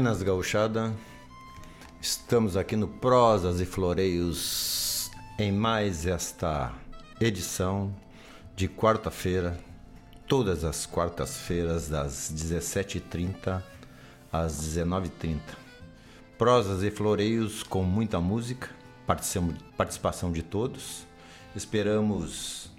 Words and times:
Buenas 0.00 0.22
gauchada, 0.22 0.94
estamos 2.00 2.56
aqui 2.56 2.74
no 2.74 2.88
Prosas 2.88 3.60
e 3.60 3.66
Floreios 3.66 5.10
em 5.38 5.52
mais 5.52 6.06
esta 6.06 6.72
edição 7.20 7.94
de 8.56 8.66
quarta-feira, 8.66 9.60
todas 10.26 10.64
as 10.64 10.86
quartas-feiras 10.86 11.90
das 11.90 12.32
17h30 12.34 13.62
às 14.32 14.54
19h30. 14.62 15.38
Prosas 16.38 16.82
e 16.82 16.90
Floreios 16.90 17.62
com 17.62 17.82
muita 17.82 18.18
música, 18.22 18.70
participação 19.76 20.32
de 20.32 20.42
todos. 20.42 21.06
Esperamos 21.54 22.70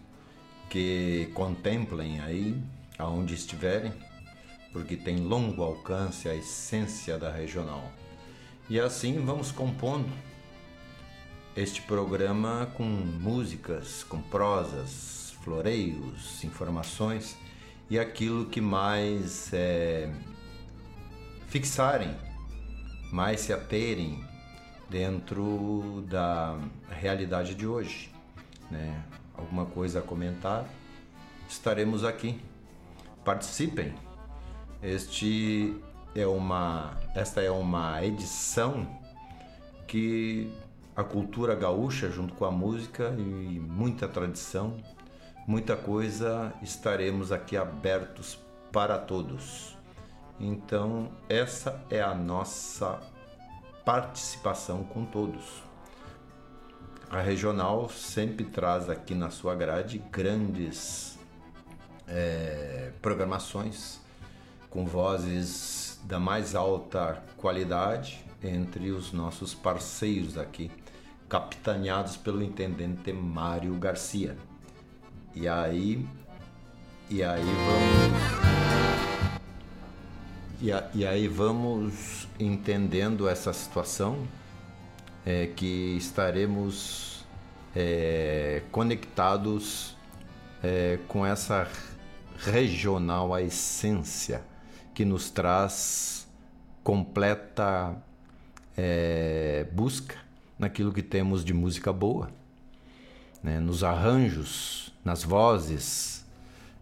que 0.71 1.29
contemplem 1.35 2.19
aí 2.19 2.59
aonde 2.97 3.35
estiverem 3.35 3.93
porque 4.71 4.95
tem 4.95 5.17
longo 5.17 5.63
alcance 5.63 6.29
a 6.29 6.35
essência 6.35 7.17
da 7.17 7.31
regional. 7.31 7.91
E 8.69 8.79
assim 8.79 9.23
vamos 9.25 9.51
compondo 9.51 10.09
este 11.55 11.81
programa 11.81 12.71
com 12.77 12.83
músicas, 12.83 14.03
com 14.03 14.21
prosas, 14.21 15.35
floreios, 15.43 16.43
informações 16.43 17.37
e 17.89 17.99
aquilo 17.99 18.45
que 18.45 18.61
mais 18.61 19.51
é, 19.51 20.09
fixarem, 21.47 22.15
mais 23.11 23.41
se 23.41 23.51
aterem 23.51 24.23
dentro 24.89 26.05
da 26.07 26.57
realidade 26.89 27.55
de 27.55 27.67
hoje. 27.67 28.09
Né? 28.69 29.03
Alguma 29.33 29.65
coisa 29.65 29.99
a 29.99 30.01
comentar? 30.01 30.65
Estaremos 31.49 32.05
aqui. 32.05 32.39
Participem! 33.25 34.10
Este 34.81 35.79
é 36.15 36.25
uma, 36.25 36.97
esta 37.13 37.39
é 37.39 37.51
uma 37.51 38.03
edição 38.03 38.87
que 39.87 40.51
a 40.95 41.03
cultura 41.03 41.53
gaúcha, 41.53 42.09
junto 42.09 42.33
com 42.33 42.45
a 42.45 42.51
música 42.51 43.13
e 43.15 43.59
muita 43.59 44.07
tradição, 44.07 44.77
muita 45.45 45.75
coisa, 45.75 46.51
estaremos 46.63 47.31
aqui 47.31 47.55
abertos 47.55 48.39
para 48.71 48.97
todos. 48.97 49.77
Então, 50.39 51.11
essa 51.29 51.79
é 51.87 52.01
a 52.01 52.15
nossa 52.15 52.99
participação 53.85 54.83
com 54.83 55.05
todos. 55.05 55.61
A 57.07 57.21
regional 57.21 57.87
sempre 57.87 58.45
traz 58.45 58.89
aqui 58.89 59.13
na 59.13 59.29
sua 59.29 59.53
grade 59.53 59.99
grandes 60.11 61.19
é, 62.07 62.93
programações 62.99 64.00
com 64.71 64.85
vozes 64.85 65.99
da 66.05 66.19
mais 66.19 66.55
alta 66.55 67.21
qualidade 67.37 68.25
entre 68.41 68.89
os 68.89 69.11
nossos 69.11 69.53
parceiros 69.53 70.37
aqui, 70.37 70.71
capitaneados 71.29 72.15
pelo 72.17 72.41
intendente 72.41 73.11
Mário 73.13 73.75
Garcia. 73.75 74.35
E 75.35 75.47
aí, 75.47 76.07
e 77.09 77.21
aí 77.21 77.43
vamos, 77.43 78.13
e, 80.61 80.71
a, 80.71 80.89
e 80.93 81.05
aí 81.05 81.27
vamos 81.27 82.27
entendendo 82.39 83.27
essa 83.27 83.51
situação 83.51 84.25
é, 85.25 85.47
que 85.47 85.97
estaremos 85.97 87.25
é, 87.75 88.63
conectados 88.71 89.97
é, 90.63 90.97
com 91.09 91.25
essa 91.25 91.67
regional 92.37 93.33
a 93.33 93.41
essência 93.41 94.49
que 95.01 95.05
nos 95.05 95.31
traz 95.31 96.27
completa 96.83 97.97
é, 98.77 99.65
busca 99.71 100.15
naquilo 100.59 100.93
que 100.93 101.01
temos 101.01 101.43
de 101.43 101.55
música 101.55 101.91
boa, 101.91 102.29
né? 103.41 103.59
nos 103.59 103.83
arranjos, 103.83 104.93
nas 105.03 105.23
vozes, 105.23 106.23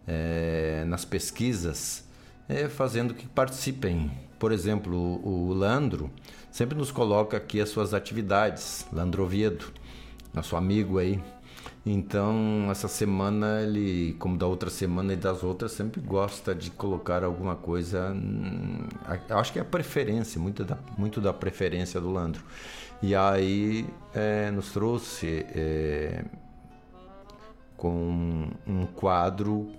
é, 0.06 0.84
nas 0.86 1.06
pesquisas, 1.06 2.04
é, 2.46 2.68
fazendo 2.68 3.14
que 3.14 3.26
participem. 3.26 4.12
Por 4.38 4.52
exemplo, 4.52 4.94
o, 4.94 5.48
o 5.48 5.54
Landro 5.54 6.10
sempre 6.50 6.76
nos 6.76 6.92
coloca 6.92 7.38
aqui 7.38 7.58
as 7.58 7.70
suas 7.70 7.94
atividades, 7.94 8.86
Landro 8.92 9.24
Oviedo, 9.24 9.72
nosso 10.34 10.56
amigo 10.56 10.98
aí, 10.98 11.22
então, 11.84 12.68
essa 12.70 12.88
semana 12.88 13.62
ele, 13.62 14.14
como 14.18 14.36
da 14.36 14.46
outra 14.46 14.68
semana 14.68 15.14
e 15.14 15.16
das 15.16 15.42
outras, 15.42 15.72
sempre 15.72 16.00
gosta 16.00 16.54
de 16.54 16.70
colocar 16.70 17.24
alguma 17.24 17.56
coisa. 17.56 18.12
Hum, 18.12 18.86
acho 19.30 19.52
que 19.52 19.58
é 19.58 19.62
a 19.62 19.64
preferência, 19.64 20.38
muito 20.38 20.62
da, 20.62 20.76
muito 20.98 21.20
da 21.20 21.32
preferência 21.32 21.98
do 22.00 22.10
Landro. 22.10 22.44
E 23.02 23.14
aí 23.14 23.86
é, 24.14 24.50
nos 24.50 24.72
trouxe 24.72 25.46
é, 25.54 26.22
com 27.78 28.50
um 28.66 28.84
quadro 28.94 29.70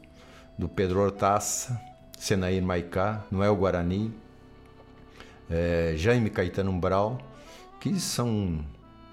do 0.57 0.68
Pedro 0.68 1.01
Hortaça, 1.01 1.80
Senair 2.18 2.63
Maicá, 2.63 3.24
Noel 3.30 3.56
Guarani, 3.56 4.12
é, 5.47 5.94
Jaime 5.95 6.31
Caetano 6.31 6.71
Umbral, 6.71 7.19
que 7.80 8.00
são 8.00 8.65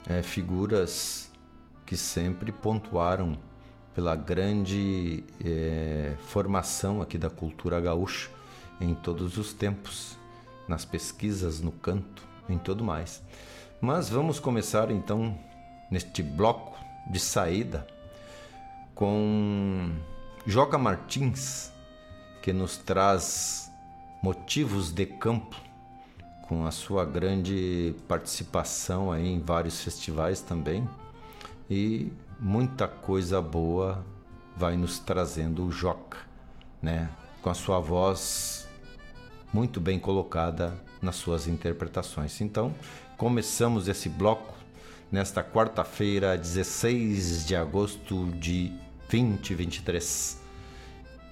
é, 0.09 0.23
figuras 0.23 1.28
que 1.89 1.97
sempre 1.97 2.53
pontuaram 2.53 3.39
pela 3.95 4.15
grande 4.15 5.25
é, 5.43 6.13
formação 6.27 7.01
aqui 7.01 7.17
da 7.17 7.31
cultura 7.31 7.81
gaúcha 7.81 8.29
em 8.79 8.95
todos 8.95 9.39
os 9.39 9.55
tempos, 9.55 10.15
nas 10.69 10.85
pesquisas, 10.85 11.63
no 11.63 11.73
canto, 11.73 12.23
em 12.47 12.59
tudo 12.59 12.85
mais. 12.85 13.23
Mas 13.81 14.11
vamos 14.11 14.39
começar 14.39 14.91
então 14.91 15.35
neste 15.91 16.23
bloco 16.23 16.79
de 17.11 17.19
saída 17.19 17.87
com 18.95 19.91
Joca 20.47 20.77
Martins, 20.77 21.73
que 22.43 22.53
nos 22.53 22.77
traz 22.77 23.73
motivos 24.23 24.93
de 24.93 25.07
campo 25.07 25.57
com 26.47 26.67
a 26.67 26.71
sua 26.71 27.07
grande 27.07 27.97
participação 28.07 29.11
aí 29.11 29.27
em 29.27 29.41
vários 29.41 29.83
festivais 29.83 30.43
também 30.43 30.87
e 31.71 32.13
muita 32.39 32.87
coisa 32.87 33.43
boa 33.43 34.05
vai 34.57 34.77
nos 34.77 34.99
trazendo 34.99 35.65
o 35.65 35.73
Joca, 35.73 36.19
né? 36.81 37.11
Com 37.43 37.51
a 37.51 37.55
sua 37.55 37.79
voz 37.81 38.69
muito 39.53 39.81
bem 39.81 39.99
colocada 39.99 40.79
nas 41.01 41.17
suas 41.17 41.47
interpretações. 41.47 42.41
Então, 42.41 42.75
começamos 43.17 43.89
esse 43.89 44.09
bloco 44.09 44.55
nesta 45.11 45.43
quarta-feira, 45.43 46.37
16 46.37 47.47
de 47.47 47.57
agosto 47.57 48.27
de 48.33 48.73
2023. 49.11 50.39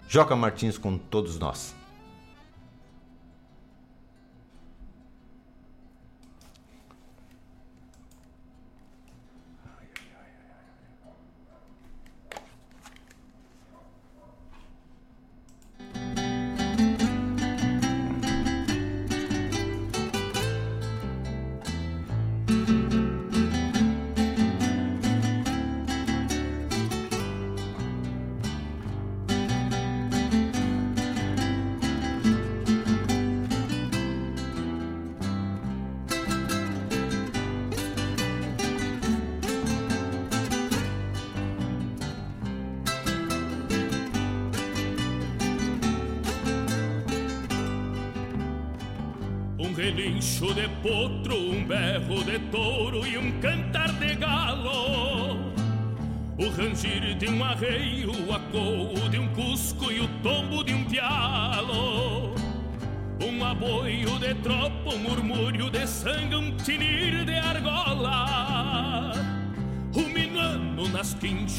Joca 0.09 0.35
Martins 0.35 0.79
com 0.79 0.97
todos 0.97 1.39
nós. 1.39 1.76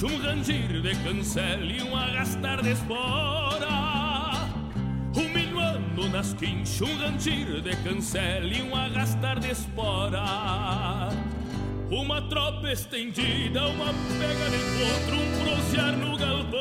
Um 0.03 0.17
rangir 0.21 0.81
de 0.81 0.95
cancel 1.03 1.63
e 1.63 1.81
um 1.81 1.95
arrastar 1.95 2.61
de 2.61 2.71
espora. 2.71 4.47
Um 5.15 5.29
minuano 5.29 5.87
Quando 5.97 6.09
nas 6.09 6.31
quinchas 6.33 6.81
um 6.81 6.95
rangir 6.97 7.59
de 7.59 7.75
cancela 7.77 8.45
e 8.45 8.61
um 8.61 8.75
arrastar 8.75 9.39
de 9.39 9.49
espora 9.49 11.09
Uma 11.89 12.21
tropa 12.29 12.71
estendida, 12.71 13.67
uma 13.67 13.87
pega 14.19 14.49
de 14.51 14.59
potro, 14.77 15.15
um 15.15 15.31
prosear 15.43 15.97
no 15.97 16.15
galpão. 16.15 16.59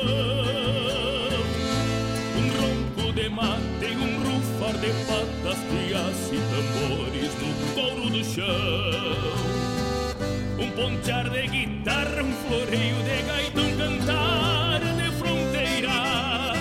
Um 2.35 2.47
ronco 2.57 3.13
de 3.13 3.29
mate, 3.29 3.95
um 3.95 4.17
rufar 4.23 4.73
de 4.79 4.89
patas, 5.05 5.59
crias 5.69 6.31
e 6.33 6.39
tambores 6.49 7.33
no 7.35 7.75
couro 7.75 8.09
do 8.09 8.23
chão 8.23 9.56
Pontear 10.77 11.27
de 11.31 11.47
guitarra, 11.47 12.21
um 12.21 12.31
floreio 12.33 12.97
de 12.97 13.23
gaita, 13.23 13.61
um 13.61 13.77
cantar 13.77 14.79
de 14.79 15.11
fronteira 15.17 16.53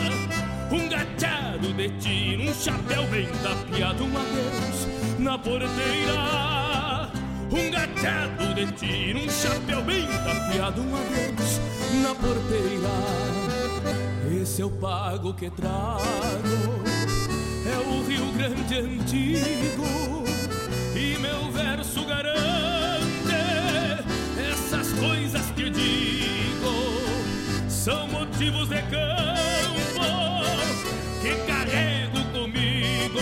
Um 0.73 0.89
gachado 0.89 1.71
de 1.75 1.91
tiro, 1.99 2.45
um 2.45 2.55
chapéu 2.55 3.07
bem 3.09 3.29
tapeado, 3.43 4.05
um 4.05 4.17
adeus 4.17 4.89
na 5.19 5.37
porteira. 5.37 7.13
Um 7.53 7.71
gachado 7.71 8.55
de 8.55 8.73
tiro, 8.73 9.19
um 9.19 9.29
chapéu 9.29 9.83
bem 9.83 10.07
tapeado, 10.07 10.81
um 10.81 10.97
adeus 10.97 11.61
na 12.03 12.15
porteira. 12.15 12.89
Esse 14.41 14.63
é 14.63 14.65
o 14.65 14.71
pago 14.71 15.35
que 15.35 15.51
trago 15.51 16.01
É 17.67 17.79
o 17.87 18.03
Rio 18.07 18.33
Grande 18.33 18.79
antigo 18.79 20.25
E 20.95 21.19
meu 21.19 21.53
verso 21.53 22.05
garante 22.07 22.76
motivos 28.37 28.69
de 28.69 28.83
campo 28.83 30.05
Que 31.23 31.35
carrego 31.47 32.23
comigo. 32.33 33.21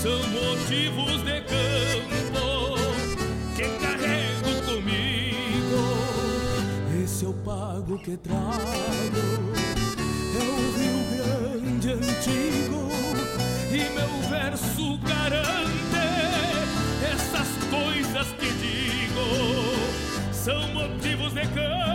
São 0.00 0.18
motivos 0.28 1.24
de 1.24 1.40
campo 1.40 2.86
Que 3.56 3.68
carrego 3.84 4.62
comigo. 4.64 5.82
Esse 7.02 7.24
é 7.24 7.28
o 7.28 7.32
pago 7.32 7.98
que 7.98 8.16
trago 8.16 8.40
É 10.34 10.42
o 10.44 10.56
Rio 10.78 11.00
Grande 11.16 11.90
antigo 11.92 12.88
E 13.72 13.90
meu 13.92 14.12
verso 14.30 14.98
garante 14.98 16.06
Essas 17.12 17.48
coisas 17.68 18.28
que 18.38 18.50
digo. 18.52 19.26
São 20.32 20.68
motivos 20.68 21.34
de 21.34 21.42
campo 21.48 21.90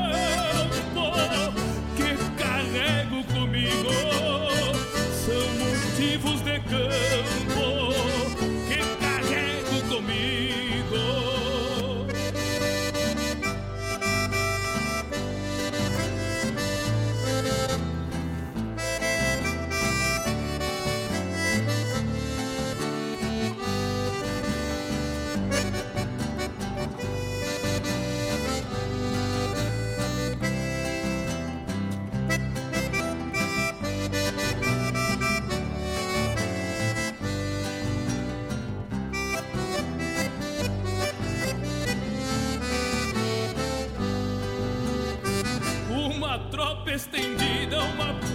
comigo 3.56 3.90
São 5.14 5.48
motivos 5.56 6.42
de 6.42 6.60
campo 6.60 7.55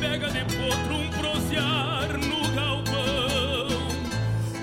pega 0.00 0.30
de 0.30 0.40
potro, 0.56 0.94
um 0.96 1.10
prosear 1.10 2.08
no 2.16 2.48
galpão. 2.54 3.68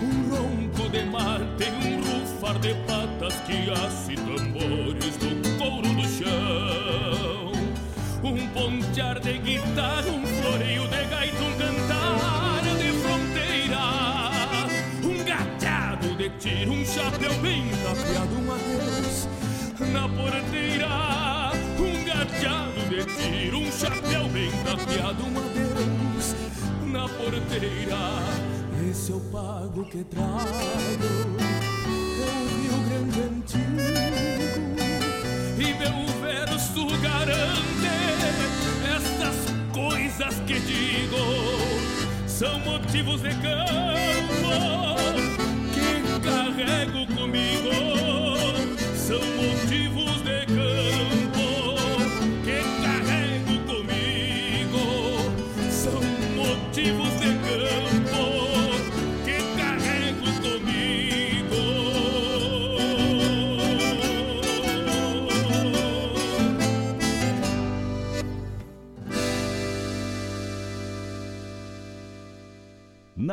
Um 0.01 0.29
ronco 0.29 0.89
de 0.89 1.03
mate, 1.03 1.70
um 1.86 2.01
rufar 2.01 2.58
de 2.60 2.74
patas, 2.88 3.36
quias 3.46 4.10
e 4.10 4.15
tambores 4.15 5.15
do 5.17 5.58
couro 5.60 5.94
do 5.94 6.08
chão. 6.08 7.51
Um 8.24 8.48
pontear 8.50 9.20
de 9.20 9.37
tapeado, 24.88 25.24
um 25.24 26.88
na 26.88 27.08
porteira. 27.10 27.98
Esse 28.89 29.12
é 29.12 29.15
o 29.15 29.20
pago 29.20 29.84
que 29.86 30.03
trago, 30.06 30.27
é 32.20 32.29
o 32.32 32.48
Rio 32.62 32.77
Grande 32.88 33.22
antigo. 33.22 33.82
E 35.58 35.74
meu 35.74 35.98
verso 36.22 36.88
garante 37.01 37.98
estas 38.96 39.38
coisas 39.74 40.39
que 40.46 40.60
digo 40.60 41.17
são 42.27 42.60
motivos 42.60 43.22
de 43.22 43.29
campo 43.29 44.50
que 45.74 46.20
carrego 46.22 47.06
comigo. 47.13 47.72
São 48.96 49.20
motivos 49.20 49.96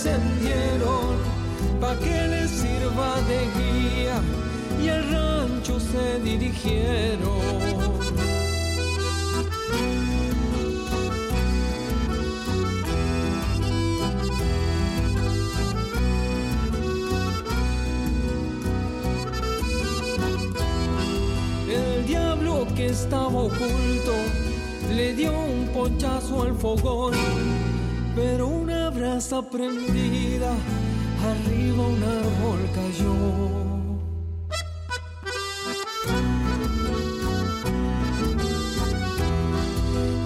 encendieron, 0.00 1.18
pa' 1.78 1.94
que 1.96 2.28
les 2.28 2.50
sirva 2.50 3.16
de 3.28 3.40
guía 3.56 4.22
y 4.82 4.88
al 4.88 5.10
rancho 5.10 5.78
se 5.78 6.18
dirigieron. 6.20 7.40
El 21.68 22.06
diablo 22.06 22.66
que 22.74 22.86
estaba 22.86 23.28
oculto 23.28 24.14
le 24.94 25.14
dio 25.14 25.32
un 25.38 25.68
ponchazo 25.74 26.42
al 26.42 26.54
fogón, 26.54 27.12
pero 28.14 28.46
una 28.46 28.90
brasa 28.90 29.42
prendida 29.42 30.52
arriba 31.22 31.86
un 31.86 32.02
árbol 32.02 32.60
cayó. 32.74 33.50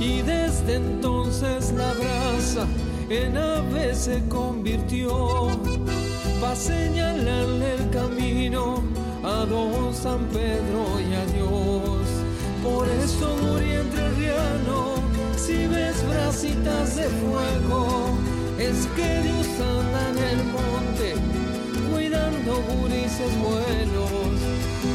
Y 0.01 0.23
desde 0.23 0.75
entonces 0.77 1.73
la 1.73 1.93
brasa 1.93 2.67
en 3.09 3.37
ave 3.37 3.95
se 3.95 4.27
convirtió, 4.29 5.49
pa' 6.41 6.57
señalarle 6.57 7.75
el 7.75 7.91
camino 7.91 8.83
a 9.23 9.45
don 9.47 9.95
San 9.95 10.27
Pedro 10.27 11.01
y 11.01 11.15
a 11.15 11.25
Dios. 11.27 12.07
Por 12.63 12.89
eso 12.89 13.37
morí 13.43 13.73
entre 13.73 14.09
riano, 14.13 14.94
si 15.47 15.67
ves 15.67 15.97
brasitas 16.09 16.97
de 16.97 17.05
fuego, 17.21 18.17
es 18.59 18.87
que 18.97 19.21
Dios 19.23 19.47
anda 19.61 20.01
en 20.13 20.19
el 20.33 20.45
monte, 20.57 21.15
cuidando 21.93 22.53
gurises 22.73 23.33
buenos. 23.49 24.35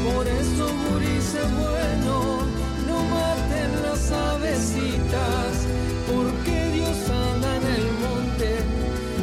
Por 0.06 0.26
eso 0.26 0.66
gurises 0.88 1.48
buenos, 1.64 2.42
no 2.88 2.98
maten 3.16 3.70
las 3.84 4.10
avecitas, 4.10 5.52
porque 6.10 6.56
Dios 6.74 6.98
anda 7.10 7.56
en 7.56 7.66
el 7.78 7.86
monte 8.04 8.50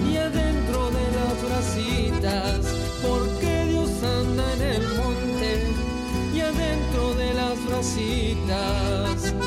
y 0.10 0.18
adentro 0.18 0.80
de 0.98 1.06
las 1.20 1.36
brasitas, 1.48 2.60
porque 3.02 3.66
Dios 3.72 3.92
anda 4.02 4.46
en 4.54 4.62
el 4.62 4.84
monte 5.02 5.50
y 6.34 6.40
adentro 6.40 7.14
de 7.16 7.34
las 7.34 7.66
brasitas. 7.66 9.47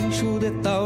Seu 0.00 0.08
relincho 0.08 0.38
de 0.38 0.50
taura 0.62 0.79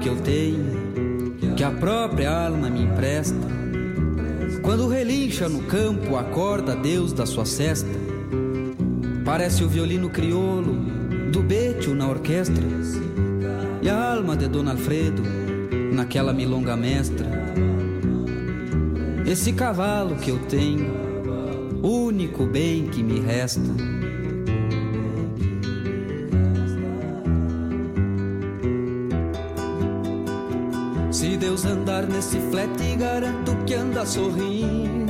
que 0.00 0.08
eu 0.08 0.16
tenho, 0.16 1.36
que 1.56 1.64
a 1.64 1.70
própria 1.70 2.30
alma 2.30 2.70
me 2.70 2.82
empresta, 2.82 3.36
quando 4.62 4.88
relincha 4.88 5.48
no 5.48 5.62
campo, 5.62 6.16
acorda 6.16 6.76
Deus 6.76 7.12
da 7.12 7.26
sua 7.26 7.44
cesta. 7.44 7.88
Parece 9.24 9.64
o 9.64 9.68
violino 9.68 10.08
crioulo 10.08 10.74
do 11.32 11.42
Betio 11.42 11.94
na 11.94 12.08
orquestra, 12.08 12.64
e 13.82 13.88
a 13.88 14.12
alma 14.12 14.36
de 14.36 14.48
Dona 14.48 14.72
Alfredo 14.72 15.22
naquela 15.92 16.32
milonga 16.32 16.76
mestra. 16.76 17.26
Esse 19.26 19.52
cavalo 19.52 20.16
que 20.16 20.30
eu 20.30 20.38
tenho, 20.48 20.90
único 21.82 22.46
bem 22.46 22.86
que 22.86 23.02
me 23.02 23.20
resta. 23.20 23.97
Flete, 32.36 32.96
garanto 32.96 33.56
que 33.64 33.74
anda 33.74 34.04
sorrindo. 34.04 35.08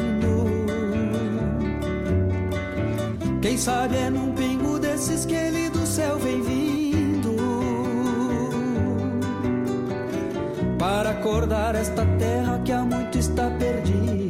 Quem 3.40 3.56
sabe 3.56 3.96
é 3.96 4.10
num 4.10 4.32
pingo 4.32 4.78
desses 4.78 5.24
que 5.24 5.34
ele 5.34 5.70
do 5.70 5.86
céu 5.86 6.18
vem 6.18 6.42
vindo. 6.42 7.36
Para 10.78 11.10
acordar 11.10 11.74
esta 11.74 12.04
terra 12.18 12.60
que 12.64 12.72
há 12.72 12.84
muito 12.84 13.18
está 13.18 13.50
perdida. 13.50 14.28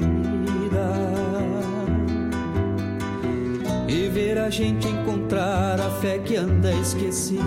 E 3.89 4.09
ver 4.09 4.39
a 4.39 4.49
gente 4.51 4.87
encontrar 4.87 5.81
a 5.81 5.91
fé 6.01 6.19
que 6.19 6.37
anda 6.37 6.73
esquecida. 6.73 7.39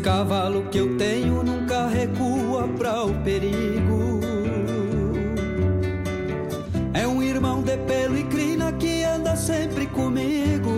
cavalo 0.00 0.64
que 0.70 0.78
eu 0.78 0.96
tenho 0.96 1.42
nunca 1.42 1.86
recua 1.86 2.66
para 2.78 3.04
o 3.04 3.14
perigo. 3.22 4.20
É 6.94 7.06
um 7.06 7.22
irmão 7.22 7.62
de 7.62 7.76
pelo 7.78 8.16
e 8.16 8.24
crina 8.24 8.72
que 8.72 9.04
anda 9.04 9.36
sempre 9.36 9.86
comigo. 9.86 10.70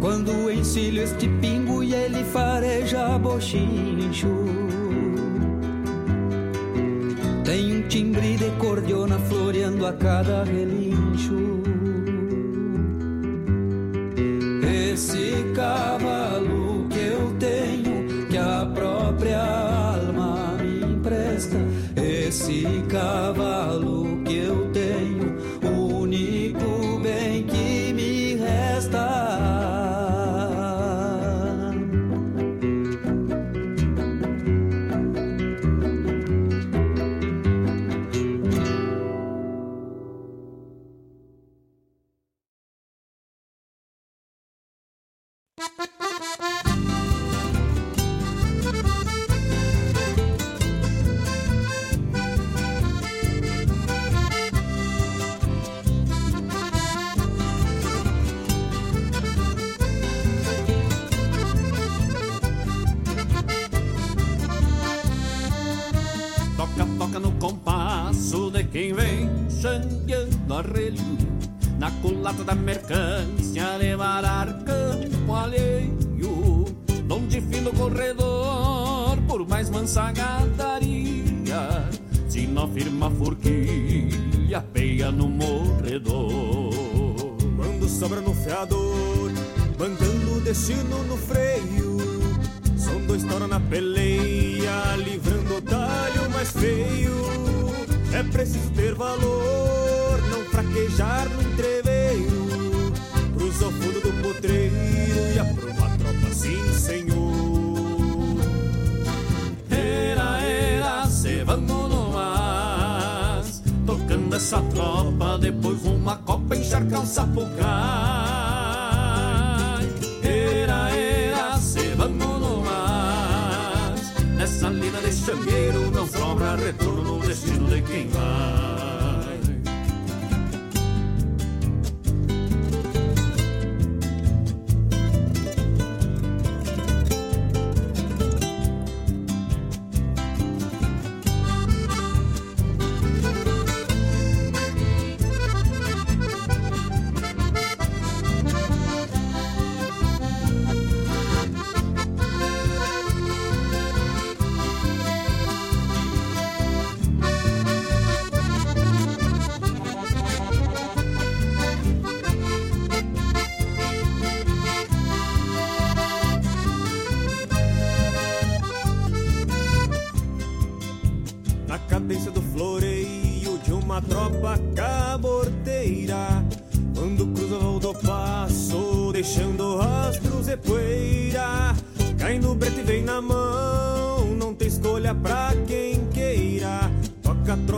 Quando 0.00 0.50
encilho 0.50 1.02
este 1.02 1.28
pingo 1.40 1.82
e 1.82 1.94
ele 1.94 2.24
fareja 2.24 3.18
bochincho. 3.18 4.28
Tem 7.44 7.76
um 7.76 7.88
timbre 7.88 8.36
de 8.36 8.50
cordiona 8.58 9.18
floreando 9.18 9.86
a 9.86 9.92
cada 9.92 10.44
relincho. 10.44 11.79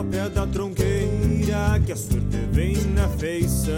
É 0.03 0.11
pé 0.11 0.29
da 0.29 0.45
tronqueira 0.45 1.79
que 1.85 1.91
a 1.91 1.95
sorte 1.95 2.37
vem 2.51 2.75
na 2.87 3.07
feição. 3.07 3.73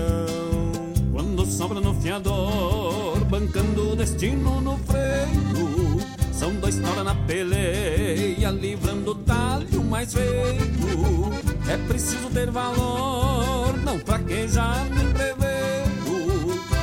Quando 1.11 1.45
sobra 1.45 1.79
no 1.79 1.93
fiador, 2.01 3.23
bancando 3.25 3.91
o 3.91 3.95
destino 3.95 4.59
no 4.59 4.77
freio. 4.79 5.99
São 6.31 6.53
dois 6.55 6.77
tora 6.77 7.03
na 7.03 7.15
peleia, 7.15 8.49
livrando 8.49 9.11
o 9.11 9.15
talho 9.15 9.83
mais 9.83 10.13
feito. 10.13 11.69
É 11.69 11.77
preciso 11.87 12.29
ter 12.29 12.49
valor, 12.49 13.77
não 13.83 13.99
fraquejar 13.99 14.85
nem 14.89 15.13
prever. 15.13 15.85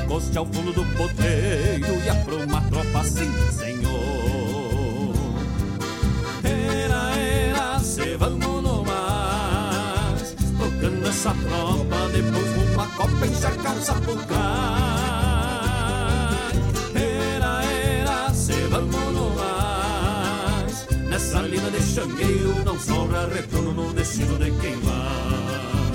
Coste 0.08 0.38
ao 0.38 0.46
fundo 0.46 0.72
do 0.72 0.84
poteiro 0.96 2.04
e 2.04 2.08
apruma 2.08 2.58
a 2.58 2.62
tropa, 2.62 3.04
sim, 3.04 3.30
senhor. 3.50 4.41
nossa 11.22 11.34
tropa, 11.46 12.08
depois 12.08 12.72
uma 12.72 12.86
copa 12.88 13.26
encharcar 13.26 13.76
o 13.76 13.80
sapucai. 13.80 14.36
Era, 16.96 17.64
era, 17.64 18.34
se 18.34 18.52
vamos 18.68 19.14
no 19.14 19.30
mais. 19.36 20.88
Nessa 21.08 21.42
linda 21.42 21.70
de 21.70 21.80
xangueio 21.80 22.64
não 22.64 22.76
sobra 22.76 23.28
retorno 23.28 23.72
no 23.72 23.92
destino 23.92 24.36
de 24.36 24.50
quem 24.50 24.80
vai. 24.80 25.92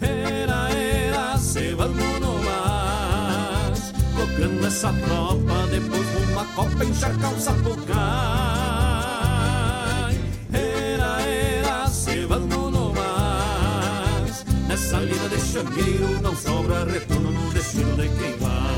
Era, 0.00 0.70
era, 0.70 1.38
se 1.38 1.72
vamos 1.74 2.20
no 2.20 2.32
mais. 2.42 3.92
Tocando 4.16 4.66
essa 4.66 4.92
tropa, 4.92 5.66
depois 5.70 6.30
uma 6.32 6.44
copa 6.46 6.84
encharcar 6.84 7.32
o 7.32 7.40
sapucai. 7.40 8.67
changueiro 15.48 16.20
não 16.20 16.36
sobra 16.36 16.84
retorno 16.84 17.30
no 17.30 17.52
destino 17.52 17.96
de 17.96 18.08
quem 18.08 18.36
vai. 18.36 18.77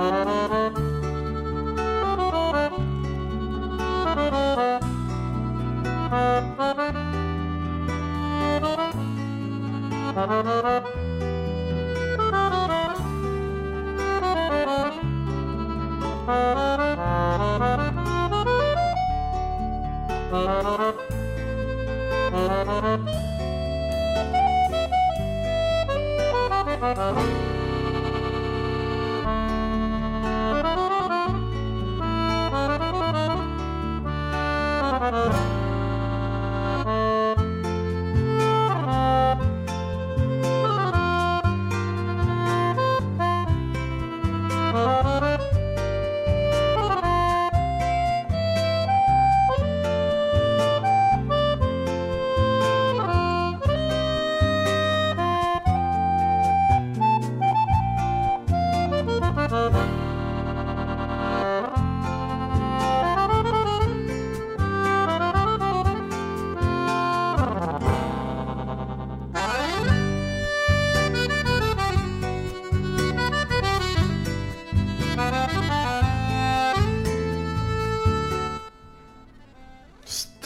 Mm-hmm. 0.00 0.39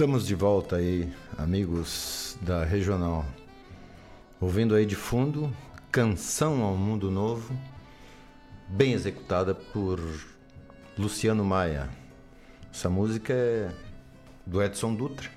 Estamos 0.05 0.27
de 0.27 0.35
volta 0.35 0.77
aí, 0.77 1.11
amigos 1.39 2.37
da 2.43 2.63
Regional. 2.63 3.25
Ouvindo 4.39 4.75
aí 4.75 4.85
de 4.85 4.95
fundo 4.95 5.51
Canção 5.91 6.63
ao 6.63 6.77
Mundo 6.77 7.11
Novo, 7.11 7.59
bem 8.69 8.93
executada 8.93 9.55
por 9.55 9.99
Luciano 10.99 11.43
Maia. 11.43 11.89
Essa 12.71 12.91
música 12.91 13.33
é 13.33 13.75
do 14.45 14.63
Edson 14.63 14.95
Dutra. 14.95 15.31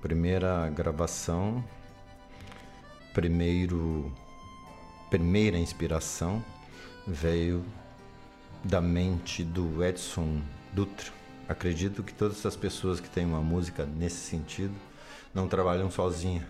Primeira 0.00 0.70
gravação, 0.70 1.64
primeiro 3.12 4.14
primeira 5.10 5.58
inspiração 5.58 6.44
veio 7.08 7.64
da 8.62 8.80
mente 8.80 9.42
do 9.42 9.84
Edson 9.84 10.40
Dutra 10.72 11.23
acredito 11.48 12.02
que 12.02 12.12
todas 12.12 12.38
essas 12.38 12.56
pessoas 12.56 13.00
que 13.00 13.08
têm 13.08 13.24
uma 13.24 13.40
música 13.40 13.84
nesse 13.84 14.16
sentido 14.16 14.74
não 15.32 15.48
trabalham 15.48 15.90
sozinha. 15.90 16.46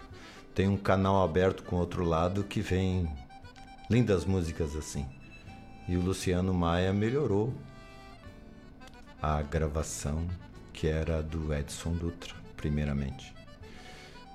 Tem 0.54 0.68
um 0.68 0.76
canal 0.76 1.22
aberto 1.24 1.62
com 1.64 1.76
outro 1.76 2.04
lado 2.04 2.44
que 2.44 2.60
vem 2.60 3.10
lindas 3.90 4.24
músicas 4.24 4.76
assim. 4.76 5.06
E 5.88 5.96
o 5.96 6.00
Luciano 6.00 6.54
Maia 6.54 6.92
melhorou 6.92 7.52
a 9.20 9.42
gravação 9.42 10.26
que 10.72 10.86
era 10.86 11.22
do 11.22 11.52
Edson 11.54 11.92
Dutra, 11.92 12.34
primeiramente. 12.56 13.34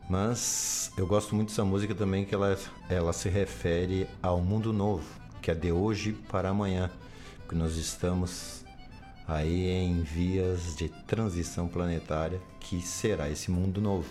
Mas 0.10 0.92
eu 0.98 1.06
gosto 1.06 1.36
muito 1.36 1.50
dessa 1.50 1.64
música 1.64 1.94
também 1.94 2.26
que 2.26 2.34
ela, 2.34 2.58
ela 2.90 3.14
se 3.14 3.30
refere 3.30 4.08
ao 4.24 4.42
mundo 4.42 4.74
novo, 4.74 5.06
que 5.42 5.52
é 5.52 5.54
de 5.54 5.72
hoje 5.72 6.14
para 6.14 6.50
amanhã, 6.50 6.90
que 7.48 7.54
nós 7.54 7.76
estamos 7.76 8.59
aí 9.30 9.70
em 9.70 10.02
vias 10.02 10.76
de 10.76 10.90
transição 10.90 11.68
planetária, 11.68 12.42
que 12.60 12.82
será 12.82 13.30
esse 13.30 13.52
mundo 13.52 13.80
novo. 13.80 14.10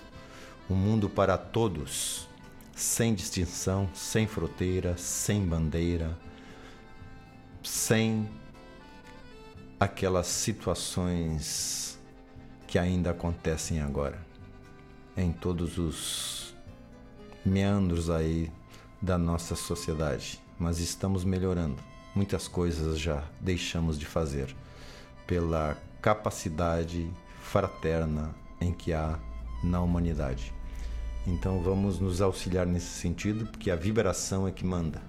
Um 0.70 0.76
mundo 0.76 1.10
para 1.10 1.36
todos, 1.36 2.28
sem 2.72 3.14
distinção, 3.14 3.90
sem 3.92 4.28
fronteira, 4.28 4.96
sem 4.96 5.44
bandeira, 5.44 6.16
sem 7.64 8.28
aquelas 9.80 10.28
situações 10.28 11.98
que 12.68 12.78
ainda 12.78 13.10
acontecem 13.10 13.80
agora, 13.80 14.24
em 15.16 15.32
todos 15.32 15.78
os 15.78 16.54
meandros 17.44 18.08
aí 18.08 18.52
da 19.02 19.18
nossa 19.18 19.56
sociedade. 19.56 20.40
Mas 20.56 20.78
estamos 20.78 21.24
melhorando. 21.24 21.82
Muitas 22.14 22.46
coisas 22.46 23.00
já 23.00 23.24
deixamos 23.40 23.98
de 23.98 24.06
fazer 24.06 24.54
pela 25.28 25.76
capacidade 26.02 27.08
fraterna 27.40 28.34
em 28.60 28.72
que 28.72 28.92
há 28.92 29.16
na 29.62 29.80
humanidade. 29.80 30.52
Então 31.26 31.60
vamos 31.60 32.00
nos 32.00 32.20
auxiliar 32.20 32.66
nesse 32.66 32.86
sentido, 32.86 33.46
porque 33.46 33.70
a 33.70 33.76
vibração 33.76 34.48
é 34.48 34.50
que 34.50 34.64
manda 34.64 35.00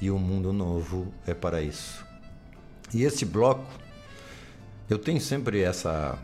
e 0.00 0.10
o 0.10 0.18
mundo 0.18 0.52
novo 0.52 1.12
é 1.26 1.32
para 1.32 1.62
isso. 1.62 2.04
E 2.92 3.02
esse 3.02 3.24
bloco, 3.24 3.66
eu 4.88 4.98
tenho 4.98 5.20
sempre 5.20 5.62
essa 5.62 6.18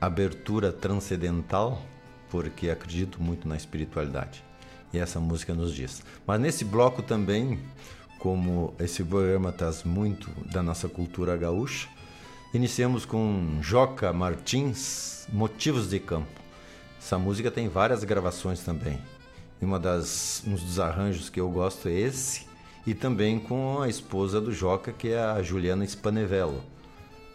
abertura 0.00 0.72
transcendental, 0.72 1.80
porque 2.28 2.70
acredito 2.70 3.20
muito 3.22 3.48
na 3.48 3.56
espiritualidade. 3.56 4.44
E 4.92 4.98
essa 4.98 5.18
música 5.18 5.54
nos 5.54 5.74
diz. 5.74 6.02
Mas 6.26 6.40
nesse 6.40 6.64
bloco 6.64 7.02
também, 7.02 7.58
como 8.18 8.74
esse 8.78 9.02
programa 9.02 9.50
traz 9.52 9.84
muito 9.84 10.30
da 10.50 10.62
nossa 10.62 10.88
cultura 10.88 11.36
gaúcha, 11.36 11.88
Iniciamos 12.52 13.04
com 13.04 13.58
Joca 13.62 14.12
Martins, 14.12 15.24
Motivos 15.32 15.88
de 15.88 16.00
Campo. 16.00 16.40
Essa 16.98 17.16
música 17.16 17.48
tem 17.48 17.68
várias 17.68 18.02
gravações 18.02 18.58
também. 18.64 18.98
E 19.62 19.64
uma 19.64 19.78
das 19.78 20.42
um 20.44 20.56
dos 20.56 20.80
arranjos 20.80 21.30
que 21.30 21.38
eu 21.38 21.48
gosto 21.48 21.86
é 21.88 21.92
esse 21.92 22.48
e 22.84 22.92
também 22.92 23.38
com 23.38 23.80
a 23.80 23.88
esposa 23.88 24.40
do 24.40 24.52
Joca, 24.52 24.90
que 24.90 25.10
é 25.10 25.20
a 25.20 25.40
Juliana 25.40 25.86
Spanevello. 25.86 26.60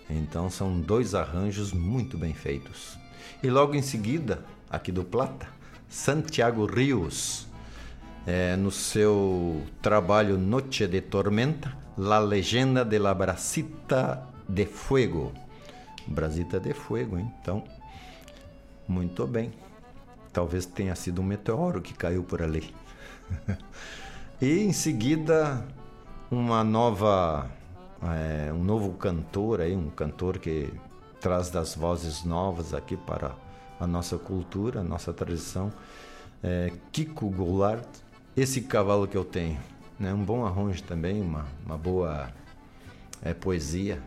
Então 0.09 0.49
são 0.49 0.81
dois 0.81 1.15
arranjos 1.15 1.71
muito 1.71 2.17
bem 2.17 2.33
feitos. 2.33 2.97
E 3.41 3.49
logo 3.49 3.73
em 3.73 3.81
seguida, 3.81 4.43
aqui 4.69 4.91
do 4.91 5.05
Plata, 5.05 5.47
Santiago 5.87 6.65
Rios, 6.65 7.47
é, 8.27 8.57
no 8.57 8.69
seu 8.69 9.63
trabalho 9.81 10.37
Noche 10.37 10.85
de 10.87 10.99
Tormenta, 10.99 11.73
La 11.97 12.19
Legenda 12.19 12.83
de 12.83 12.99
la 12.99 13.13
Bracita 13.13 14.34
de 14.47 14.65
Fuego. 14.65 15.31
Brasita 16.07 16.59
de 16.59 16.73
Fuego, 16.73 17.17
hein? 17.17 17.31
então, 17.41 17.63
muito 18.87 19.25
bem. 19.25 19.51
Talvez 20.31 20.65
tenha 20.65 20.95
sido 20.95 21.21
um 21.21 21.25
meteoro 21.25 21.81
que 21.81 21.93
caiu 21.93 22.23
por 22.23 22.41
ali. 22.41 22.73
e 24.39 24.59
em 24.59 24.73
seguida, 24.73 25.65
uma 26.29 26.63
nova, 26.63 27.49
é, 28.03 28.51
um 28.53 28.63
novo 28.63 28.93
cantor 28.93 29.61
aí, 29.61 29.75
um 29.75 29.89
cantor 29.89 30.37
que 30.37 30.71
traz 31.19 31.49
das 31.49 31.73
vozes 31.75 32.23
novas 32.23 32.73
aqui 32.73 32.95
para 32.95 33.33
a 33.79 33.87
nossa 33.87 34.17
cultura, 34.17 34.81
a 34.81 34.83
nossa 34.83 35.11
tradição. 35.11 35.71
É, 36.43 36.71
Kiko 36.91 37.29
Goulart, 37.29 37.87
esse 38.37 38.61
cavalo 38.61 39.07
que 39.07 39.17
eu 39.17 39.25
tenho. 39.25 39.57
né? 39.99 40.13
um 40.13 40.23
bom 40.23 40.45
arranjo 40.45 40.83
também, 40.83 41.21
uma, 41.21 41.45
uma 41.65 41.77
boa 41.77 42.29
é, 43.23 43.33
poesia 43.33 44.01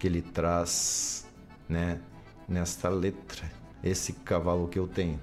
que 0.00 0.06
ele 0.06 0.22
traz 0.22 1.26
né, 1.68 2.00
nesta 2.48 2.88
letra. 2.88 3.44
Esse 3.84 4.14
cavalo 4.14 4.66
que 4.66 4.78
eu 4.78 4.88
tenho, 4.88 5.20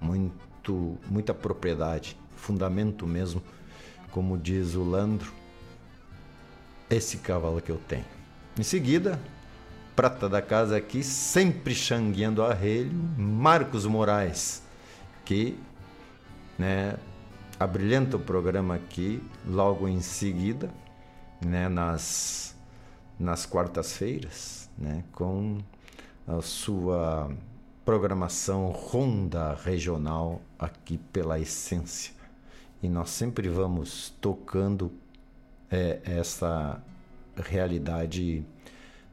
muito, 0.00 0.98
muita 1.08 1.32
propriedade, 1.32 2.18
fundamento 2.34 3.06
mesmo, 3.06 3.42
como 4.10 4.36
diz 4.36 4.74
o 4.74 4.82
Landro, 4.82 5.32
esse 6.90 7.18
cavalo 7.18 7.60
que 7.60 7.70
eu 7.70 7.80
tenho. 7.86 8.04
Em 8.58 8.62
seguida, 8.62 9.20
prata 9.94 10.28
da 10.28 10.40
casa 10.40 10.76
aqui, 10.76 11.04
sempre 11.04 11.74
xangueando 11.74 12.42
arrelho, 12.42 12.92
Marcos 13.16 13.84
Moraes, 13.84 14.62
que 15.24 15.58
né, 16.58 16.96
abrilhanta 17.60 18.16
o 18.16 18.20
programa 18.20 18.74
aqui 18.74 19.22
logo 19.46 19.86
em 19.86 20.00
seguida, 20.00 20.70
né, 21.44 21.68
nas, 21.68 22.57
nas 23.18 23.46
quartas-feiras, 23.46 24.70
né, 24.78 25.04
com 25.12 25.58
a 26.26 26.40
sua 26.40 27.30
programação 27.84 28.66
ronda 28.68 29.54
regional 29.54 30.40
aqui 30.58 30.98
pela 31.12 31.40
essência. 31.40 32.12
E 32.82 32.88
nós 32.88 33.10
sempre 33.10 33.48
vamos 33.48 34.14
tocando 34.20 34.92
é, 35.70 36.00
essa 36.04 36.82
realidade 37.36 38.44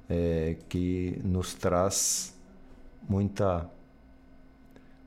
é, 0.09 0.57
que 0.69 1.19
nos 1.23 1.53
traz 1.53 2.35
muita 3.07 3.69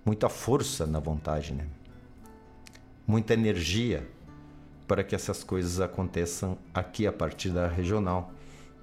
muita 0.05 0.29
força 0.31 0.87
na 0.87 0.99
vontade, 0.99 1.53
né? 1.53 1.67
muita 3.07 3.35
energia 3.35 4.09
para 4.87 5.05
que 5.05 5.15
essas 5.15 5.45
coisas 5.45 5.81
aconteçam 5.81 6.57
aqui 6.73 7.07
a 7.07 7.13
partir 7.13 7.51
da 7.51 7.69
regional. 7.69 8.33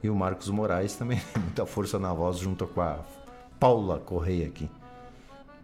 E 0.04 0.10
o 0.10 0.16
Marcos 0.16 0.50
Moraes 0.50 0.96
também 0.96 1.22
muita 1.38 1.66
força 1.66 1.98
na 1.98 2.14
voz 2.14 2.38
junto 2.38 2.68
com 2.68 2.82
a 2.82 3.00
Paula 3.60 4.00
Correia 4.00 4.48
aqui. 4.48 4.70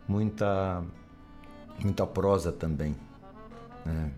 Muita 0.08 0.84
muita 1.80 2.06
prosa 2.06 2.52
também. 2.52 2.96
Né? 3.86 4.12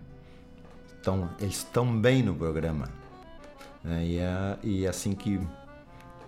Então, 1.00 1.28
eles 1.38 1.56
estão 1.56 1.98
bem 1.98 2.22
no 2.22 2.34
programa. 2.34 2.88
Né? 3.82 4.04
E, 4.04 4.18
é, 4.18 4.58
e 4.62 4.86
é 4.86 4.88
assim 4.88 5.14
que 5.14 5.40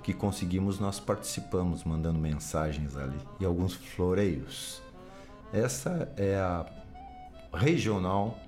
que 0.06 0.14
conseguimos, 0.14 0.78
nós 0.78 1.00
participamos, 1.00 1.82
mandando 1.82 2.16
mensagens 2.16 2.96
ali 2.96 3.18
e 3.40 3.44
alguns 3.44 3.74
floreios. 3.74 4.80
Essa 5.52 6.12
é 6.16 6.36
a 6.36 6.64
regional 7.52 8.38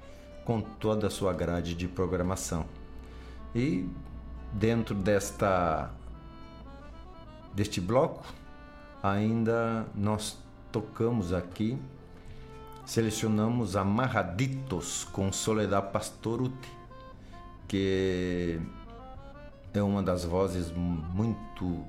com 0.45 0.61
toda 0.61 1.09
a 1.09 1.11
sua 1.11 1.33
grade 1.33 1.75
de 1.75 1.89
programação. 1.89 2.65
E 3.53 3.89
dentro 4.53 4.95
desta 4.95 5.91
deste 7.55 7.81
bloco, 7.81 8.25
ainda 9.03 9.87
nós 9.95 10.39
tocamos 10.71 11.33
aqui, 11.33 11.79
selecionamos 12.85 13.75
Amarraditos 13.75 15.05
com 15.05 15.33
Soledad 15.33 15.91
Pastoruti, 15.91 16.69
que 17.67 18.61
é 19.75 19.83
uma 19.83 20.03
das 20.03 20.25
vozes 20.25 20.71
muito 20.73 21.85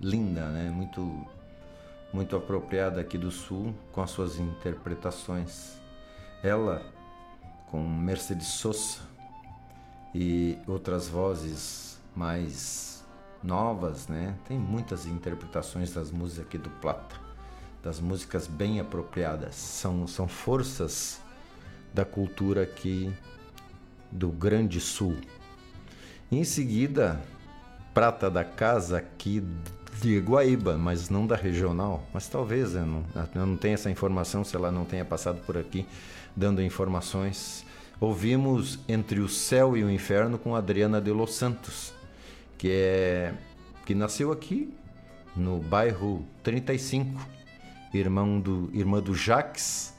linda, 0.00 0.48
né? 0.48 0.70
Muito 0.70 1.26
muito 2.12 2.36
apropriada 2.36 3.00
aqui 3.00 3.16
do 3.16 3.30
sul 3.30 3.74
com 3.90 4.02
as 4.02 4.10
suas 4.10 4.38
interpretações. 4.38 5.78
Ela 6.42 6.82
com 7.70 7.82
Mercedes 7.82 8.48
Sosa 8.48 8.98
e 10.14 10.58
outras 10.66 11.08
vozes 11.08 11.91
mais 12.14 13.04
novas, 13.42 14.08
né? 14.08 14.36
Tem 14.46 14.58
muitas 14.58 15.06
interpretações 15.06 15.92
das 15.92 16.10
músicas 16.10 16.46
aqui 16.46 16.58
do 16.58 16.70
Plata, 16.70 17.16
das 17.82 18.00
músicas 18.00 18.46
bem 18.46 18.80
apropriadas. 18.80 19.54
São 19.54 20.06
são 20.06 20.28
forças 20.28 21.20
da 21.92 22.04
cultura 22.04 22.62
aqui 22.62 23.12
do 24.10 24.28
Grande 24.28 24.80
Sul. 24.80 25.16
Em 26.30 26.44
seguida, 26.44 27.20
prata 27.92 28.30
da 28.30 28.44
casa 28.44 28.98
aqui 28.98 29.44
de 30.00 30.18
Guaíba, 30.18 30.76
mas 30.78 31.10
não 31.10 31.26
da 31.26 31.36
regional. 31.36 32.04
Mas 32.12 32.28
talvez 32.28 32.74
eu 32.74 32.86
não, 32.86 33.04
eu 33.34 33.46
não 33.46 33.56
tenha 33.56 33.74
essa 33.74 33.90
informação 33.90 34.44
se 34.44 34.56
ela 34.56 34.70
não 34.70 34.84
tenha 34.84 35.04
passado 35.04 35.40
por 35.44 35.56
aqui 35.56 35.86
dando 36.34 36.62
informações. 36.62 37.64
Ouvimos 38.00 38.78
Entre 38.88 39.20
o 39.20 39.28
Céu 39.28 39.76
e 39.76 39.84
o 39.84 39.90
Inferno 39.90 40.38
com 40.38 40.56
Adriana 40.56 41.00
de 41.00 41.12
Los 41.12 41.34
Santos, 41.34 41.92
que 42.62 42.70
é 42.70 43.34
que 43.84 43.92
nasceu 43.92 44.30
aqui 44.30 44.72
no 45.34 45.58
bairro 45.58 46.24
35, 46.44 47.20
irmão 47.92 48.38
do 48.38 48.70
irmã 48.72 49.00
do 49.00 49.16
Jaques, 49.16 49.92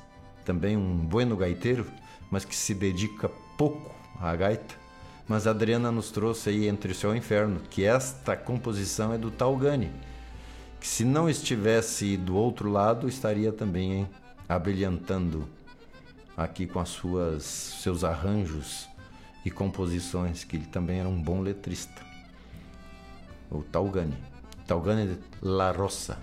também 0.45 0.77
um 0.77 0.95
bueno 0.95 1.35
gaiteiro, 1.35 1.85
mas 2.31 2.45
que 2.45 2.55
se 2.55 2.73
dedica 2.73 3.27
pouco 3.57 3.93
à 4.17 4.33
gaita 4.33 4.75
mas 5.27 5.45
a 5.45 5.51
Adriana 5.51 5.91
nos 5.91 6.09
trouxe 6.09 6.51
aí 6.51 6.69
Entre 6.69 6.93
o 6.93 6.95
Céu 6.95 7.11
e 7.11 7.13
o 7.13 7.17
Inferno, 7.17 7.59
que 7.69 7.83
esta 7.83 8.37
composição 8.37 9.11
é 9.11 9.17
do 9.17 9.29
Talgani, 9.29 9.91
que 10.79 10.87
se 10.87 11.03
não 11.03 11.29
estivesse 11.29 12.15
do 12.15 12.37
outro 12.37 12.71
lado, 12.71 13.09
estaria 13.09 13.51
também 13.51 13.91
hein, 13.91 14.09
abrilhantando 14.47 15.49
aqui 16.37 16.65
com 16.65 16.79
as 16.79 16.89
suas 16.89 17.43
seus 17.43 18.05
arranjos 18.05 18.87
e 19.43 19.51
composições, 19.51 20.45
que 20.45 20.55
ele 20.55 20.65
também 20.65 20.99
era 20.99 21.09
um 21.09 21.21
bom 21.21 21.41
letrista. 21.41 22.12
O 23.53 23.61
Talgani, 23.61 24.17
Talgani 24.67 25.17
La 25.41 25.71
Roça. 25.71 26.17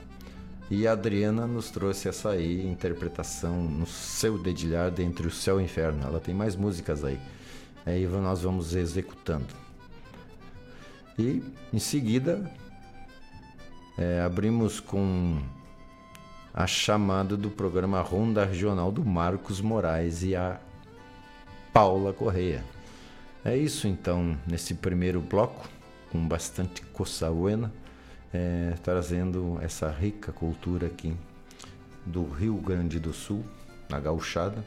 E 0.70 0.87
a 0.87 0.93
Adriana 0.93 1.47
nos 1.47 1.70
trouxe 1.70 2.09
essa 2.09 2.31
aí, 2.31 2.66
interpretação 2.66 3.57
no 3.62 3.87
seu 3.87 4.37
dedilhar 4.37 4.91
de 4.91 5.03
Entre 5.03 5.26
o 5.26 5.31
Céu 5.31 5.59
e 5.59 5.62
o 5.62 5.64
Inferno. 5.64 6.07
Ela 6.07 6.20
tem 6.20 6.35
mais 6.35 6.55
músicas 6.55 7.05
aí. 7.05 7.18
Aí 7.87 8.07
nós 8.07 8.43
vamos 8.43 8.74
executando. 8.74 9.47
E 11.18 11.43
em 11.72 11.78
seguida 11.78 12.51
é, 13.99 14.20
abrimos 14.20 14.81
com 14.81 15.39
a 16.53 16.66
chamada 16.66 17.37
do 17.37 17.51
programa 17.51 18.01
Ronda 18.01 18.45
Regional 18.45 18.91
do 18.91 19.05
Marcos 19.05 19.61
Moraes 19.61 20.22
e 20.22 20.35
a 20.35 20.61
Paula 21.72 22.12
Correia. 22.12 22.64
É 23.45 23.57
isso 23.57 23.87
então, 23.87 24.37
nesse 24.47 24.74
primeiro 24.74 25.20
bloco, 25.20 25.68
com 26.11 26.27
bastante 26.27 26.83
coçauena, 26.83 27.73
é, 28.33 28.75
trazendo 28.83 29.59
essa 29.61 29.91
rica 29.91 30.33
cultura 30.33 30.87
aqui 30.87 31.17
do 32.05 32.29
Rio 32.29 32.57
Grande 32.57 32.99
do 32.99 33.13
Sul, 33.13 33.45
na 33.89 33.99
gauchada, 33.99 34.65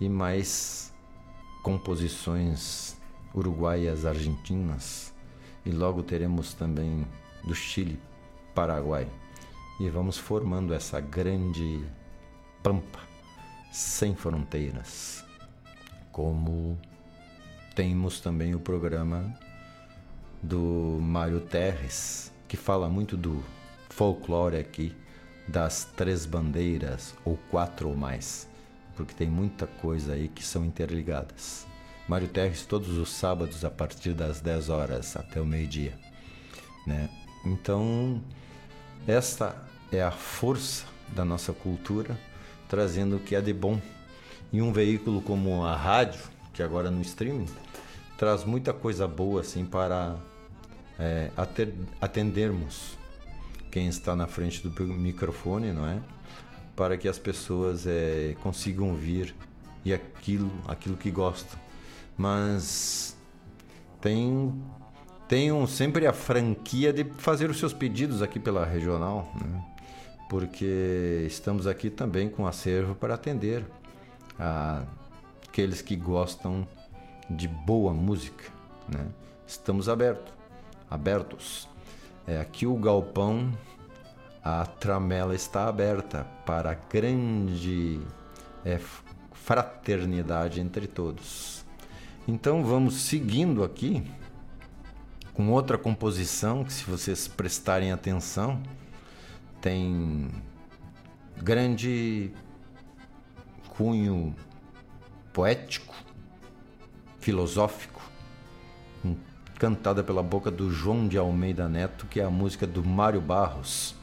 e 0.00 0.08
mais 0.08 0.92
composições 1.62 2.96
uruguaias, 3.34 4.06
argentinas 4.06 5.12
e 5.68 5.70
logo 5.70 6.02
teremos 6.02 6.54
também 6.54 7.06
do 7.44 7.54
Chile, 7.54 8.00
Paraguai. 8.54 9.06
E 9.78 9.88
vamos 9.90 10.16
formando 10.16 10.72
essa 10.72 10.98
grande 10.98 11.84
pampa 12.62 13.00
sem 13.70 14.14
fronteiras. 14.14 15.22
Como 16.10 16.78
temos 17.76 18.18
também 18.18 18.54
o 18.54 18.58
programa 18.58 19.38
do 20.42 20.98
Mário 21.00 21.40
Terres, 21.40 22.32
que 22.46 22.56
fala 22.56 22.88
muito 22.88 23.16
do 23.16 23.42
folclore 23.90 24.56
aqui, 24.56 24.94
das 25.46 25.84
três 25.96 26.26
bandeiras 26.26 27.14
ou 27.24 27.38
quatro 27.50 27.88
ou 27.88 27.96
mais 27.96 28.48
porque 28.98 29.14
tem 29.14 29.28
muita 29.28 29.64
coisa 29.64 30.14
aí 30.14 30.26
que 30.26 30.44
são 30.44 30.64
interligadas. 30.64 31.64
Mário 32.08 32.26
Terres 32.26 32.66
todos 32.66 32.98
os 32.98 33.12
sábados 33.12 33.64
a 33.64 33.70
partir 33.70 34.12
das 34.12 34.40
10 34.40 34.68
horas 34.70 35.16
até 35.16 35.40
o 35.40 35.46
meio-dia, 35.46 35.96
né? 36.84 37.08
Então, 37.46 38.20
esta 39.06 39.54
é 39.92 40.02
a 40.02 40.10
força 40.10 40.84
da 41.14 41.24
nossa 41.24 41.52
cultura 41.52 42.18
trazendo 42.68 43.16
o 43.16 43.20
que 43.20 43.36
é 43.36 43.40
de 43.40 43.52
bom. 43.52 43.80
E 44.52 44.60
um 44.60 44.72
veículo 44.72 45.22
como 45.22 45.64
a 45.64 45.76
rádio, 45.76 46.20
que 46.52 46.60
agora 46.60 46.90
no 46.90 47.00
streaming, 47.02 47.46
traz 48.18 48.42
muita 48.42 48.72
coisa 48.72 49.06
boa 49.06 49.42
assim 49.42 49.64
para 49.64 50.16
é, 50.98 51.30
atendermos 52.00 52.96
quem 53.70 53.88
está 53.88 54.16
na 54.16 54.26
frente 54.26 54.66
do 54.66 54.84
microfone, 54.86 55.72
não 55.72 55.86
é? 55.86 56.00
para 56.74 56.96
que 56.96 57.08
as 57.08 57.18
pessoas 57.18 57.86
é, 57.86 58.36
consigam 58.40 58.90
ouvir 58.90 59.34
e 59.84 59.92
aquilo, 59.92 60.50
aquilo 60.66 60.96
que 60.96 61.10
gostam. 61.10 61.58
Mas 62.16 63.16
tem 64.00 64.54
tenham 65.26 65.66
sempre 65.66 66.06
a 66.06 66.12
franquia 66.12 66.90
de 66.90 67.04
fazer 67.18 67.50
os 67.50 67.58
seus 67.58 67.74
pedidos 67.74 68.22
aqui 68.22 68.40
pela 68.40 68.64
regional, 68.64 69.30
né? 69.38 69.62
porque 70.30 71.24
estamos 71.26 71.66
aqui 71.66 71.90
também 71.90 72.30
com 72.30 72.46
acervo 72.46 72.94
para 72.94 73.14
atender 73.14 73.62
a 74.38 74.84
aqueles 75.48 75.82
que 75.82 75.96
gostam 75.96 76.66
de 77.28 77.48
boa 77.48 77.92
música, 77.92 78.44
né? 78.88 79.06
Estamos 79.44 79.88
abertos, 79.88 80.32
abertos. 80.90 81.68
É, 82.26 82.40
aqui 82.40 82.66
o 82.66 82.76
galpão, 82.76 83.52
a 84.42 84.64
tramela 84.66 85.34
está 85.34 85.68
aberta 85.68 86.24
para 86.44 86.72
a 86.72 86.74
grande 86.74 88.00
é, 88.64 88.80
fraternidade 89.32 90.60
entre 90.60 90.86
todos. 90.86 91.64
Então 92.26 92.62
vamos 92.62 92.94
seguindo 93.02 93.64
aqui 93.64 94.04
com 95.32 95.50
outra 95.50 95.78
composição 95.78 96.64
que, 96.64 96.72
se 96.72 96.84
vocês 96.84 97.28
prestarem 97.28 97.92
atenção, 97.92 98.60
tem 99.60 100.28
grande 101.36 102.32
cunho 103.68 104.34
poético, 105.32 105.94
filosófico, 107.20 107.97
cantada 109.58 110.04
pela 110.04 110.22
boca 110.22 110.50
do 110.50 110.70
João 110.70 111.08
de 111.08 111.18
Almeida 111.18 111.68
Neto, 111.68 112.06
que 112.06 112.20
é 112.20 112.24
a 112.24 112.30
música 112.30 112.66
do 112.66 112.84
Mário 112.84 113.20
Barros, 113.20 113.94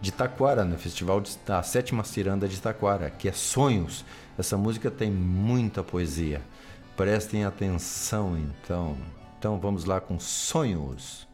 de 0.00 0.12
Taquara, 0.12 0.64
no 0.64 0.78
festival 0.78 1.22
da 1.44 1.62
Sétima 1.62 2.04
Ciranda 2.04 2.48
de 2.48 2.60
Taquara, 2.60 3.10
que 3.10 3.28
é 3.28 3.32
Sonhos. 3.32 4.04
Essa 4.38 4.56
música 4.56 4.90
tem 4.90 5.10
muita 5.10 5.82
poesia. 5.82 6.40
Prestem 6.96 7.44
atenção, 7.44 8.38
então. 8.38 8.96
Então 9.38 9.58
vamos 9.58 9.84
lá 9.84 10.00
com 10.00 10.18
Sonhos. 10.18 11.29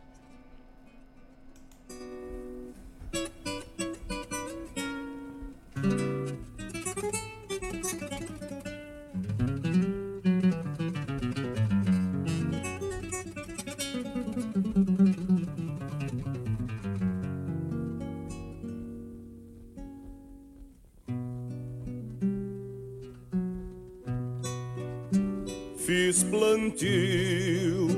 Plantio 26.76 27.88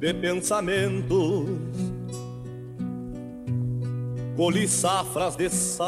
de 0.00 0.12
pensamentos, 0.14 1.48
colhi 4.36 4.66
safras 4.66 5.36
de 5.36 5.48
saudade, 5.48 5.84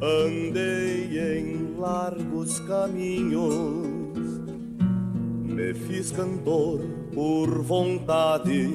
andei 0.00 1.38
em 1.38 1.76
largos 1.78 2.58
caminhos, 2.60 3.86
me 5.44 5.74
fiz 5.74 6.10
cantor 6.10 6.80
por 7.14 7.62
vontade. 7.62 8.70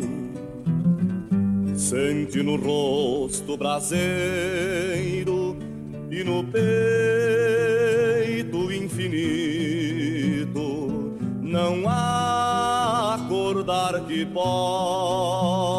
Sente 1.76 2.44
no 2.44 2.58
rosto 2.58 3.58
braseiro 3.58 5.58
e 6.12 6.24
no 6.24 6.44
peito 6.44 6.62
infinito 8.72 9.41
acordar 13.92 14.08
que 14.08 14.26
possa 14.26 15.78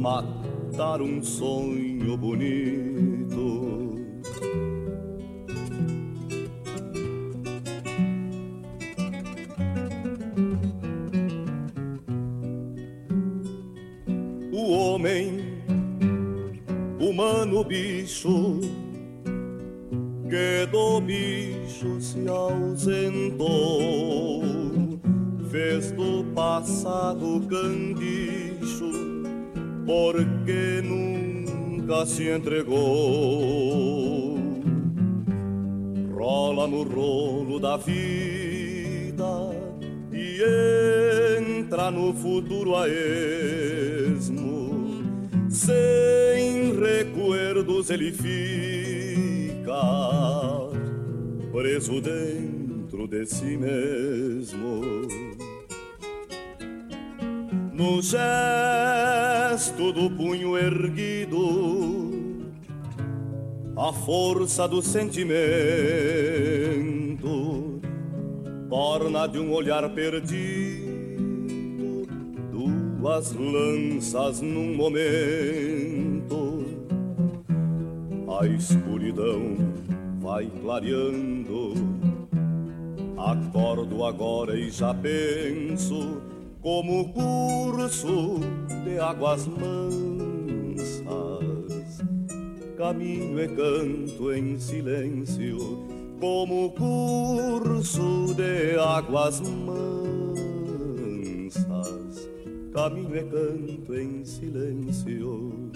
matar 0.00 1.02
um 1.02 1.22
sonho 1.22 2.16
bonito. 2.16 3.92
O 14.52 14.72
homem, 14.72 15.40
humano 16.98 17.62
bicho, 17.64 18.60
que 20.30 20.66
do 20.70 21.00
bicho 21.00 22.00
se 22.00 22.26
ausentou, 22.28 23.42
fez 25.52 25.92
do 25.92 26.24
passado 26.34 27.46
candicho, 27.46 28.90
porque 29.84 30.80
nunca 30.82 32.06
se 32.06 32.30
entregou. 32.30 32.80
Rola 36.14 36.66
no 36.66 36.82
rolo 36.84 37.60
da 37.60 37.76
vida 37.76 39.50
e 40.10 40.40
entra 41.38 41.90
no 41.90 42.14
futuro 42.14 42.74
a 42.74 42.88
esmo, 42.88 44.24
sem 45.50 46.80
recuerdos 46.80 47.90
ele 47.90 48.10
fica 48.10 49.82
preso 51.52 52.00
dentro 52.00 52.71
de 53.08 53.26
si 53.26 53.56
mesmo. 53.56 54.82
No 57.72 58.02
gesto 58.02 59.92
do 59.92 60.10
punho 60.10 60.56
erguido, 60.56 62.52
a 63.76 63.92
força 63.92 64.68
do 64.68 64.82
sentimento 64.82 65.40
torna 68.68 69.26
de 69.26 69.38
um 69.38 69.52
olhar 69.52 69.88
perdido 69.90 70.92
duas 73.02 73.32
lanças 73.32 74.40
num 74.40 74.76
momento. 74.76 76.64
A 78.40 78.46
escuridão 78.46 79.56
vai 80.20 80.46
clareando. 80.62 81.91
Acordo 83.24 84.04
agora 84.04 84.58
e 84.58 84.68
já 84.68 84.92
penso 84.92 86.20
como 86.60 87.12
curso 87.12 88.40
de 88.84 88.98
águas 88.98 89.46
mansas. 89.46 89.92
Caminho 92.76 93.40
e 93.40 93.46
canto 93.46 94.32
em 94.32 94.58
silêncio, 94.58 95.56
como 96.18 96.70
curso 96.72 98.34
de 98.34 98.76
águas 98.76 99.40
mansas. 99.40 100.32
Caminho 102.72 103.16
e 103.16 103.22
canto 103.22 103.94
em 103.94 104.24
silêncio. 104.24 105.70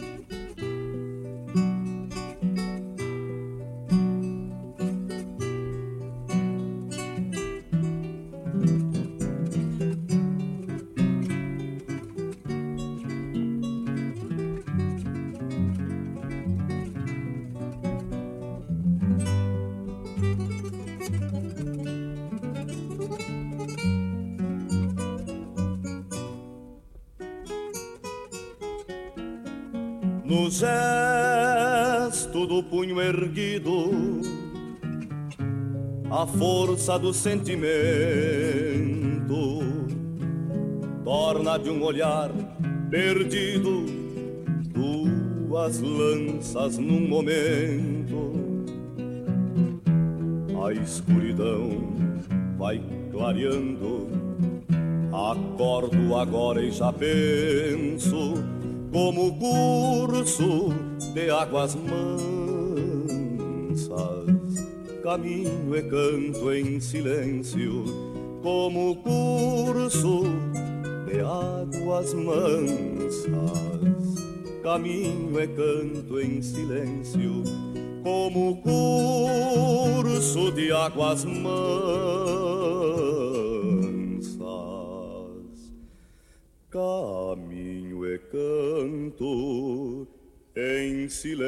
A 36.17 36.27
força 36.27 36.99
do 36.99 37.13
sentimento 37.13 37.61
torna 41.05 41.59
de 41.59 41.69
um 41.69 41.83
olhar 41.83 42.31
perdido 42.89 43.85
duas 44.73 45.79
lanças 45.79 46.79
num 46.79 47.07
momento. 47.07 48.33
A 50.65 50.73
escuridão 50.73 51.69
vai 52.57 52.81
clareando, 53.13 54.09
acordo 55.13 56.17
agora 56.17 56.63
e 56.63 56.71
já 56.71 56.91
penso 56.95 58.33
como 58.91 59.37
curso 59.39 60.71
de 61.13 61.29
águas 61.29 61.75
mansas, 61.75 62.36
caminho 65.07 65.77
e 65.77 65.83
canto 65.85 66.53
em 66.53 66.81
silêncio, 66.81 67.85
como 68.43 68.97
curso 68.97 70.25
de 71.07 71.21
águas 71.21 72.13
mansas, 72.13 73.29
caminho 74.65 75.41
e 75.41 75.47
canto 75.47 76.21
em 76.21 76.43
silêncio, 76.43 77.45
como 78.03 78.57
curso 78.57 79.77
manso 80.17 80.51
de 80.53 80.73
águas 80.73 81.25
mansas. 81.25 81.47
Caminho 86.71 88.05
e 88.07 88.19
canto 88.19 90.07
em 90.57 91.09
silêncio. 91.09 91.47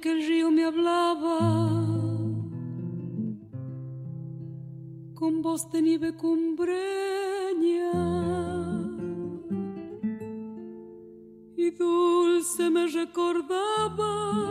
Que 0.00 0.12
el 0.12 0.24
río 0.24 0.52
me 0.52 0.64
hablaba 0.64 1.40
con 5.14 5.42
voz 5.42 5.68
de 5.72 5.82
nieve 5.82 6.14
cumbreña 6.14 7.90
y 11.56 11.70
dulce 11.72 12.70
me 12.70 12.86
recordaba 12.86 14.46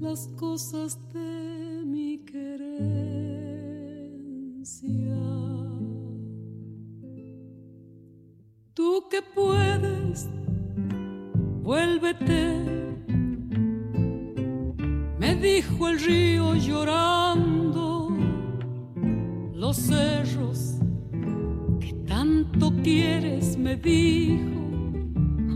las 0.00 0.26
cosas 0.28 0.98
de 1.12 1.84
mi 1.84 2.24
querencia. 2.24 2.80
Tú 8.72 9.06
que 9.10 9.20
puedes, 9.20 10.30
vuélvete 11.62 12.80
dijo 15.40 15.88
el 15.88 15.98
río 16.00 16.54
llorando, 16.54 18.10
los 19.54 19.76
cerros 19.76 20.76
que 21.80 21.94
tanto 22.06 22.72
quieres, 22.82 23.56
me 23.56 23.76
dijo, 23.76 24.60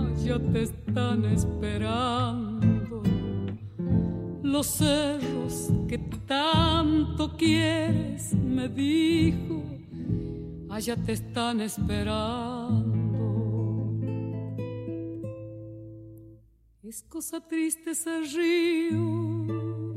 allá 0.01 0.39
te 0.53 0.63
están 0.63 1.25
esperando. 1.27 3.03
Los 4.43 4.67
cerros 4.67 5.71
que 5.87 5.99
tanto 6.27 7.37
quieres, 7.37 8.35
me 8.35 8.69
dijo, 8.69 9.63
allá 10.71 10.97
te 10.97 11.13
están 11.13 11.61
esperando. 11.61 13.04
Es 16.95 17.03
cosa 17.03 17.41
triste 17.41 17.91
ese 17.91 18.21
río 18.21 19.95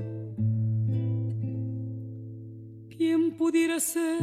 ¿Quién 2.89 3.37
pudiera 3.37 3.79
ser 3.79 4.19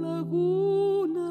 laguna? 0.00 1.28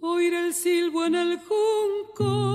Oír 0.00 0.34
el 0.34 0.54
silbo 0.54 1.04
en 1.04 1.16
el 1.16 1.40
junco 1.40 2.49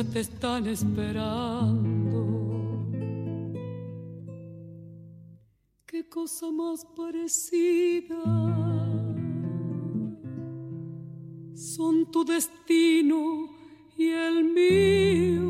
allá 0.00 0.10
te 0.12 0.20
están 0.20 0.66
esperando. 0.66 1.90
cosa 6.08 6.50
más 6.50 6.84
parecida. 6.96 8.22
Son 11.54 12.10
tu 12.10 12.24
destino 12.24 13.50
y 13.96 14.08
el 14.08 14.44
mío. 14.44 15.44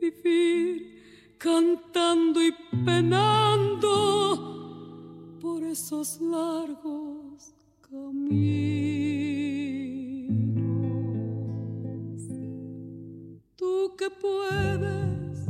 Vivir 0.00 1.36
cantando 1.38 2.42
y 2.44 2.52
penando 2.84 3.78
por 5.40 5.62
esos 5.62 6.20
largos 6.20 7.54
caminos. 7.88 9.57
Tú 13.68 13.94
que 13.98 14.08
puedes 14.08 15.46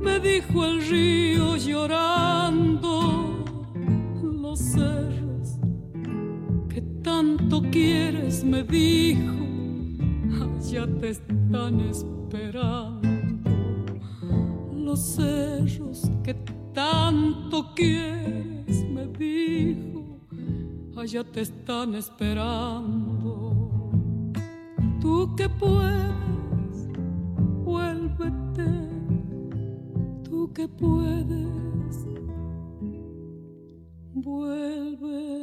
me 0.00 0.20
dijo 0.20 0.64
el 0.64 0.80
río 0.88 1.56
llorando 1.58 3.44
los 4.22 4.58
cerros 4.58 5.58
que 6.70 6.80
tanto 7.02 7.60
quieres, 7.70 8.42
me 8.42 8.62
dijo, 8.62 9.34
allá 10.42 10.86
te 10.98 11.10
están 11.10 11.80
esperando. 11.80 13.02
Los 14.74 14.98
cerros 15.16 16.10
que 16.24 16.32
tanto 16.72 17.74
quieres, 17.74 18.82
me 18.88 19.06
dijo, 19.08 19.91
allá 21.02 21.24
te 21.24 21.40
están 21.40 21.94
esperando. 21.96 23.70
Tú 25.00 25.34
que 25.36 25.48
puedes 25.48 26.12
vuélvete, 27.64 28.70
tú 30.22 30.52
que 30.52 30.68
puedes, 30.68 32.06
vuélvete. 34.14 35.42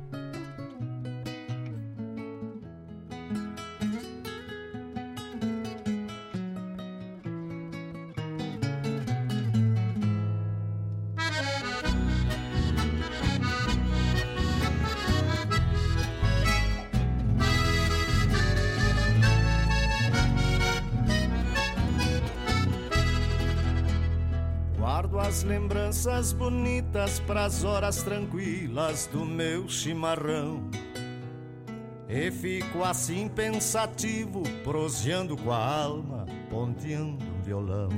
lembranças 26.01 26.33
bonitas 26.33 27.19
pras 27.19 27.63
horas 27.63 28.01
tranquilas 28.01 29.07
do 29.11 29.23
meu 29.23 29.69
chimarrão. 29.69 30.63
E 32.09 32.31
fico 32.31 32.83
assim 32.83 33.29
pensativo, 33.29 34.41
proseando 34.63 35.37
com 35.37 35.51
a 35.51 35.83
alma, 35.83 36.25
ponteando 36.49 37.23
um 37.23 37.41
violão. 37.41 37.89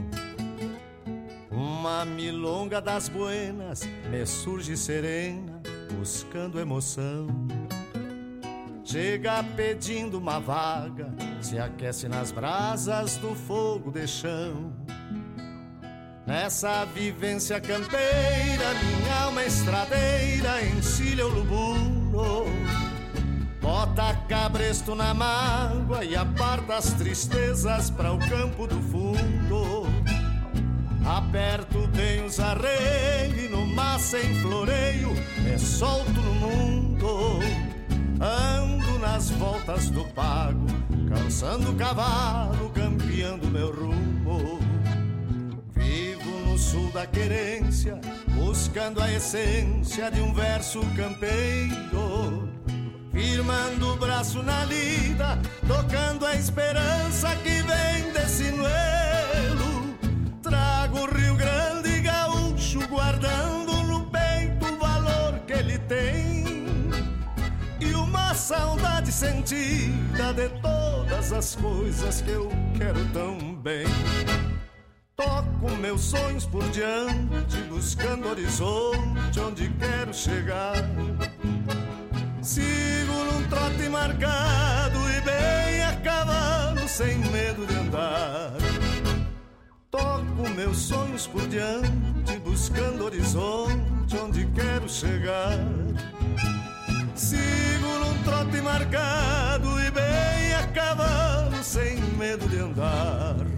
Uma 1.50 2.04
milonga 2.04 2.82
das 2.82 3.08
buenas 3.08 3.84
me 4.10 4.26
surge 4.26 4.76
serena, 4.76 5.62
buscando 5.98 6.60
emoção. 6.60 7.28
chega 8.84 9.44
pedindo 9.56 10.20
uma 10.20 10.40
vaga, 10.40 11.14
se 11.42 11.58
aquece 11.58 12.10
nas 12.10 12.32
brasas 12.32 13.16
do 13.18 13.34
fogo 13.34 13.92
de 13.92 14.06
chão. 14.08 14.83
Nessa 16.34 16.84
vivência 16.86 17.62
campeira, 17.62 18.74
minha 18.82 19.22
alma 19.26 19.46
estradeira 19.46 20.66
encilha 20.66 21.28
o 21.28 21.30
lubuno. 21.30 22.46
Bota 23.62 24.16
cabresto 24.28 24.96
na 24.96 25.14
mágoa 25.14 26.04
e 26.04 26.16
aparta 26.16 26.78
as 26.78 26.92
tristezas 26.94 27.92
para 27.92 28.12
o 28.12 28.18
campo 28.18 28.66
do 28.66 28.82
fundo. 28.82 29.86
Aperto 31.06 31.88
bem 31.90 32.26
os 32.26 32.40
arreios 32.40 33.52
no 33.52 33.68
mar 33.68 34.00
sem 34.00 34.34
floreio 34.42 35.14
me 35.38 35.60
solto 35.60 36.20
no 36.20 36.34
mundo. 36.34 37.42
Ando 38.20 38.98
nas 38.98 39.30
voltas 39.30 39.92
do 39.92 40.04
pago, 40.16 40.66
cansando 41.08 41.70
o 41.70 41.76
cavalo, 41.76 42.72
campeando 42.72 43.48
meu 43.52 43.72
rumo. 43.72 44.64
Vivo 45.76 46.13
no 46.54 46.60
sul 46.60 46.92
da 46.92 47.08
querência, 47.08 48.00
buscando 48.28 49.02
a 49.02 49.12
essência 49.12 50.12
de 50.12 50.22
um 50.22 50.32
verso 50.32 50.82
campeiro. 50.96 52.48
Firmando 53.12 53.94
o 53.94 53.96
braço 53.98 54.44
na 54.44 54.64
lida, 54.66 55.40
tocando 55.68 56.28
a 56.28 56.36
esperança 56.36 57.36
que 57.38 57.64
vem 57.64 58.14
desse 58.14 58.52
noelo. 58.52 59.98
Trago 60.44 61.00
o 61.00 61.18
Rio 61.18 61.36
Grande 61.36 62.02
gaúcho, 62.02 62.88
guardando 62.88 63.74
no 63.88 64.06
peito 64.12 64.66
o 64.68 64.78
valor 64.78 65.40
que 65.48 65.54
ele 65.54 65.80
tem. 65.80 66.68
E 67.80 67.96
uma 67.96 68.36
saudade 68.36 69.12
sentida 69.12 70.32
de 70.36 70.50
todas 70.62 71.34
as 71.34 71.56
coisas 71.56 72.22
que 72.22 72.30
eu 72.30 72.48
quero 72.78 73.04
tão 73.12 73.56
bem. 73.56 73.88
Toco 75.16 75.70
meus 75.80 76.02
sonhos 76.02 76.44
por 76.48 76.64
diante, 76.70 77.58
buscando 77.70 78.30
horizonte 78.30 79.40
onde 79.40 79.70
quero 79.78 80.12
chegar. 80.12 80.74
Sigo 82.42 83.14
num 83.26 83.48
trote 83.48 83.90
marcado 83.90 84.98
e 85.12 85.22
bem 85.22 85.84
a 85.84 85.96
cavalo, 85.98 86.88
sem 86.88 87.20
medo 87.30 87.64
de 87.68 87.76
andar. 87.76 88.54
Toco 89.92 90.50
meus 90.56 90.78
sonhos 90.78 91.28
por 91.28 91.48
diante, 91.48 92.40
buscando 92.44 93.06
horizonte 93.06 94.18
onde 94.18 94.48
quero 94.48 94.90
chegar. 94.90 95.60
Sigo 97.14 98.00
num 98.00 98.24
trote 98.24 98.60
marcado 98.62 99.80
e 99.80 99.92
bem 99.92 100.56
a 100.56 100.68
cavalo, 100.74 101.64
sem 101.64 102.02
medo 102.18 102.48
de 102.50 102.58
andar. 102.58 103.53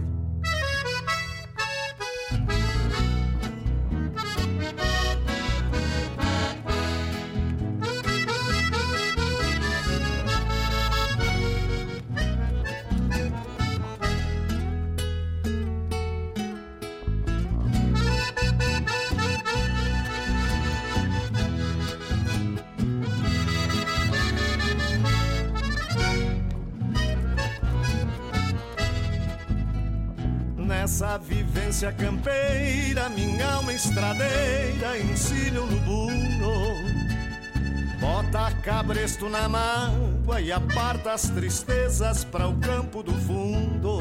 Nessa 30.85 31.17
vivência 31.17 31.91
campeira, 31.91 33.09
minha 33.09 33.53
alma 33.53 33.73
estradeira 33.73 34.99
ensina 34.99 35.59
o 35.59 35.65
lubuno. 35.65 36.53
Bota 37.99 38.51
cabresto 38.61 39.27
na 39.27 39.49
mágoa 39.49 40.39
e 40.39 40.51
aparta 40.51 41.13
as 41.13 41.27
tristezas 41.29 42.23
para 42.23 42.47
o 42.47 42.55
campo 42.59 43.01
do 43.01 43.13
fundo. 43.13 43.97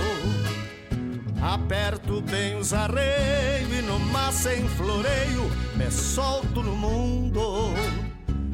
Aperto 1.40 2.20
bem 2.20 2.58
os 2.58 2.74
arreios 2.74 3.72
e 3.72 3.80
no 3.80 3.98
mar 3.98 4.30
sem 4.30 4.68
floreio 4.68 5.50
me 5.76 5.90
solto 5.90 6.62
no 6.62 6.76
mundo. 6.76 7.72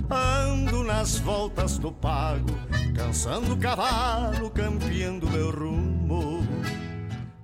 Ando 0.09 0.85
nas 0.85 1.19
voltas 1.19 1.79
do 1.79 1.91
pago, 1.91 2.57
cansando 2.95 3.55
o 3.55 3.57
cavalo, 3.57 4.49
campeando 4.51 5.29
meu 5.29 5.51
rumo. 5.51 6.47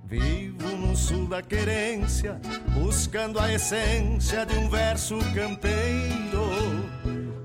Vivo 0.05 0.56
no 0.56 0.56
sul 0.97 1.27
da 1.27 1.41
querência, 1.41 2.41
buscando 2.73 3.39
a 3.39 3.53
essência 3.53 4.45
de 4.45 4.57
um 4.57 4.67
verso 4.67 5.17
campeiro. 5.33 6.49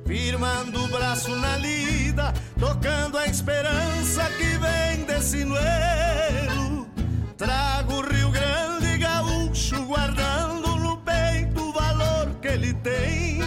Firmando 0.07 0.85
o 0.85 0.89
braço 0.89 1.31
na 1.37 1.57
lida, 1.59 2.33
tocando 2.59 3.19
a 3.19 3.27
esperança 3.27 4.25
que 4.39 4.59
vem 4.59 5.05
desse 5.05 5.45
noelo. 5.45 6.89
Trago 7.37 7.95
o 7.95 8.01
Rio 8.01 8.31
Grande 8.31 8.99
gaúcho, 8.99 9.85
guardando 9.85 10.77
no 10.77 10.97
peito 10.99 11.61
o 11.61 11.73
valor 11.73 12.31
que 12.41 12.49
ele 12.49 12.73
tem. 12.75 13.41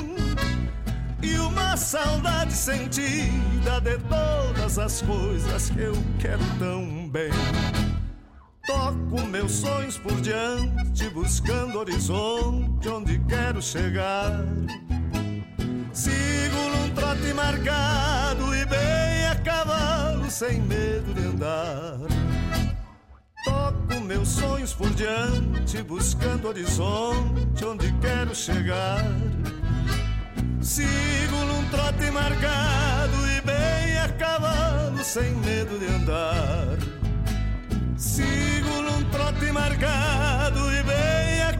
E 1.21 1.37
uma 1.39 1.75
saudade 1.75 2.53
sentida 2.53 3.81
de 3.81 3.97
todas 3.97 4.77
as 4.77 5.01
coisas 5.01 5.69
que 5.71 5.81
eu 5.81 5.95
quero 6.19 6.43
tão 6.59 7.09
bem. 7.09 7.31
Toco 8.65 9.27
meus 9.27 9.51
sonhos 9.51 9.97
por 9.97 10.19
diante, 10.21 11.07
buscando 11.09 11.77
horizonte 11.77 12.89
onde 12.89 13.19
quero 13.27 13.61
chegar. 13.61 14.43
Sigo 15.93 16.69
num 16.71 16.89
trote 16.95 17.31
marcado 17.33 18.55
e 18.55 18.65
bem 18.65 19.27
a 19.31 19.35
cavalo, 19.43 20.29
sem 20.31 20.61
medo 20.61 21.13
de 21.13 21.27
andar. 21.27 21.99
Toco 23.43 24.01
meus 24.01 24.29
sonhos 24.29 24.73
por 24.73 24.89
diante, 24.95 25.83
buscando 25.83 26.47
horizonte 26.47 27.63
onde 27.63 27.91
quero 28.01 28.33
chegar. 28.33 29.05
Sigo 30.59 31.37
num 31.45 31.69
trote 31.69 32.09
marcado 32.09 33.27
e 33.37 33.41
bem 33.41 33.99
a 33.99 34.09
cavalo, 34.17 35.03
sem 35.03 35.35
medo 35.35 35.77
de 35.77 35.85
andar. 35.85 36.94
Sigo 38.05 38.81
num 38.83 39.03
trote 39.09 39.51
marcado 39.51 40.71
e 40.71 40.83
bem 40.83 41.41
a 41.41 41.53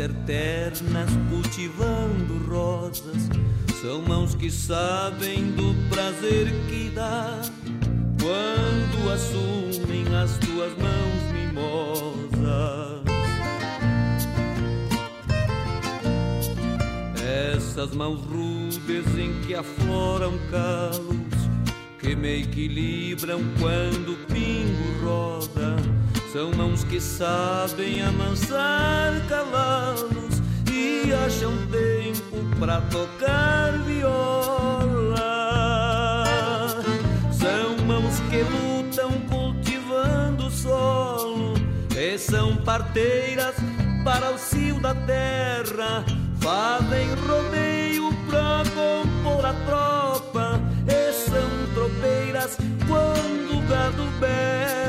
ser 0.00 0.14
ternas 0.24 1.10
cultivando 1.28 2.38
rosas. 2.48 3.28
São 3.82 4.00
mãos 4.00 4.34
que 4.34 4.50
sabem 4.50 5.52
do 5.52 5.74
prazer 5.90 6.46
que 6.70 6.90
dá 6.94 7.38
quando 8.18 9.12
assumem 9.12 10.06
as 10.16 10.38
tuas 10.38 10.72
mãos 10.78 11.32
mimosas. 11.34 13.04
Essas 17.54 17.94
mãos 17.94 18.20
rudes 18.20 19.18
em 19.18 19.38
que 19.42 19.54
afloram 19.54 20.32
calos 20.50 21.40
que 21.98 22.16
me 22.16 22.40
equilibram 22.40 23.40
quando 23.58 24.14
o 24.14 24.16
pingo 24.26 25.04
roda. 25.04 25.79
São 26.32 26.52
mãos 26.52 26.84
que 26.84 27.00
sabem 27.00 28.02
amansar 28.02 29.20
cavalos 29.28 30.40
e 30.72 31.12
acham 31.26 31.50
tempo 31.66 32.36
pra 32.56 32.80
tocar 32.82 33.72
viola. 33.78 35.16
São 37.32 37.84
mãos 37.84 38.20
que 38.30 38.44
lutam 38.44 39.10
cultivando 39.28 40.46
o 40.46 40.50
solo 40.52 41.54
e 41.98 42.16
são 42.16 42.56
parteiras 42.58 43.56
para 44.04 44.30
o 44.30 44.38
cio 44.38 44.78
da 44.78 44.94
terra. 44.94 46.04
Fazem 46.38 47.08
rodeio 47.26 48.14
pra 48.28 48.62
compor 48.72 49.44
a 49.44 49.52
tropa 49.66 50.60
e 50.86 51.12
são 51.12 51.74
tropeiras 51.74 52.56
quando 52.86 53.58
o 53.58 53.62
gado 53.68 54.04
berra. 54.20 54.79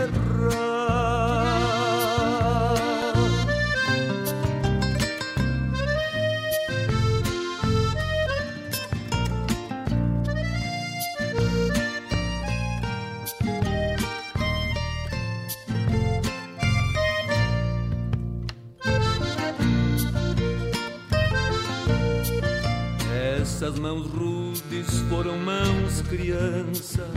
Foram 25.22 25.38
mãos 25.38 26.02
criança, 26.10 27.08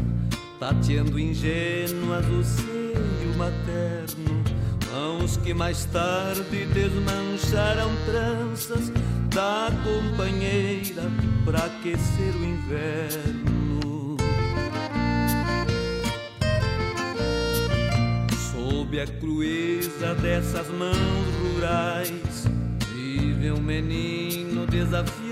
tateando 0.61 1.19
ingênuas 1.19 2.27
o 2.27 2.45
seio 2.45 3.35
materno. 3.39 4.45
Mãos 4.93 5.39
que 5.39 5.55
mais 5.55 5.87
tarde 5.87 6.67
desmancharam 6.67 7.91
tranças 8.05 8.93
da 9.35 9.71
companheira 9.83 11.11
pra 11.47 11.61
aquecer 11.61 12.35
o 12.37 12.45
inverno. 12.45 14.19
Sob 18.53 19.01
a 19.01 19.07
crueza 19.07 20.15
dessas 20.17 20.69
mãos 20.69 20.95
rurais, 21.43 22.45
vive 22.95 23.51
um 23.51 23.63
menino 23.63 24.67
desafiando 24.67 25.15
o 25.15 25.15
tempo, 25.15 25.24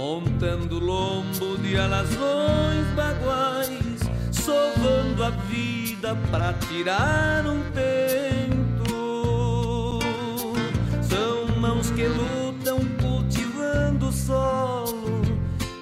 montando 0.00 0.78
lombo 0.78 1.58
de 1.58 1.76
alazões 1.76 2.86
baguais, 2.96 4.00
sovando 4.32 5.22
a 5.22 5.28
vida 5.28 6.16
pra 6.30 6.54
tirar 6.54 7.44
um 7.44 7.60
tento. 7.72 8.88
São 11.02 11.60
mãos 11.60 11.90
que 11.90 12.06
lutam 12.06 12.78
cultivando 12.98 14.08
o 14.08 14.12
solo, 14.12 15.20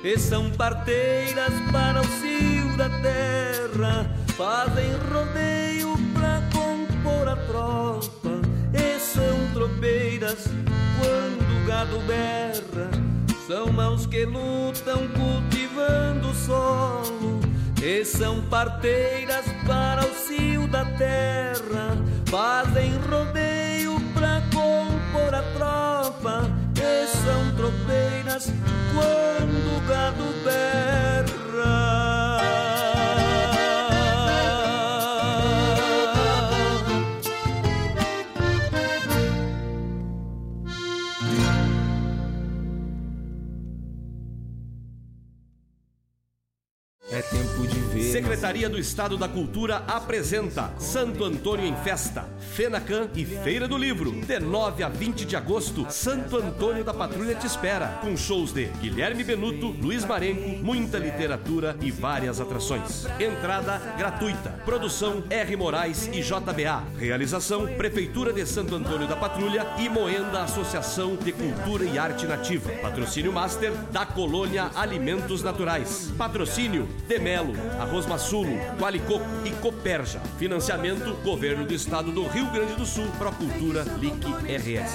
e 0.02 0.18
são 0.18 0.50
parteiras 0.50 1.52
para 1.70 2.00
o 2.00 2.06
cio 2.20 2.76
da 2.76 2.90
terra, 3.00 4.10
fazem 4.36 4.90
rodeio 5.12 5.96
pra 6.12 6.42
compor 6.52 7.28
a 7.28 7.36
tropa, 7.36 8.40
e 8.74 8.98
são 8.98 9.52
tropeiras 9.54 10.48
quando 10.98 11.62
o 11.62 11.66
gado 11.68 12.00
berra. 12.00 13.17
São 13.48 13.72
mãos 13.72 14.04
que 14.04 14.26
lutam 14.26 15.08
cultivando 15.08 16.28
o 16.28 16.34
solo, 16.34 17.40
e 17.82 18.04
são 18.04 18.42
parteiras 18.42 19.46
para 19.66 20.04
o 20.04 20.14
cio 20.14 20.68
da 20.68 20.84
terra, 20.84 21.96
fazem 22.26 22.92
rodeio 23.10 23.98
pra 24.12 24.42
compor 24.52 25.34
a 25.34 25.42
tropa, 25.56 26.42
e 26.76 27.06
são 27.06 27.56
tropeiras 27.56 28.52
quando 28.92 29.76
o 29.78 29.88
gado 29.88 30.44
berra. 30.44 31.07
Secretaria 48.48 48.70
do 48.70 48.78
Estado 48.78 49.18
da 49.18 49.28
Cultura 49.28 49.84
apresenta 49.86 50.72
Santo 50.78 51.22
Antônio 51.22 51.66
em 51.66 51.76
Festa, 51.76 52.26
Fenacan 52.54 53.10
e 53.14 53.22
Feira 53.22 53.68
do 53.68 53.76
Livro. 53.76 54.10
De 54.10 54.40
9 54.40 54.82
a 54.82 54.88
20 54.88 55.26
de 55.26 55.36
agosto, 55.36 55.86
Santo 55.90 56.38
Antônio 56.38 56.82
da 56.82 56.94
Patrulha 56.94 57.34
te 57.34 57.46
espera, 57.46 57.98
com 58.00 58.16
shows 58.16 58.50
de 58.50 58.64
Guilherme 58.80 59.22
Benuto, 59.22 59.66
Luiz 59.82 60.02
Marenco, 60.02 60.64
muita 60.64 60.96
literatura 60.96 61.76
e 61.82 61.90
várias 61.90 62.40
atrações. 62.40 63.04
Entrada 63.20 63.82
gratuita. 63.98 64.48
Produção 64.64 65.22
R. 65.28 65.54
Moraes 65.54 66.06
e 66.06 66.22
JBA. 66.22 66.84
Realização 66.98 67.66
Prefeitura 67.66 68.32
de 68.32 68.46
Santo 68.46 68.74
Antônio 68.74 69.06
da 69.06 69.16
Patrulha 69.16 69.66
e 69.78 69.90
Moenda 69.90 70.42
Associação 70.42 71.16
de 71.16 71.32
Cultura 71.32 71.84
e 71.84 71.98
Arte 71.98 72.26
Nativa. 72.26 72.72
Patrocínio 72.80 73.30
Master 73.30 73.72
da 73.92 74.06
Colônia 74.06 74.70
Alimentos 74.74 75.42
Naturais. 75.42 76.10
Patrocínio 76.16 76.88
Demelo, 77.06 77.52
Arroz 77.78 78.06
Massulo, 78.38 78.76
Qualicoco 78.78 79.24
e 79.44 79.50
Coperja. 79.52 80.20
Financiamento 80.36 81.14
Governo 81.22 81.64
do 81.66 81.74
Estado 81.74 82.12
do 82.12 82.26
Rio 82.28 82.50
Grande 82.50 82.74
do 82.74 82.86
Sul, 82.86 83.08
Procultura, 83.18 83.84
LIC 83.98 84.24
RS. 84.46 84.92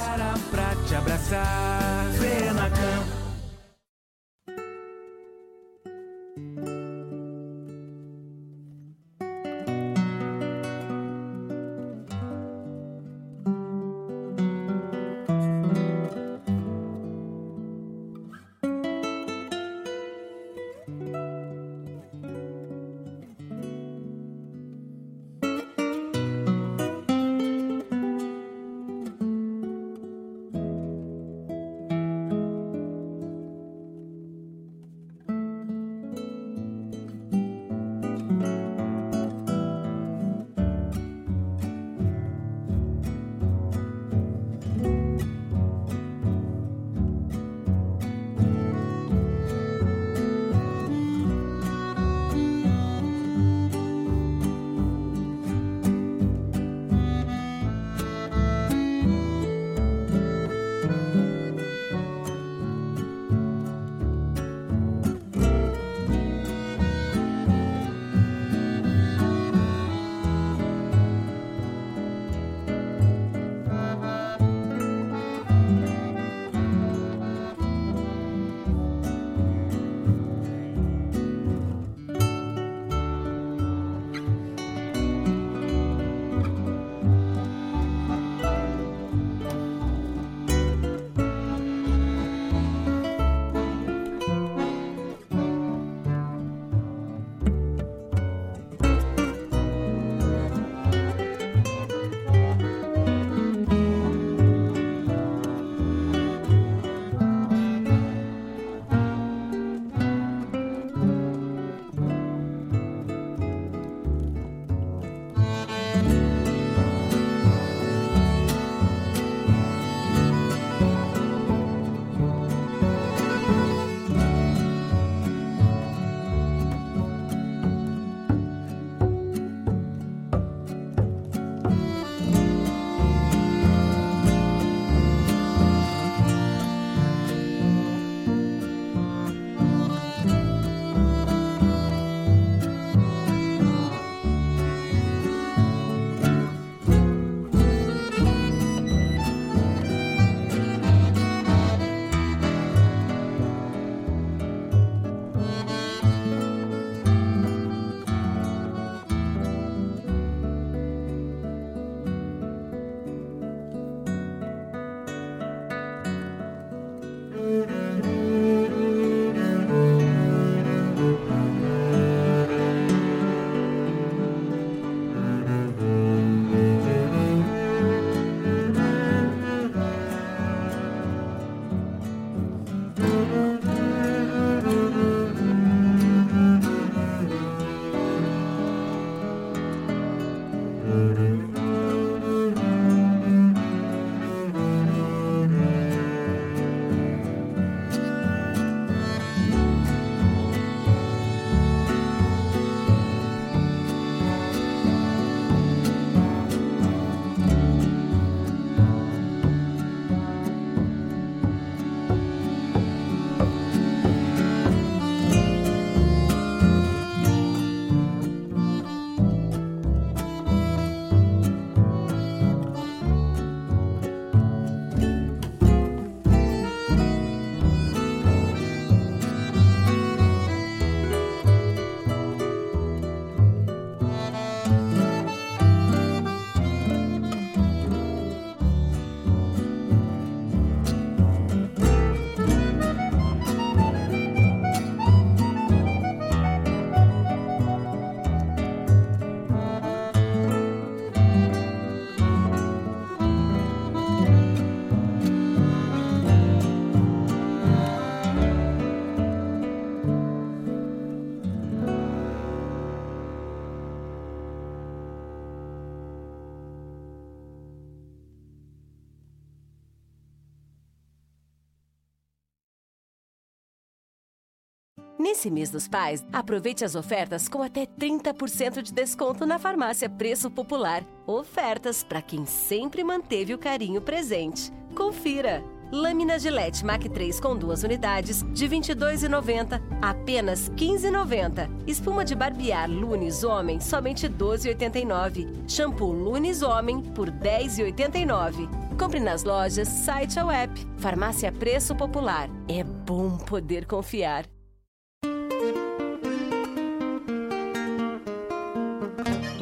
Nesse 275.43 275.51
mês 275.51 275.69
dos 275.69 275.89
pais, 275.89 276.25
aproveite 276.31 276.85
as 276.85 276.95
ofertas 276.95 277.49
com 277.49 277.61
até 277.61 277.85
30% 277.85 278.81
de 278.81 278.93
desconto 278.93 279.45
na 279.45 279.59
farmácia 279.59 280.09
Preço 280.09 280.49
Popular. 280.49 281.03
Ofertas 281.27 282.01
para 282.01 282.21
quem 282.21 282.45
sempre 282.45 283.03
manteve 283.03 283.53
o 283.53 283.57
carinho 283.57 283.99
presente. 283.99 284.71
Confira! 284.95 285.61
Lâmina 285.91 286.39
Gillette 286.39 286.85
Mac 286.85 287.03
3 287.03 287.41
com 287.41 287.57
duas 287.57 287.83
unidades 287.83 288.41
de 288.53 288.67
R$ 288.67 288.77
22,90, 288.77 289.81
apenas 290.01 290.69
R$ 290.69 290.75
15,90. 290.75 291.69
Espuma 291.87 292.23
de 292.23 292.35
barbear 292.35 292.89
Lunes 292.89 293.43
Homem, 293.43 293.81
somente 293.81 294.27
R$ 294.27 294.33
12,89. 294.33 295.69
Shampoo 295.69 296.13
Lunes 296.13 296.61
Homem 296.61 297.01
por 297.01 297.27
R$ 297.27 297.65
10,89. 297.67 298.69
Compre 298.97 299.19
nas 299.19 299.43
lojas, 299.43 299.89
site 299.89 300.39
ou 300.39 300.49
app. 300.49 300.73
Farmácia 300.99 301.51
Preço 301.51 301.93
Popular. 301.93 302.49
É 302.69 302.81
bom 302.81 303.35
poder 303.37 303.85
confiar. 303.85 304.45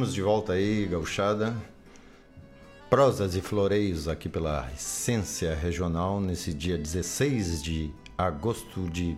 Estamos 0.00 0.14
de 0.14 0.22
volta 0.22 0.52
aí, 0.54 0.86
gauchada. 0.86 1.54
Prosas 2.88 3.34
e 3.34 3.42
floreios 3.42 4.08
aqui 4.08 4.30
pela 4.30 4.66
Essência 4.74 5.54
Regional 5.54 6.18
nesse 6.22 6.54
dia 6.54 6.78
16 6.78 7.62
de 7.62 7.92
agosto 8.16 8.88
de 8.88 9.14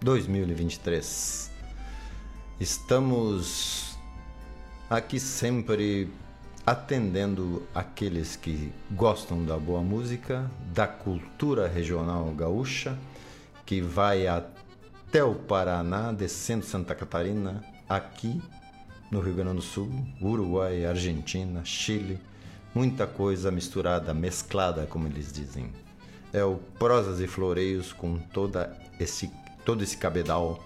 2023. 0.00 1.52
Estamos 2.58 3.96
aqui 4.90 5.20
sempre 5.20 6.10
atendendo 6.66 7.62
aqueles 7.72 8.34
que 8.34 8.72
gostam 8.90 9.44
da 9.44 9.56
boa 9.56 9.82
música, 9.82 10.50
da 10.74 10.88
cultura 10.88 11.68
regional 11.68 12.26
gaúcha, 12.32 12.98
que 13.64 13.80
vai 13.80 14.26
até 14.26 15.22
o 15.22 15.36
Paraná, 15.36 16.10
descendo 16.10 16.66
Santa 16.66 16.92
Catarina, 16.92 17.62
aqui 17.88 18.42
no 19.14 19.20
Rio 19.20 19.34
Grande 19.34 19.58
do 19.58 19.62
Sul, 19.62 19.88
Uruguai, 20.20 20.84
Argentina, 20.84 21.64
Chile, 21.64 22.18
muita 22.74 23.06
coisa 23.06 23.48
misturada, 23.48 24.12
mesclada, 24.12 24.86
como 24.86 25.06
eles 25.06 25.32
dizem. 25.32 25.70
É 26.32 26.42
o 26.42 26.56
Prosas 26.80 27.20
e 27.20 27.28
Floreios 27.28 27.92
com 27.92 28.18
toda 28.18 28.76
esse, 28.98 29.30
todo 29.64 29.84
esse 29.84 29.96
cabedal 29.96 30.60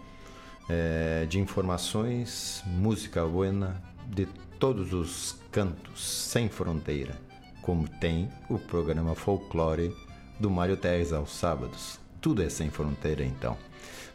é, 0.67 1.27
de 1.29 1.39
informações, 1.39 2.63
música 2.65 3.23
buena 3.27 3.83
de 4.07 4.25
todos 4.59 4.95
os 4.95 5.37
cantos, 5.53 6.03
sem 6.03 6.49
fronteira, 6.49 7.21
como 7.61 7.87
tem 7.87 8.31
o 8.49 8.59
programa 8.59 9.15
Folclore 9.15 9.95
do 10.41 10.49
Mário 10.49 10.79
Terres 10.79 11.13
aos 11.13 11.33
sábados. 11.33 12.01
Tudo 12.19 12.43
é 12.43 12.49
sem 12.49 12.71
fronteira 12.71 13.23
então. 13.23 13.59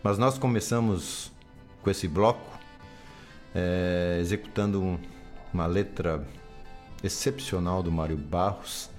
Mas 0.01 0.17
nós 0.17 0.39
começamos 0.39 1.31
com 1.83 1.91
esse 1.91 2.07
bloco 2.07 2.52
é, 3.53 4.17
executando 4.19 4.81
um, 4.81 4.97
uma 5.53 5.65
letra 5.65 6.25
excepcional 7.03 7.83
do 7.83 7.91
Mário 7.91 8.17
Barros, 8.17 8.89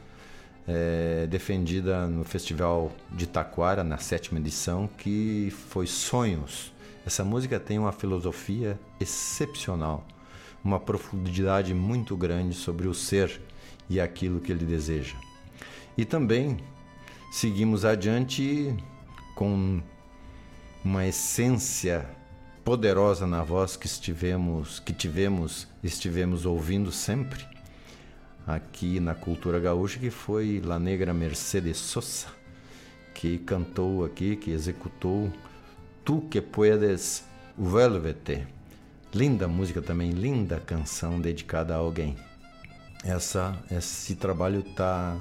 é, 0.67 1.27
defendida 1.27 2.07
no 2.07 2.25
Festival 2.25 2.93
de 3.11 3.27
Taquara, 3.27 3.83
na 3.83 3.99
sétima 3.99 4.39
edição, 4.39 4.89
que 4.99 5.53
foi 5.69 5.87
Sonhos. 5.87 6.73
Essa 7.07 7.25
música 7.25 7.61
tem 7.61 7.79
uma 7.79 7.93
filosofia 7.93 8.79
excepcional, 8.99 10.07
uma 10.63 10.81
profundidade 10.81 11.75
muito 11.75 12.17
grande 12.17 12.55
sobre 12.55 12.89
o 12.89 12.95
ser 12.95 13.41
e 13.89 14.01
aquilo 14.01 14.41
que 14.41 14.51
ele 14.51 14.65
deseja. 14.65 15.17
E 15.97 16.05
também 16.05 16.59
seguimos 17.31 17.85
adiante 17.85 18.75
com 19.35 19.83
uma 20.85 21.07
essência 21.07 22.09
poderosa 22.65 23.27
na 23.27 23.43
voz 23.43 23.77
que 23.77 23.87
estivemos, 23.87 24.81
que 24.81 24.93
tivemos, 24.93 25.69
estivemos 25.83 26.47
ouvindo 26.47 26.91
sempre 26.91 27.45
aqui 28.47 28.99
na 28.99 29.15
cultura 29.15 29.61
gaúcha, 29.61 29.99
que 29.99 30.11
foi 30.11 30.63
La 30.65 30.79
Negra 30.79 31.13
Mercedes 31.13 31.77
Sosa, 31.77 32.29
que 33.13 33.39
cantou 33.39 34.05
aqui, 34.05 34.37
que 34.37 34.51
executou 34.51 35.31
Tu 36.05 36.21
que 36.23 36.41
puedes 36.41 37.25
vuélvete. 37.57 38.47
Linda 39.15 39.47
música 39.47 39.81
também, 39.81 40.11
linda 40.11 40.61
canção 40.61 41.21
dedicada 41.21 41.75
a 41.75 41.79
alguém. 41.79 42.17
Essa, 43.03 43.57
esse 43.71 44.15
trabalho 44.17 44.61
está 44.61 45.17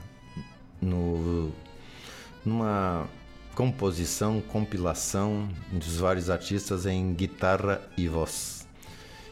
no 0.81 1.51
numa 2.45 3.07
composição, 3.55 4.41
compilação 4.41 5.49
dos 5.71 5.97
vários 5.97 6.29
artistas 6.29 6.85
em 6.85 7.13
guitarra 7.13 7.81
e 7.97 8.07
voz. 8.07 8.67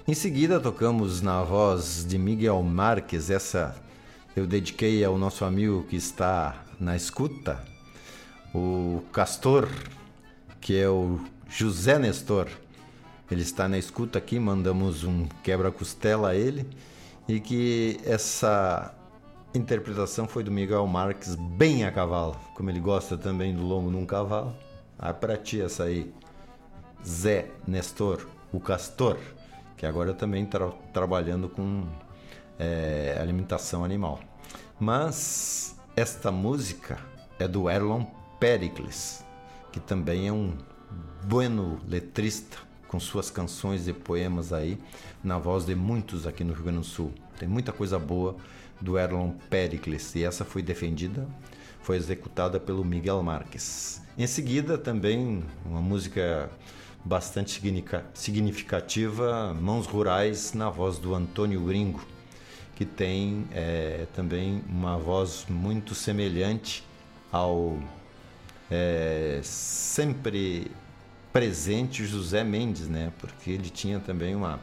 Em 0.08 0.14
seguida, 0.14 0.60
tocamos 0.60 1.22
na 1.22 1.44
voz 1.44 2.06
de 2.06 2.18
Miguel 2.18 2.62
Marques, 2.62 3.30
essa 3.30 3.76
eu 4.36 4.48
dediquei 4.48 5.04
ao 5.04 5.18
nosso 5.18 5.44
amigo 5.44 5.84
que 5.90 5.96
está 5.96 6.64
na 6.80 6.96
escuta, 6.96 7.64
o 8.54 9.04
Castor, 9.12 9.68
que 10.60 10.78
é 10.78 10.88
o 10.88 11.20
José 11.50 12.00
Nestor. 12.00 12.48
Ele 13.30 13.42
está 13.42 13.68
na 13.68 13.78
escuta 13.78 14.20
aqui, 14.20 14.40
mandamos 14.40 15.04
um 15.04 15.26
quebra-costela 15.44 16.30
a 16.30 16.36
ele 16.36 16.66
e 17.28 17.40
que 17.40 18.00
essa 18.04 18.94
interpretação 19.54 20.28
foi 20.28 20.43
do 20.43 20.52
Miguel 20.52 20.86
Marques 20.88 21.36
bem 21.36 21.84
a 21.84 21.91
cavalo, 21.91 22.38
como 22.56 22.70
ele 22.70 22.80
gosta 22.80 23.18
também 23.18 23.54
do 23.54 23.64
lombo 23.64 23.91
num 23.91 24.06
cavalo. 24.06 24.56
Ah, 24.97 25.14
para 25.14 25.36
ti 25.38 25.62
essa 25.62 25.84
aí, 25.84 26.14
Zé 27.06 27.49
Nestor, 27.68 28.28
o 28.52 28.60
Castor, 28.60 29.18
que 29.76 29.86
agora 29.86 30.14
também 30.14 30.43
está 30.43 30.70
trabalhando 30.93 31.49
com 31.49 31.86
é, 32.58 33.18
alimentação 33.20 33.84
animal. 33.84 34.20
Mas 34.80 35.76
esta 35.95 36.32
música 36.32 36.97
é 37.39 37.47
do 37.47 37.70
Erlon 37.70 38.06
Pericles, 38.39 39.26
que 39.72 39.80
também 39.80 40.28
é 40.28 40.32
um 40.32 40.54
bueno 41.24 41.80
letrista, 41.88 42.58
com 42.88 42.99
suas 42.99 43.32
canções 43.32 43.88
e 43.88 43.93
poemas 43.93 44.52
aí, 44.52 44.78
na 45.24 45.38
voz 45.38 45.66
de 45.66 45.74
muitos 45.74 46.28
aqui 46.28 46.43
no 46.43 46.54
Rio 46.54 46.64
Grande 46.64 46.80
do 46.80 46.84
Sul. 46.84 47.14
Tem 47.39 47.47
muita 47.47 47.72
coisa 47.72 47.97
boa 47.97 48.36
do 48.82 48.98
Erlon 48.98 49.32
Pericles 49.50 50.16
e 50.16 50.24
essa 50.24 50.44
foi 50.44 50.62
defendida, 50.62 51.28
foi 51.82 51.98
executada 51.98 52.60
pelo 52.60 52.84
Miguel 52.84 53.22
Marques. 53.22 54.02
Em 54.18 54.28
seguida, 54.28 54.78
também 54.78 55.44
uma 55.66 55.82
música 55.82 56.50
bastante 57.04 57.62
significativa, 58.14 59.54
Mãos 59.54 59.88
Rurais, 59.88 60.54
na 60.54 60.70
voz 60.70 60.98
do 60.98 61.16
Antônio 61.16 61.62
Gringo, 61.62 62.06
que 62.76 62.86
tem 62.86 63.48
é, 63.52 64.06
também 64.14 64.64
uma 64.68 64.98
voz 64.98 65.46
muito 65.50 65.96
semelhante 65.96 66.84
ao 67.32 67.80
é, 68.70 69.40
sempre 69.44 70.72
presente 71.32 72.06
José 72.06 72.44
Mendes, 72.44 72.88
né? 72.88 73.12
Porque 73.20 73.52
ele 73.52 73.70
tinha 73.70 74.00
também 74.00 74.36
uma 74.36 74.60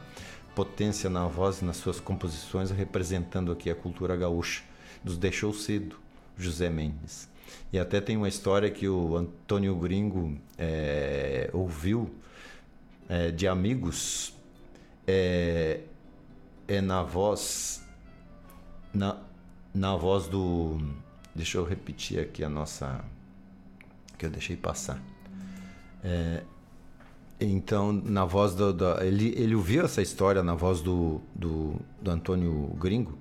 potência 0.59 1.09
na 1.09 1.25
voz 1.25 1.61
e 1.61 1.65
nas 1.65 1.77
suas 1.77 2.01
composições, 2.01 2.69
representando 2.69 3.49
aqui 3.49 3.69
a 3.69 3.75
cultura 3.75 4.17
gaúcha. 4.17 4.61
Nos 5.05 5.17
deixou 5.17 5.53
cedo, 5.53 5.95
José 6.37 6.69
Mendes. 6.69 7.29
E 7.71 7.79
até 7.79 8.01
tem 8.01 8.17
uma 8.17 8.27
história 8.27 8.69
que 8.69 8.85
o 8.85 9.15
Antônio 9.15 9.73
Gringo 9.77 10.37
é, 10.57 11.49
ouviu 11.53 12.13
é, 13.07 13.31
de 13.31 13.47
amigos 13.47 14.33
é, 15.07 15.79
é 16.67 16.81
na 16.81 17.03
voz 17.03 17.81
na, 18.93 19.15
na 19.73 19.95
voz 19.95 20.27
do 20.27 20.77
deixa 21.33 21.57
eu 21.57 21.63
repetir 21.63 22.19
aqui 22.19 22.43
a 22.43 22.49
nossa 22.49 23.01
que 24.17 24.25
eu 24.25 24.29
deixei 24.29 24.57
passar 24.57 25.01
é, 26.03 26.43
então, 27.39 27.93
na 27.93 28.25
voz 28.25 28.53
do. 28.53 28.75
ele, 29.01 29.33
ele 29.37 29.55
ouviu 29.55 29.85
essa 29.85 30.01
história 30.01 30.43
na 30.43 30.55
voz 30.55 30.81
do, 30.81 31.21
do, 31.33 31.75
do 32.01 32.11
Antônio 32.11 32.75
Gringo, 32.77 33.17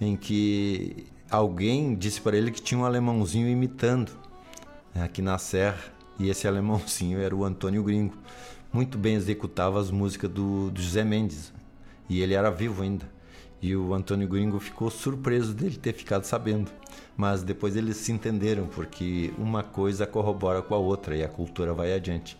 em 0.00 0.16
que 0.16 1.06
alguém 1.28 1.94
disse 1.96 2.20
para 2.20 2.36
ele 2.36 2.52
que 2.52 2.62
tinha 2.62 2.78
um 2.78 2.84
alemãozinho 2.84 3.48
imitando 3.48 4.12
né, 4.94 5.02
aqui 5.02 5.20
na 5.20 5.36
Serra, 5.36 5.82
e 6.18 6.28
esse 6.28 6.46
alemãozinho 6.48 7.18
era 7.18 7.34
o 7.34 7.44
Antônio 7.44 7.82
Gringo. 7.82 8.14
Muito 8.72 8.96
bem 8.96 9.16
executava 9.16 9.80
as 9.80 9.90
músicas 9.90 10.30
do, 10.30 10.70
do 10.70 10.80
José 10.80 11.02
Mendes, 11.02 11.52
e 12.08 12.20
ele 12.20 12.34
era 12.34 12.50
vivo 12.50 12.82
ainda. 12.82 13.10
E 13.62 13.76
o 13.76 13.92
Antônio 13.92 14.26
Gringo 14.26 14.58
ficou 14.58 14.90
surpreso 14.90 15.52
dele 15.52 15.76
ter 15.76 15.92
ficado 15.92 16.24
sabendo. 16.24 16.70
Mas 17.16 17.42
depois 17.42 17.76
eles 17.76 17.98
se 17.98 18.10
entenderam, 18.10 18.66
porque 18.66 19.34
uma 19.36 19.62
coisa 19.62 20.06
corrobora 20.06 20.62
com 20.62 20.74
a 20.74 20.78
outra 20.78 21.14
e 21.14 21.22
a 21.22 21.28
cultura 21.28 21.74
vai 21.74 21.92
adiante. 21.92 22.38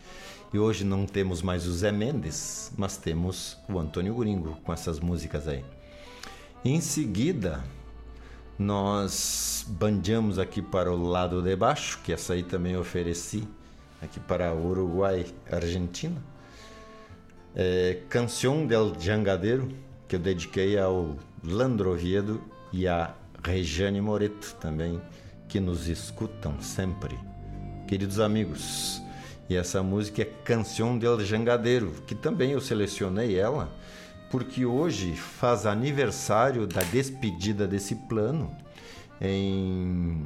E 0.52 0.58
hoje 0.58 0.84
não 0.84 1.06
temos 1.06 1.42
mais 1.42 1.66
o 1.66 1.72
Zé 1.72 1.92
Mendes, 1.92 2.72
mas 2.76 2.96
temos 2.96 3.56
o 3.68 3.78
Antônio 3.78 4.14
Gringo 4.16 4.58
com 4.64 4.72
essas 4.72 4.98
músicas 4.98 5.46
aí. 5.46 5.64
Em 6.64 6.80
seguida, 6.80 7.62
nós 8.58 9.64
bandeamos 9.68 10.38
aqui 10.38 10.60
para 10.60 10.92
o 10.92 11.02
lado 11.02 11.40
de 11.40 11.54
baixo, 11.54 12.00
que 12.02 12.12
essa 12.12 12.32
aí 12.32 12.42
também 12.42 12.76
ofereci 12.76 13.46
aqui 14.02 14.18
para 14.18 14.52
Uruguai, 14.52 15.24
Argentina. 15.50 16.20
É, 17.54 18.00
Canção 18.08 18.66
del 18.66 18.94
Jangadeiro, 18.98 19.68
que 20.08 20.16
eu 20.16 20.20
dediquei 20.20 20.78
ao 20.78 21.16
Landro 21.44 21.92
Oviedo 21.92 22.42
e 22.72 22.88
a 22.88 23.14
Regiane 23.42 24.00
Moreto 24.00 24.56
também, 24.60 25.00
que 25.48 25.60
nos 25.60 25.88
escutam 25.88 26.60
sempre. 26.60 27.18
Queridos 27.86 28.20
amigos, 28.20 29.00
e 29.50 29.56
essa 29.56 29.82
música 29.82 30.22
é 30.22 30.24
Canção 30.24 30.96
del 30.96 31.18
Jangadeiro, 31.18 31.90
que 32.06 32.14
também 32.14 32.52
eu 32.52 32.60
selecionei 32.60 33.36
ela 33.36 33.68
porque 34.30 34.64
hoje 34.64 35.16
faz 35.16 35.66
aniversário 35.66 36.68
da 36.68 36.82
despedida 36.82 37.66
desse 37.66 37.96
plano 37.96 38.56
em 39.20 40.24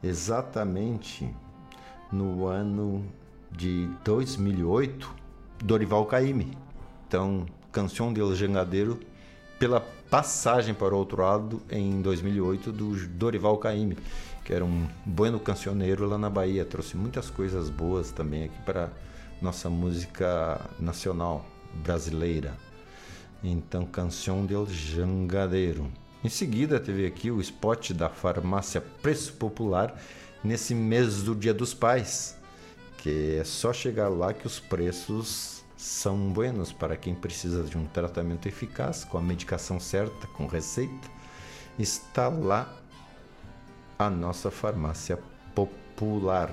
exatamente 0.00 1.28
no 2.12 2.46
ano 2.46 3.04
de 3.50 3.88
2008, 4.04 5.16
Dorival 5.64 6.06
Caymmi. 6.06 6.56
Então, 7.08 7.46
Canção 7.72 8.12
del 8.12 8.36
Jangadeiro 8.36 9.00
pela 9.58 9.80
passagem 9.80 10.74
para 10.74 10.94
o 10.94 10.98
outro 10.98 11.22
lado 11.22 11.60
em 11.68 12.00
2008 12.00 12.70
do 12.70 13.08
Dorival 13.08 13.58
Caymmi 13.58 13.96
que 14.44 14.52
era 14.52 14.64
um 14.64 14.88
bueno 15.04 15.38
cancioneiro 15.38 16.06
lá 16.06 16.18
na 16.18 16.30
Bahia. 16.30 16.64
Trouxe 16.64 16.96
muitas 16.96 17.30
coisas 17.30 17.68
boas 17.68 18.10
também 18.10 18.44
aqui 18.44 18.62
para 18.62 18.90
nossa 19.40 19.70
música 19.70 20.60
nacional 20.78 21.46
brasileira. 21.82 22.56
Então, 23.42 23.86
Canção 23.86 24.44
del 24.44 24.66
Jangadeiro. 24.66 25.90
Em 26.22 26.28
seguida, 26.28 26.78
teve 26.78 27.06
aqui 27.06 27.30
o 27.30 27.40
spot 27.40 27.92
da 27.92 28.10
farmácia 28.10 28.80
Preço 28.80 29.32
Popular 29.34 29.98
nesse 30.44 30.74
mês 30.74 31.22
do 31.22 31.34
Dia 31.34 31.54
dos 31.54 31.72
Pais, 31.72 32.36
que 32.98 33.36
é 33.40 33.44
só 33.44 33.72
chegar 33.72 34.08
lá 34.08 34.34
que 34.34 34.46
os 34.46 34.60
preços 34.60 35.64
são 35.76 36.30
buenos 36.30 36.72
para 36.72 36.94
quem 36.94 37.14
precisa 37.14 37.62
de 37.62 37.78
um 37.78 37.86
tratamento 37.86 38.46
eficaz, 38.46 39.02
com 39.02 39.16
a 39.16 39.22
medicação 39.22 39.80
certa, 39.80 40.26
com 40.26 40.46
receita. 40.46 41.08
Está 41.78 42.28
lá 42.28 42.79
a 44.00 44.08
nossa 44.08 44.50
farmácia 44.50 45.18
popular. 45.54 46.50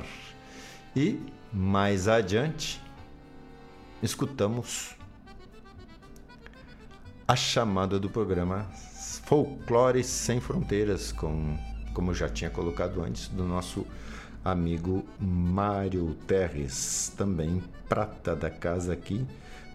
E 0.94 1.18
mais 1.53 2.10
adiante, 2.10 2.84
escutamos 4.03 4.98
a 7.26 7.38
chamada 7.38 7.98
do 7.98 8.10
programa 8.10 8.69
Folclore 9.24 10.03
Sem 10.03 10.41
Fronteiras, 10.41 11.14
com, 11.14 11.57
como 11.94 12.14
já 12.14 12.28
tinha 12.28 12.49
colocado 12.49 13.02
antes, 13.02 13.30
do 13.30 13.45
nosso 13.45 13.88
amigo 14.44 15.06
Mário 15.18 16.18
Terres, 16.28 17.14
também 17.15 17.64
prata 17.88 18.36
da 18.36 18.49
casa 18.49 18.91
aqui, 18.91 19.26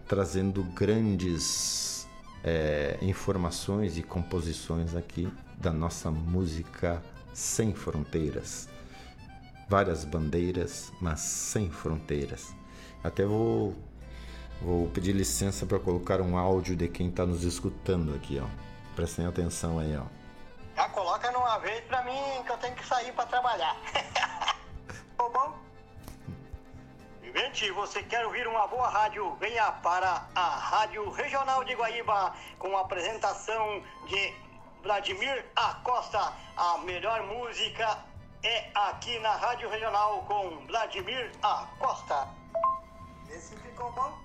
trazendo 0.07 0.61
grandes 0.61 2.07
é, 2.43 2.99
informações 3.01 3.97
e 3.97 4.03
composições 4.03 4.95
aqui 4.95 5.27
da 5.57 5.73
nossa 5.73 6.11
música 6.11 7.01
sem 7.33 7.73
fronteiras. 7.73 8.69
Várias 9.67 10.05
bandeiras, 10.05 10.91
mas 11.01 11.19
sem 11.19 11.69
fronteiras. 11.69 12.53
Até 13.03 13.25
vou, 13.25 13.75
vou 14.61 14.87
pedir 14.89 15.13
licença 15.13 15.65
para 15.65 15.79
colocar 15.79 16.21
um 16.21 16.37
áudio 16.37 16.75
de 16.75 16.87
quem 16.87 17.09
está 17.09 17.25
nos 17.25 17.43
escutando 17.43 18.13
aqui, 18.15 18.39
ó. 18.39 18.47
Prestem 18.95 19.25
atenção 19.25 19.79
aí, 19.79 19.97
ó. 19.97 20.03
Já 20.75 20.89
coloca 20.89 21.31
numa 21.31 21.57
vez 21.59 21.83
para 21.85 22.03
mim 22.03 22.43
que 22.45 22.51
eu 22.51 22.57
tenho 22.57 22.75
que 22.75 22.85
sair 22.85 23.11
para 23.13 23.25
trabalhar. 23.25 23.75
Tá 25.15 25.29
bom? 25.29 25.55
Gente, 27.35 27.71
você 27.71 28.03
quer 28.03 28.25
ouvir 28.25 28.45
uma 28.47 28.67
boa 28.67 28.89
rádio? 28.89 29.35
Venha 29.39 29.71
para 29.71 30.27
a 30.35 30.55
Rádio 30.55 31.09
Regional 31.11 31.63
de 31.63 31.73
Guaíba 31.73 32.35
com 32.59 32.75
a 32.75 32.81
apresentação 32.81 33.81
de 34.07 34.33
Vladimir 34.83 35.45
Acosta. 35.55 36.33
A 36.57 36.77
melhor 36.79 37.25
música 37.25 37.99
é 38.43 38.69
aqui 38.75 39.17
na 39.19 39.31
Rádio 39.31 39.69
Regional 39.69 40.25
com 40.27 40.67
Vladimir 40.67 41.31
Acosta. 41.41 42.27
Esse 43.29 43.55
ficou 43.55 43.89
bom? 43.93 44.19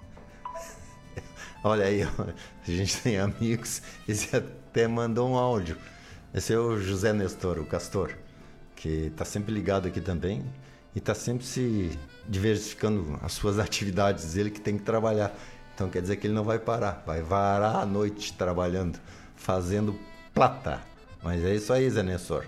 Olha 1.63 1.87
aí, 1.87 2.03
a 2.03 2.71
gente 2.71 3.01
tem 3.01 3.19
amigos. 3.19 3.81
Esse 4.09 4.37
até 4.37 4.89
mandou 4.89 5.31
um 5.31 5.37
áudio. 5.37 5.79
Esse 6.35 6.53
é 6.53 6.59
o 6.59 6.77
José 6.77 7.13
Nestor, 7.13 7.61
o 7.61 7.65
Castor, 7.65 8.17
que 8.75 9.07
está 9.07 9.25
sempre 9.25 9.55
ligado 9.55 9.87
aqui 9.87 10.01
também 10.01 10.45
e 10.93 10.99
está 10.99 11.15
sempre 11.15 11.47
se 11.47 11.97
diversificando 12.27 13.17
as 13.23 13.33
suas 13.33 13.61
atividades. 13.61 14.37
Ele 14.37 14.51
que 14.51 14.61
tem 14.61 14.77
que 14.77 14.83
trabalhar. 14.83 15.33
Então 15.75 15.89
quer 15.89 16.03
dizer 16.03 16.17
que 16.17 16.27
ele 16.27 16.35
não 16.35 16.43
vai 16.43 16.59
parar, 16.59 17.05
vai 17.07 17.23
varar 17.23 17.77
a 17.77 17.87
noite 17.87 18.33
trabalhando, 18.33 18.99
fazendo 19.37 19.97
plata. 20.39 20.81
Mas 21.21 21.45
é 21.45 21.53
isso 21.53 21.73
aí, 21.73 21.91
Zé 21.91 22.01
Nessor. 22.01 22.47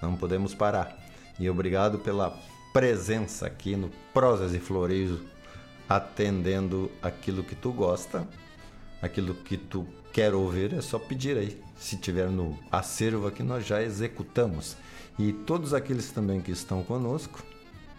Não 0.00 0.14
podemos 0.14 0.54
parar. 0.54 0.96
E 1.40 1.50
obrigado 1.50 1.98
pela 1.98 2.38
presença 2.72 3.48
aqui 3.48 3.74
no 3.74 3.90
Prosas 4.14 4.54
e 4.54 4.60
Floreios, 4.60 5.18
atendendo 5.88 6.88
aquilo 7.02 7.42
que 7.42 7.56
tu 7.56 7.72
gosta, 7.72 8.24
aquilo 9.02 9.34
que 9.34 9.56
tu 9.56 9.84
quer 10.12 10.34
ouvir, 10.34 10.72
é 10.72 10.80
só 10.80 11.00
pedir 11.00 11.36
aí. 11.36 11.60
Se 11.76 11.96
tiver 11.96 12.30
no 12.30 12.56
acervo 12.70 13.26
aqui, 13.26 13.42
nós 13.42 13.66
já 13.66 13.82
executamos. 13.82 14.76
E 15.18 15.32
todos 15.32 15.74
aqueles 15.74 16.12
também 16.12 16.40
que 16.40 16.52
estão 16.52 16.84
conosco, 16.84 17.42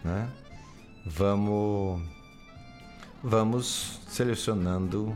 né? 0.02 0.26
Vamos 1.04 2.02
vamos 3.22 4.00
selecionando 4.08 5.14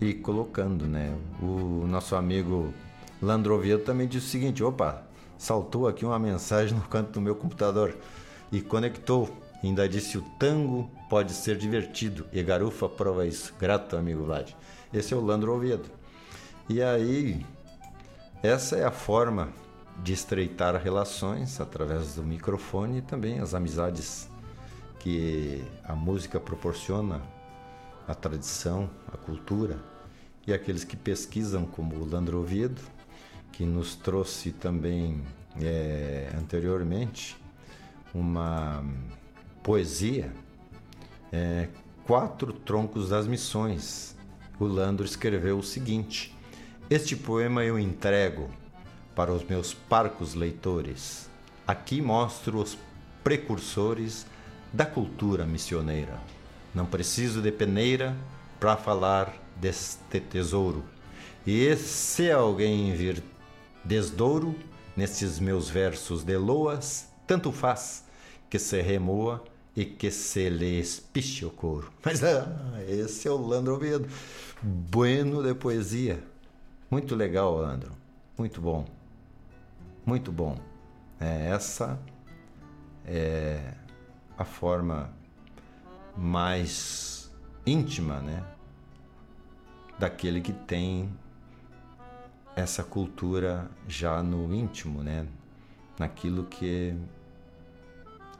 e 0.00 0.12
colocando, 0.14 0.84
né? 0.84 1.16
O 1.40 1.86
nosso 1.86 2.16
amigo 2.16 2.74
Landrovieto 3.22 3.84
também 3.84 4.08
disse 4.08 4.26
o 4.26 4.30
seguinte: 4.30 4.64
opa, 4.64 5.04
saltou 5.38 5.86
aqui 5.86 6.04
uma 6.04 6.18
mensagem 6.18 6.76
no 6.76 6.82
canto 6.82 7.12
do 7.12 7.20
meu 7.20 7.36
computador 7.36 7.96
e 8.50 8.60
conectou. 8.60 9.30
Ainda 9.62 9.88
disse: 9.88 10.18
o 10.18 10.22
tango 10.40 10.90
pode 11.08 11.32
ser 11.32 11.56
divertido 11.56 12.26
e 12.32 12.42
Garufa 12.42 12.88
prova 12.88 13.24
isso. 13.24 13.54
Grato, 13.58 13.96
amigo 13.96 14.24
Vlad. 14.24 14.50
Esse 14.92 15.14
é 15.14 15.16
o 15.16 15.24
Landro 15.24 15.54
Oviedo. 15.54 15.88
E 16.68 16.82
aí, 16.82 17.46
essa 18.42 18.76
é 18.76 18.84
a 18.84 18.90
forma 18.90 19.50
de 20.02 20.12
estreitar 20.12 20.74
relações 20.82 21.60
através 21.60 22.16
do 22.16 22.24
microfone 22.24 22.98
e 22.98 23.02
também 23.02 23.38
as 23.38 23.54
amizades 23.54 24.28
que 24.98 25.62
a 25.84 25.94
música 25.94 26.40
proporciona, 26.40 27.20
a 28.06 28.14
tradição, 28.14 28.90
a 29.12 29.16
cultura 29.16 29.78
e 30.46 30.52
aqueles 30.52 30.82
que 30.82 30.96
pesquisam, 30.96 31.66
como 31.66 31.96
o 31.96 32.08
Landro 32.08 32.40
Oviedo, 32.40 32.80
que 33.52 33.64
nos 33.64 33.94
trouxe 33.94 34.50
também 34.50 35.22
é, 35.60 36.32
anteriormente 36.38 37.36
uma 38.14 38.84
poesia, 39.62 40.32
é, 41.30 41.68
Quatro 42.04 42.52
Troncos 42.52 43.10
das 43.10 43.26
Missões. 43.26 44.16
O 44.58 44.64
Landro 44.64 45.04
escreveu 45.04 45.58
o 45.58 45.62
seguinte: 45.62 46.36
Este 46.90 47.14
poema 47.14 47.64
eu 47.64 47.78
entrego 47.78 48.50
para 49.14 49.32
os 49.32 49.44
meus 49.44 49.72
parcos 49.72 50.34
leitores. 50.34 51.28
Aqui 51.66 52.02
mostro 52.02 52.58
os 52.58 52.76
precursores 53.22 54.26
da 54.72 54.84
cultura 54.84 55.44
missioneira. 55.44 56.18
Não 56.74 56.86
preciso 56.86 57.40
de 57.40 57.52
peneira 57.52 58.16
para 58.58 58.76
falar 58.76 59.32
deste 59.60 60.20
tesouro. 60.20 60.84
E 61.46 61.74
se 61.76 62.30
alguém 62.30 62.94
vir 62.94 63.22
desdouro 63.84 64.54
nestes 64.96 65.38
meus 65.38 65.68
versos 65.68 66.24
de 66.24 66.36
loas, 66.36 67.08
tanto 67.26 67.50
faz 67.52 68.04
que 68.48 68.58
se 68.58 68.80
remoa 68.80 69.42
e 69.74 69.84
que 69.84 70.10
se 70.10 70.48
lhe 70.50 70.78
espiche 70.78 71.44
o 71.44 71.50
couro. 71.50 71.90
Mas 72.04 72.22
ah, 72.22 72.46
esse 72.86 73.26
é 73.26 73.30
o 73.30 73.36
Landro 73.36 73.74
Oviedo. 73.74 74.08
Bueno 74.62 75.42
de 75.42 75.54
poesia. 75.54 76.22
Muito 76.90 77.14
legal, 77.14 77.56
Landro. 77.56 77.92
Muito 78.36 78.60
bom. 78.60 78.86
Muito 80.04 80.30
bom. 80.30 80.58
É, 81.18 81.48
essa 81.48 81.98
é 83.06 83.74
a 84.36 84.44
forma 84.44 85.10
mais 86.16 87.30
íntima, 87.64 88.20
né? 88.20 88.44
Daquele 89.98 90.40
que 90.40 90.52
tem 90.52 91.08
essa 92.54 92.82
cultura 92.82 93.70
já 93.88 94.22
no 94.22 94.52
íntimo, 94.54 95.02
né? 95.02 95.26
Naquilo 95.98 96.44
que 96.44 96.94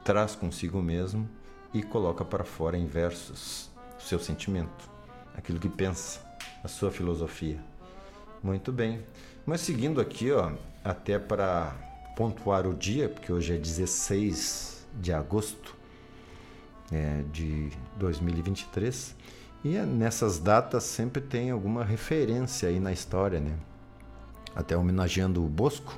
traz 0.03 0.35
consigo 0.35 0.81
mesmo 0.81 1.27
e 1.73 1.81
coloca 1.81 2.23
para 2.23 2.43
fora 2.43 2.77
em 2.77 2.85
versos 2.85 3.71
o 3.97 4.01
seu 4.01 4.19
sentimento, 4.19 4.89
aquilo 5.35 5.59
que 5.59 5.69
pensa, 5.69 6.19
a 6.63 6.67
sua 6.67 6.91
filosofia. 6.91 7.59
Muito 8.43 8.71
bem. 8.71 9.03
Mas 9.45 9.61
seguindo 9.61 10.01
aqui, 10.01 10.31
ó, 10.31 10.51
até 10.83 11.17
para 11.17 11.73
pontuar 12.15 12.67
o 12.67 12.73
dia, 12.73 13.09
porque 13.09 13.31
hoje 13.31 13.53
é 13.53 13.57
16 13.57 14.85
de 14.99 15.11
agosto 15.11 15.75
é, 16.91 17.23
de 17.31 17.71
2023, 17.97 19.15
e 19.63 19.77
é 19.77 19.85
nessas 19.85 20.37
datas 20.39 20.83
sempre 20.83 21.21
tem 21.21 21.49
alguma 21.49 21.83
referência 21.83 22.69
aí 22.69 22.79
na 22.79 22.91
história, 22.91 23.39
né? 23.39 23.57
Até 24.55 24.77
homenageando 24.77 25.43
o 25.43 25.49
Bosco, 25.49 25.97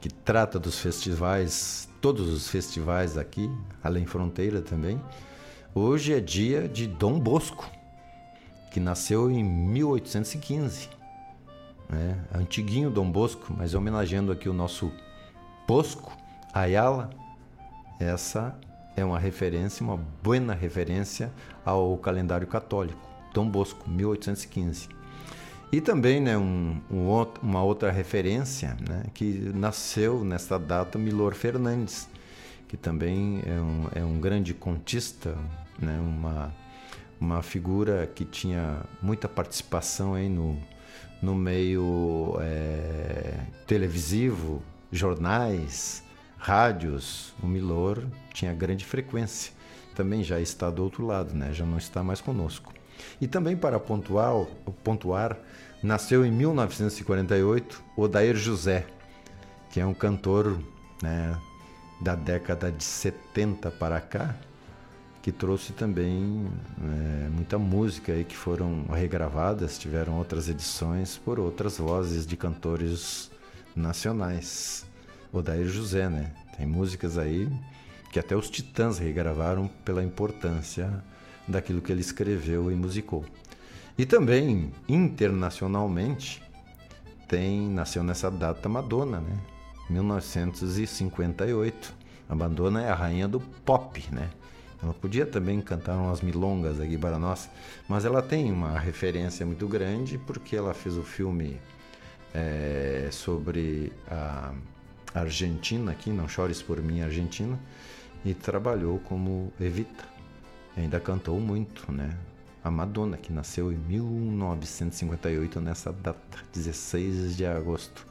que 0.00 0.08
trata 0.08 0.58
dos 0.58 0.78
festivais, 0.78 1.88
todos 2.00 2.28
os 2.28 2.48
festivais 2.48 3.16
aqui, 3.16 3.50
além 3.82 4.04
fronteira 4.04 4.60
também. 4.60 5.00
Hoje 5.74 6.12
é 6.12 6.20
dia 6.20 6.68
de 6.68 6.86
Dom 6.86 7.20
Bosco, 7.20 7.70
que 8.72 8.80
nasceu 8.80 9.30
em 9.30 9.44
1815. 9.44 10.88
Né? 11.88 12.18
Antiguinho 12.34 12.90
Dom 12.90 13.10
Bosco, 13.10 13.54
mas 13.56 13.74
homenageando 13.74 14.32
aqui 14.32 14.48
o 14.48 14.52
nosso 14.52 14.90
Bosco, 15.68 16.16
Ayala. 16.52 17.10
Essa 18.00 18.58
é 18.96 19.04
uma 19.04 19.18
referência, 19.18 19.84
uma 19.84 19.96
boa 20.22 20.54
referência 20.54 21.32
ao 21.64 21.96
calendário 21.98 22.46
católico. 22.46 23.08
Dom 23.32 23.48
Bosco, 23.48 23.88
1815. 23.88 25.01
E 25.72 25.80
também 25.80 26.20
né, 26.20 26.36
um, 26.36 26.78
um, 26.90 27.26
uma 27.42 27.62
outra 27.62 27.90
referência 27.90 28.76
né, 28.86 29.04
que 29.14 29.50
nasceu 29.54 30.22
nesta 30.22 30.58
data, 30.58 30.98
Milor 30.98 31.34
Fernandes, 31.34 32.06
que 32.68 32.76
também 32.76 33.42
é 33.46 33.58
um, 33.58 33.88
é 33.94 34.04
um 34.04 34.20
grande 34.20 34.52
contista, 34.52 35.34
né, 35.78 35.98
uma, 35.98 36.54
uma 37.18 37.42
figura 37.42 38.06
que 38.14 38.26
tinha 38.26 38.82
muita 39.00 39.26
participação 39.30 40.12
aí 40.12 40.28
no, 40.28 40.58
no 41.22 41.34
meio 41.34 42.36
é, 42.42 43.38
televisivo, 43.66 44.62
jornais, 44.90 46.02
rádios. 46.36 47.32
O 47.42 47.46
Milor 47.46 48.04
tinha 48.34 48.52
grande 48.52 48.84
frequência. 48.84 49.54
Também 49.94 50.22
já 50.22 50.38
está 50.38 50.68
do 50.68 50.82
outro 50.82 51.06
lado, 51.06 51.32
né? 51.34 51.50
já 51.52 51.64
não 51.64 51.78
está 51.78 52.02
mais 52.02 52.20
conosco. 52.20 52.74
E 53.20 53.26
também 53.26 53.56
para 53.56 53.78
pontuar, 53.78 54.32
pontuar 54.82 55.38
nasceu 55.82 56.24
em 56.24 56.30
1948 56.30 57.82
Odair 57.96 58.36
José, 58.36 58.86
que 59.70 59.80
é 59.80 59.86
um 59.86 59.94
cantor 59.94 60.58
né, 61.02 61.36
da 62.00 62.14
década 62.14 62.70
de 62.70 62.84
70 62.84 63.70
para 63.72 64.00
cá, 64.00 64.34
que 65.20 65.32
trouxe 65.32 65.72
também 65.72 66.46
é, 66.80 67.28
muita 67.28 67.58
música 67.58 68.12
aí 68.12 68.24
que 68.24 68.36
foram 68.36 68.84
regravadas, 68.86 69.78
tiveram 69.78 70.18
outras 70.18 70.48
edições 70.48 71.16
por 71.16 71.38
outras 71.38 71.78
vozes 71.78 72.26
de 72.26 72.36
cantores 72.36 73.30
nacionais. 73.74 74.84
Odair 75.32 75.66
José, 75.66 76.08
né? 76.08 76.32
Tem 76.56 76.66
músicas 76.66 77.16
aí 77.16 77.48
que 78.10 78.18
até 78.18 78.36
os 78.36 78.50
Titãs 78.50 78.98
regravaram 78.98 79.68
pela 79.84 80.02
importância 80.02 81.02
daquilo 81.48 81.80
que 81.80 81.90
ele 81.90 82.02
escreveu 82.02 82.70
e 82.70 82.74
musicou. 82.74 83.24
E 83.96 84.06
também 84.06 84.72
internacionalmente 84.88 86.42
tem 87.28 87.68
nasceu 87.68 88.02
nessa 88.02 88.30
data 88.30 88.68
Madonna, 88.68 89.20
né? 89.20 89.38
1958. 89.88 91.94
A 92.28 92.34
Madonna 92.34 92.82
é 92.82 92.90
a 92.90 92.94
rainha 92.94 93.28
do 93.28 93.40
pop, 93.40 94.04
né? 94.12 94.30
Ela 94.82 94.94
podia 94.94 95.24
também 95.24 95.60
cantar 95.60 95.96
umas 95.96 96.20
milongas 96.20 96.80
aqui 96.80 96.98
para 96.98 97.18
nós, 97.18 97.48
mas 97.88 98.04
ela 98.04 98.20
tem 98.20 98.50
uma 98.50 98.78
referência 98.78 99.46
muito 99.46 99.68
grande 99.68 100.18
porque 100.18 100.56
ela 100.56 100.74
fez 100.74 100.96
o 100.96 101.02
filme 101.02 101.60
é, 102.34 103.08
sobre 103.12 103.92
a 104.10 104.52
Argentina 105.14 105.92
aqui, 105.92 106.10
Não 106.10 106.26
Chores 106.26 106.60
por 106.60 106.82
Mim, 106.82 107.02
Argentina, 107.02 107.58
e 108.24 108.34
trabalhou 108.34 108.98
como 109.00 109.52
Evita. 109.60 110.04
Ainda 110.76 110.98
cantou 110.98 111.38
muito, 111.38 111.92
né? 111.92 112.16
A 112.62 112.70
Madonna, 112.70 113.16
que 113.16 113.32
nasceu 113.32 113.72
em 113.72 113.76
1958, 113.76 115.60
nessa 115.60 115.92
data, 115.92 116.38
16 116.52 117.36
de 117.36 117.44
agosto. 117.44 118.06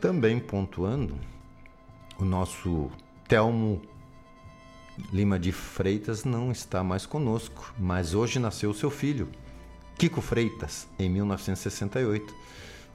Também 0.00 0.38
pontuando, 0.38 1.16
o 2.18 2.24
nosso 2.24 2.90
Telmo 3.26 3.82
Lima 5.12 5.38
de 5.38 5.52
Freitas 5.52 6.24
não 6.24 6.52
está 6.52 6.84
mais 6.84 7.06
conosco, 7.06 7.74
mas 7.78 8.14
hoje 8.14 8.38
nasceu 8.38 8.72
seu 8.74 8.90
filho, 8.90 9.28
Kiko 9.98 10.20
Freitas, 10.20 10.88
em 10.98 11.08
1968. 11.08 12.34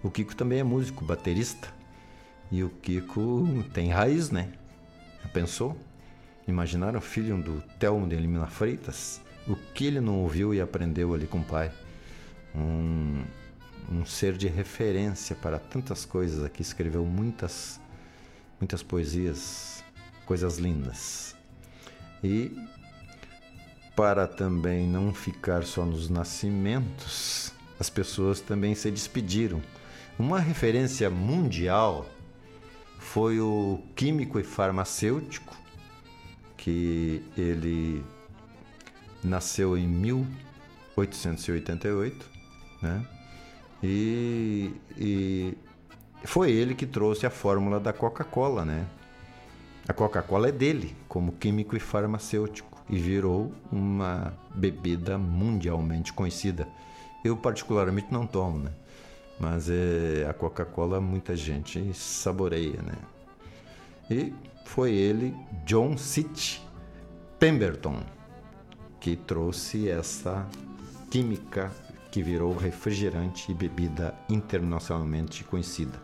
O 0.04 0.12
Kiko 0.12 0.36
também 0.36 0.60
é 0.60 0.64
músico, 0.64 1.06
baterista. 1.06 1.74
E 2.52 2.64
o 2.64 2.70
Kiko 2.70 3.64
tem 3.74 3.90
raiz, 3.90 4.30
né? 4.30 4.52
Já 5.24 5.30
pensou? 5.30 5.78
Imaginaram 6.48 7.00
o 7.00 7.02
filho 7.02 7.42
do 7.42 7.62
Telmo 7.80 8.08
de 8.08 8.16
Lima 8.16 8.48
Freitas? 8.48 9.22
O 9.48 9.56
que 9.56 9.86
ele 9.86 10.02
não 10.02 10.20
ouviu 10.20 10.54
e 10.54 10.62
aprendeu 10.62 11.14
ali 11.14 11.26
com 11.26 11.40
o 11.40 11.44
pai. 11.44 11.72
Um, 12.56 13.24
um 13.92 14.06
ser 14.06 14.36
de 14.36 14.48
referência 14.48 15.36
para 15.36 15.58
tantas 15.58 16.06
coisas 16.06 16.44
aqui, 16.44 16.62
escreveu 16.62 17.06
muitas, 17.06 17.80
muitas 18.60 18.84
poesias, 18.84 19.84
coisas 20.26 20.58
lindas. 20.58 21.36
E 22.24 22.52
para 23.96 24.28
também 24.28 24.88
não 24.88 25.14
ficar 25.14 25.64
só 25.64 25.86
nos 25.86 26.10
nascimentos, 26.10 27.54
as 27.80 27.90
pessoas 27.90 28.42
também 28.42 28.76
se 28.76 28.92
despediram. 28.92 29.62
Uma 30.20 30.40
referência 30.40 31.10
mundial 31.10 32.06
foi 33.00 33.40
o 33.40 33.82
químico 33.96 34.40
e 34.40 34.44
farmacêutico, 34.44 35.56
que 36.58 37.24
ele 37.38 38.04
nasceu 39.28 39.78
em 39.78 39.88
1888, 39.88 42.26
né? 42.82 43.06
E, 43.84 44.72
e 44.98 45.54
foi 46.24 46.52
ele 46.52 46.74
que 46.74 46.88
trouxe 46.88 47.26
a 47.26 47.30
fórmula 47.30 47.80
da 47.80 47.94
Coca-Cola, 47.94 48.66
né? 48.66 48.88
A 49.88 49.94
Coca-Cola 49.94 50.50
é 50.50 50.52
dele, 50.52 50.96
como 51.08 51.32
químico 51.34 51.78
e 51.78 51.80
farmacêutico, 51.80 52.84
e 52.90 52.98
virou 52.98 53.54
uma 53.72 54.34
bebida 54.54 55.18
mundialmente 55.18 56.12
conhecida. 56.12 56.68
Eu 57.24 57.38
particularmente 57.38 58.12
não 58.12 58.26
tomo, 58.26 58.60
né? 58.60 58.72
Mas 59.40 59.70
é, 59.70 60.26
a 60.28 60.34
Coca-Cola 60.34 61.00
muita 61.00 61.36
gente 61.36 61.94
saboreia, 61.94 62.82
né? 62.82 62.96
E 64.10 64.34
foi 64.66 64.94
ele, 64.94 65.36
John 65.66 65.98
City 65.98 66.62
Pemberton, 67.40 68.02
que 69.00 69.16
trouxe 69.16 69.90
essa 69.90 70.48
química 71.10 71.72
que 72.12 72.22
virou 72.22 72.56
refrigerante 72.56 73.52
e 73.52 73.56
bebida 73.56 74.16
internacionalmente 74.30 75.44
conhecida. 75.44 76.02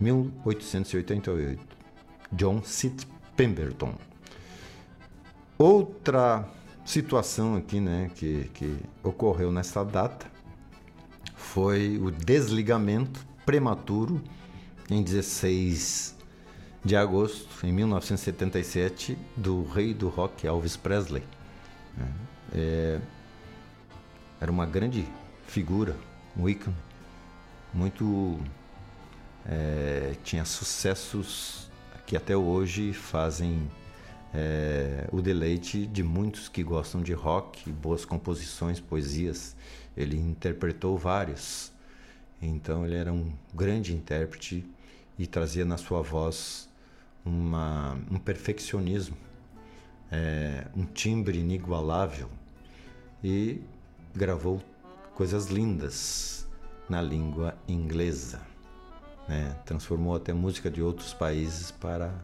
1888. 0.00 1.60
John 2.32 2.62
Sid 2.62 3.06
Pemberton. 3.36 3.94
Outra 5.58 6.48
situação 6.84 7.56
aqui, 7.56 7.80
né, 7.80 8.10
que, 8.14 8.50
que 8.54 8.76
ocorreu 9.02 9.50
nessa 9.50 9.84
data 9.84 10.26
foi 11.34 11.98
o 11.98 12.10
desligamento 12.10 13.26
prematuro 13.44 14.22
em 14.90 15.02
16 15.02 16.16
de 16.84 16.96
agosto, 16.96 17.66
em 17.66 17.72
1977, 17.72 19.18
do 19.36 19.64
rei 19.64 19.92
do 19.92 20.08
rock 20.08 20.46
Elvis 20.46 20.76
Presley. 20.76 21.22
É, 22.54 23.00
era 24.40 24.50
uma 24.50 24.66
grande 24.66 25.06
figura, 25.46 25.96
um 26.36 26.48
ícone, 26.48 26.76
muito. 27.72 28.38
É, 29.46 30.14
tinha 30.22 30.44
sucessos 30.44 31.70
que 32.06 32.16
até 32.16 32.36
hoje 32.36 32.92
fazem 32.92 33.70
é, 34.34 35.08
o 35.10 35.22
deleite 35.22 35.86
de 35.86 36.02
muitos 36.02 36.48
que 36.48 36.62
gostam 36.62 37.02
de 37.02 37.12
rock, 37.12 37.70
boas 37.70 38.04
composições, 38.04 38.80
poesias. 38.80 39.56
Ele 39.96 40.16
interpretou 40.16 40.96
vários. 40.96 41.72
Então 42.40 42.86
ele 42.86 42.94
era 42.94 43.12
um 43.12 43.32
grande 43.54 43.94
intérprete 43.94 44.64
e 45.18 45.26
trazia 45.26 45.64
na 45.64 45.76
sua 45.76 46.02
voz 46.02 46.68
uma, 47.24 47.98
um 48.10 48.18
perfeccionismo, 48.18 49.16
é, 50.10 50.66
um 50.74 50.84
timbre 50.84 51.38
inigualável 51.38 52.28
e 53.22 53.60
gravou 54.14 54.62
coisas 55.14 55.46
lindas 55.46 56.46
na 56.88 57.02
língua 57.02 57.54
inglesa. 57.66 58.40
Né? 59.28 59.56
Transformou 59.64 60.16
até 60.16 60.32
música 60.32 60.70
de 60.70 60.82
outros 60.82 61.12
países 61.12 61.70
para 61.70 62.14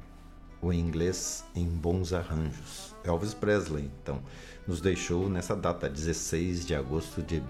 o 0.62 0.72
inglês 0.72 1.44
em 1.54 1.66
bons 1.66 2.12
arranjos. 2.12 2.94
Elvis 3.04 3.34
Presley, 3.34 3.90
então, 4.02 4.22
nos 4.66 4.80
deixou 4.80 5.28
nessa 5.28 5.54
data, 5.54 5.88
16 5.88 6.66
de 6.66 6.74
agosto 6.74 7.22
de 7.22 7.42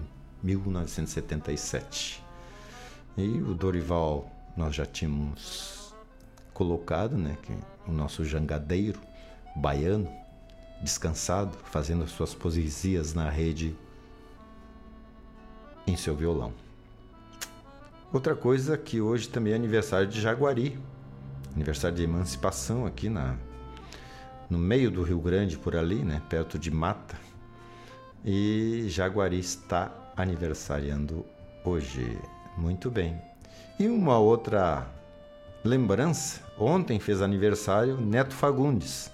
1977. 0.43 2.21
E 3.17 3.27
o 3.41 3.53
Dorival 3.53 4.29
nós 4.57 4.75
já 4.75 4.85
tínhamos 4.85 5.93
colocado, 6.53 7.17
né, 7.17 7.37
que 7.41 7.53
o 7.89 7.93
nosso 7.93 8.25
jangadeiro 8.25 8.99
baiano, 9.55 10.09
descansado, 10.81 11.57
fazendo 11.65 12.07
suas 12.07 12.33
poesias 12.33 13.13
na 13.13 13.29
rede 13.29 13.75
em 15.87 15.95
seu 15.95 16.15
violão. 16.15 16.53
Outra 18.11 18.35
coisa 18.35 18.77
que 18.77 19.01
hoje 19.01 19.27
também 19.27 19.53
é 19.53 19.55
aniversário 19.55 20.07
de 20.07 20.21
Jaguari, 20.21 20.79
aniversário 21.53 21.97
de 21.97 22.03
emancipação 22.03 22.85
aqui 22.85 23.09
na 23.09 23.35
no 24.49 24.57
meio 24.57 24.91
do 24.91 25.01
Rio 25.01 25.19
Grande 25.19 25.57
por 25.57 25.75
ali, 25.75 26.03
né, 26.03 26.21
perto 26.29 26.59
de 26.59 26.69
Mata. 26.69 27.15
E 28.23 28.85
Jaguari 28.89 29.39
está 29.39 29.91
aniversariando 30.15 31.25
hoje. 31.63 32.17
Muito 32.57 32.89
bem. 32.89 33.19
E 33.77 33.87
uma 33.87 34.17
outra 34.17 34.87
lembrança, 35.63 36.41
ontem 36.57 36.99
fez 36.99 37.21
aniversário 37.21 37.99
Neto 37.99 38.33
Fagundes. 38.33 39.11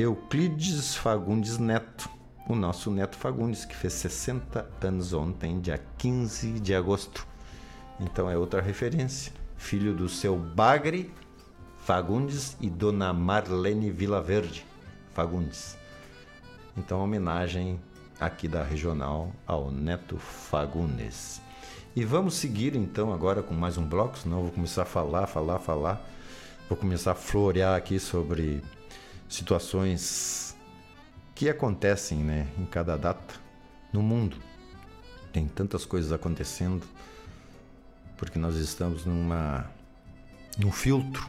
Euclides 0.00 0.96
Fagundes 0.96 1.58
Neto 1.58 2.08
o 2.48 2.54
nosso 2.54 2.90
Neto 2.90 3.16
Fagundes, 3.16 3.66
que 3.66 3.76
fez 3.76 3.92
60 3.92 4.66
anos 4.80 5.12
ontem, 5.12 5.60
dia 5.60 5.78
15 5.98 6.58
de 6.58 6.74
agosto. 6.74 7.26
Então 8.00 8.28
é 8.30 8.36
outra 8.36 8.62
referência. 8.62 9.30
Filho 9.58 9.94
do 9.94 10.08
seu 10.08 10.36
Bagre 10.36 11.12
Fagundes 11.84 12.56
e 12.62 12.70
dona 12.70 13.12
Marlene 13.12 13.90
Vilaverde 13.90 14.64
Fagundes. 15.12 15.76
Então, 16.76 17.04
homenagem 17.04 17.78
aqui 18.18 18.48
da 18.48 18.62
regional 18.62 19.30
ao 19.46 19.70
Neto 19.70 20.16
Fagundes. 20.16 21.42
E 21.94 22.06
vamos 22.06 22.34
seguir 22.34 22.74
então 22.74 23.12
agora 23.12 23.42
com 23.42 23.52
mais 23.52 23.76
um 23.76 23.84
bloco, 23.84 24.16
senão 24.16 24.40
vou 24.40 24.50
começar 24.50 24.82
a 24.82 24.86
falar, 24.86 25.26
falar, 25.26 25.58
falar. 25.58 26.02
Vou 26.70 26.78
começar 26.78 27.12
a 27.12 27.14
florear 27.14 27.76
aqui 27.76 28.00
sobre 28.00 28.62
situações 29.30 30.56
que 31.34 31.48
acontecem 31.48 32.18
né, 32.18 32.48
em 32.58 32.66
cada 32.66 32.96
data 32.98 33.34
no 33.92 34.02
mundo. 34.02 34.36
Tem 35.32 35.46
tantas 35.46 35.86
coisas 35.86 36.12
acontecendo 36.12 36.86
porque 38.18 38.38
nós 38.38 38.56
estamos 38.56 39.06
numa 39.06 39.70
num 40.58 40.70
filtro. 40.70 41.26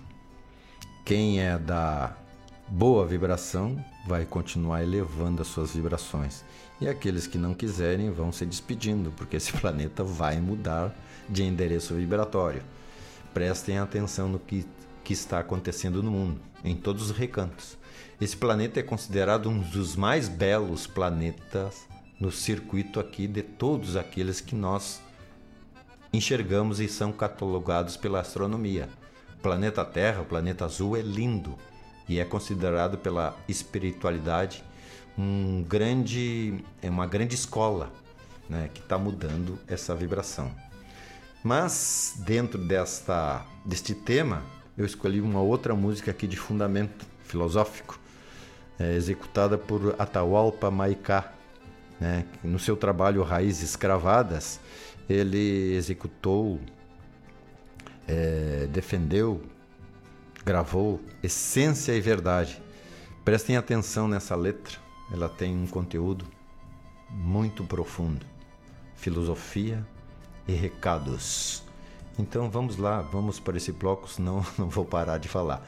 Quem 1.05 1.39
é 1.39 1.57
da 1.57 2.17
boa 2.67 3.05
vibração 3.05 3.83
vai 4.05 4.25
continuar 4.25 4.83
elevando 4.83 5.41
as 5.41 5.47
suas 5.47 5.73
vibrações. 5.73 6.43
E 6.79 6.87
aqueles 6.87 7.27
que 7.27 7.37
não 7.37 7.53
quiserem 7.53 8.11
vão 8.11 8.31
se 8.31 8.45
despedindo, 8.45 9.11
porque 9.11 9.37
esse 9.37 9.53
planeta 9.59 10.03
vai 10.03 10.41
mudar 10.41 10.93
de 11.29 11.43
endereço 11.43 11.93
vibratório. 11.93 12.63
Prestem 13.33 13.77
atenção 13.77 14.27
no 14.27 14.39
que, 14.39 14.65
que 15.03 15.13
está 15.13 15.39
acontecendo 15.39 16.01
no 16.01 16.11
mundo, 16.11 16.41
em 16.63 16.75
todos 16.75 17.11
os 17.11 17.15
recantos. 17.15 17.77
Esse 18.21 18.37
planeta 18.37 18.79
é 18.79 18.83
considerado 18.83 19.49
um 19.49 19.57
dos 19.57 19.95
mais 19.95 20.29
belos 20.29 20.85
planetas 20.85 21.87
no 22.19 22.31
circuito 22.31 22.99
aqui 22.99 23.25
de 23.25 23.41
todos 23.41 23.95
aqueles 23.95 24.39
que 24.39 24.53
nós 24.53 25.01
enxergamos 26.13 26.79
e 26.79 26.87
são 26.87 27.11
catalogados 27.11 27.97
pela 27.97 28.19
astronomia. 28.19 28.87
O 29.39 29.41
planeta 29.41 29.83
Terra, 29.83 30.21
o 30.21 30.25
planeta 30.25 30.65
azul, 30.65 30.95
é 30.95 31.01
lindo 31.01 31.57
e 32.07 32.19
é 32.19 32.23
considerado 32.23 32.95
pela 32.95 33.35
espiritualidade 33.47 34.63
um 35.17 35.65
grande, 35.67 36.63
é 36.79 36.91
uma 36.91 37.07
grande 37.07 37.33
escola 37.33 37.91
né, 38.47 38.69
que 38.71 38.81
está 38.81 38.99
mudando 38.99 39.57
essa 39.67 39.95
vibração. 39.95 40.51
Mas 41.43 42.13
dentro 42.19 42.59
desta, 42.59 43.43
deste 43.65 43.95
tema, 43.95 44.43
eu 44.77 44.85
escolhi 44.85 45.19
uma 45.19 45.41
outra 45.41 45.73
música 45.73 46.11
aqui 46.11 46.27
de 46.27 46.37
fundamento 46.37 47.03
filosófico, 47.25 48.00
é, 48.81 48.95
executada 48.95 49.57
por 49.57 49.95
Atahualpa 49.99 50.71
Maicá. 50.71 51.31
Né? 51.99 52.25
No 52.43 52.57
seu 52.57 52.75
trabalho 52.75 53.21
Raízes 53.21 53.75
Cravadas, 53.75 54.59
ele 55.07 55.75
executou, 55.75 56.59
é, 58.07 58.67
defendeu, 58.71 59.41
gravou 60.43 60.99
Essência 61.21 61.93
e 61.93 62.01
Verdade. 62.01 62.61
Prestem 63.23 63.55
atenção 63.55 64.07
nessa 64.07 64.35
letra, 64.35 64.77
ela 65.13 65.29
tem 65.29 65.55
um 65.55 65.67
conteúdo 65.67 66.25
muito 67.07 67.63
profundo, 67.63 68.25
filosofia 68.95 69.85
e 70.47 70.53
recados. 70.53 71.63
Então 72.17 72.49
vamos 72.49 72.77
lá, 72.77 73.01
vamos 73.01 73.39
para 73.39 73.57
esse 73.57 73.71
bloco, 73.71 74.09
senão 74.09 74.43
não 74.57 74.67
vou 74.69 74.85
parar 74.85 75.19
de 75.19 75.27
falar. 75.27 75.63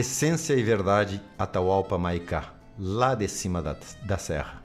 Essência 0.00 0.54
e 0.54 0.62
Verdade, 0.62 1.20
Atahualpa 1.38 1.98
Maicá. 1.98 2.54
lá 2.78 3.14
de 3.14 3.28
cima 3.28 3.60
da, 3.60 3.76
da 4.02 4.16
serra, 4.16 4.62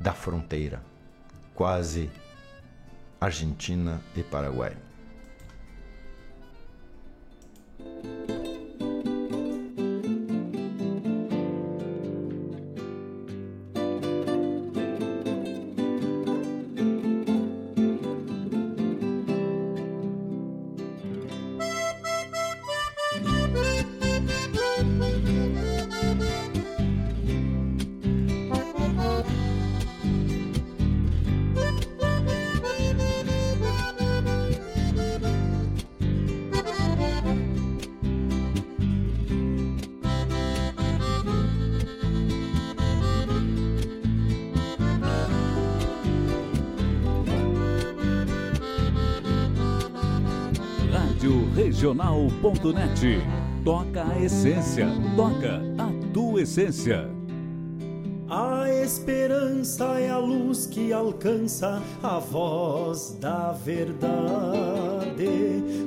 da 0.00 0.14
fronteira, 0.14 0.80
quase 1.54 2.10
Argentina 3.20 4.00
e 4.16 4.22
Paraguai. 4.22 4.74
Regional.net. 51.76 53.20
Toca 53.62 54.02
a 54.02 54.18
essência, 54.18 54.88
toca 55.14 55.60
a 55.76 55.92
tua 56.10 56.40
essência. 56.40 57.06
A 58.30 58.66
esperança 58.82 59.84
é 60.00 60.08
a 60.08 60.16
luz 60.16 60.64
que 60.66 60.90
alcança 60.90 61.82
a 62.02 62.18
voz 62.18 63.18
da 63.20 63.52
verdade, 63.52 64.08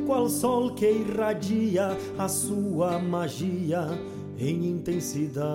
qual 0.06 0.30
sol 0.30 0.76
que 0.76 0.92
irradia 0.92 1.98
a 2.20 2.28
sua 2.28 3.00
magia 3.00 3.88
em 4.38 4.68
intensidade. 4.68 5.50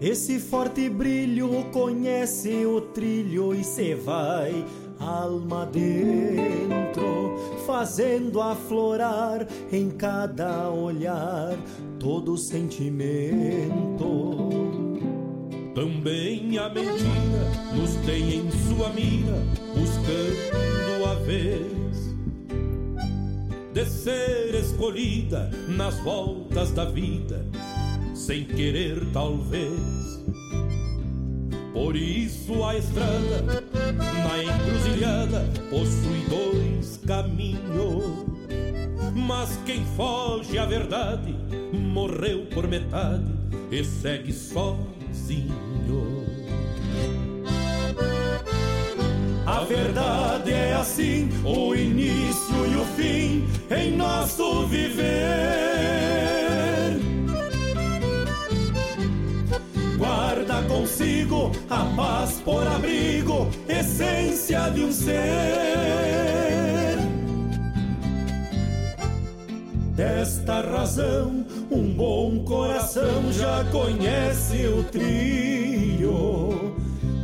Esse 0.00 0.38
forte 0.38 0.88
brilho 0.88 1.66
conhece 1.72 2.64
o 2.64 2.80
trilho 2.80 3.52
e 3.52 3.62
se 3.62 3.94
vai 3.94 4.64
alma 5.00 5.66
dentro, 5.66 7.36
fazendo 7.66 8.40
aflorar 8.40 9.46
em 9.72 9.90
cada 9.90 10.70
olhar 10.70 11.56
todo 11.98 12.36
sentimento. 12.36 13.70
Também 15.74 16.58
a 16.58 16.68
mentira 16.68 17.50
nos 17.74 17.94
tem 18.04 18.40
em 18.40 18.50
sua 18.50 18.90
mira, 18.90 19.38
buscando 19.74 21.06
a 21.06 21.14
vez 21.14 21.70
de 23.72 23.86
ser 23.86 24.54
escolhida 24.54 25.50
nas 25.68 25.96
voltas 26.00 26.72
da 26.72 26.84
vida, 26.84 27.46
sem 28.14 28.44
querer 28.44 29.10
talvez 29.12 30.20
por 31.72 31.96
isso 31.96 32.64
a 32.64 32.76
estrada, 32.76 33.64
na 33.96 34.42
encruzilhada, 34.42 35.48
possui 35.70 36.24
dois 36.28 36.98
caminhos. 37.06 38.26
Mas 39.14 39.58
quem 39.64 39.84
foge 39.96 40.58
à 40.58 40.66
verdade, 40.66 41.34
morreu 41.72 42.46
por 42.46 42.66
metade 42.66 43.32
e 43.70 43.84
segue 43.84 44.32
sozinho. 44.32 45.70
A 49.46 49.64
verdade 49.64 50.52
é 50.52 50.74
assim, 50.74 51.28
o 51.44 51.74
início 51.74 52.66
e 52.66 52.76
o 52.76 52.84
fim 52.96 53.44
em 53.70 53.96
nosso 53.96 54.66
viver. 54.68 56.49
Guarda 60.00 60.62
consigo 60.62 61.52
a 61.68 61.84
paz 61.94 62.40
por 62.42 62.66
abrigo, 62.66 63.46
essência 63.68 64.70
de 64.70 64.84
um 64.84 64.90
ser. 64.92 65.10
Desta 69.94 70.62
razão, 70.62 71.44
um 71.70 71.92
bom 71.92 72.42
coração 72.44 73.30
já 73.30 73.62
conhece 73.70 74.66
o 74.66 74.82
trilho. 74.84 76.74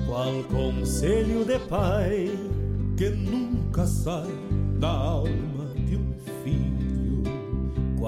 Qual 0.07 0.45
conselho 0.45 1.47
de 1.47 1.59
pai 1.61 2.31
que 2.99 3.09
nunca 3.09 3.87
sai 3.87 4.29
da 4.79 4.89
alma 4.89 5.56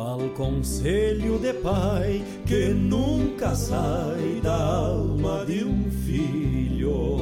qual 0.08 0.30
conselho 0.30 1.38
de 1.38 1.52
pai 1.52 2.24
que 2.46 2.68
nunca 2.68 3.54
sai 3.54 4.40
da 4.42 4.54
alma 4.54 5.44
de 5.44 5.64
um 5.64 5.90
filho. 5.90 7.18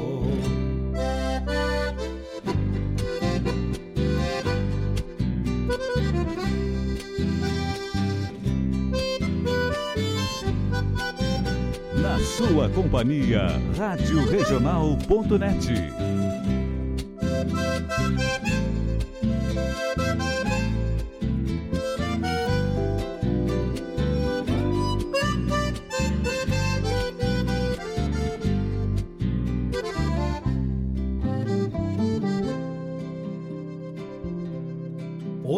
Na 12.00 12.18
sua 12.20 12.68
companhia, 12.68 13.48
Rádio 13.76 14.24
Regional.net. 14.30 16.06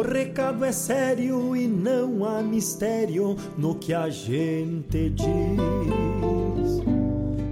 recado 0.02 0.64
é 0.64 0.72
sério 0.72 1.56
e 1.56 1.66
não 1.66 2.24
há 2.24 2.42
mistério 2.42 3.36
no 3.56 3.74
que 3.74 3.94
a 3.94 4.08
gente 4.08 5.10
diz. 5.10 5.28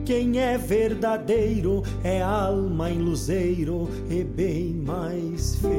Quem 0.05 0.39
é 0.39 0.57
verdadeiro 0.57 1.83
é 2.05 2.23
alma 2.23 2.91
em 2.91 2.99
luzeiro 2.99 3.89
e 4.09 4.23
bem 4.23 4.73
mais 4.73 5.57
feliz. 5.57 5.77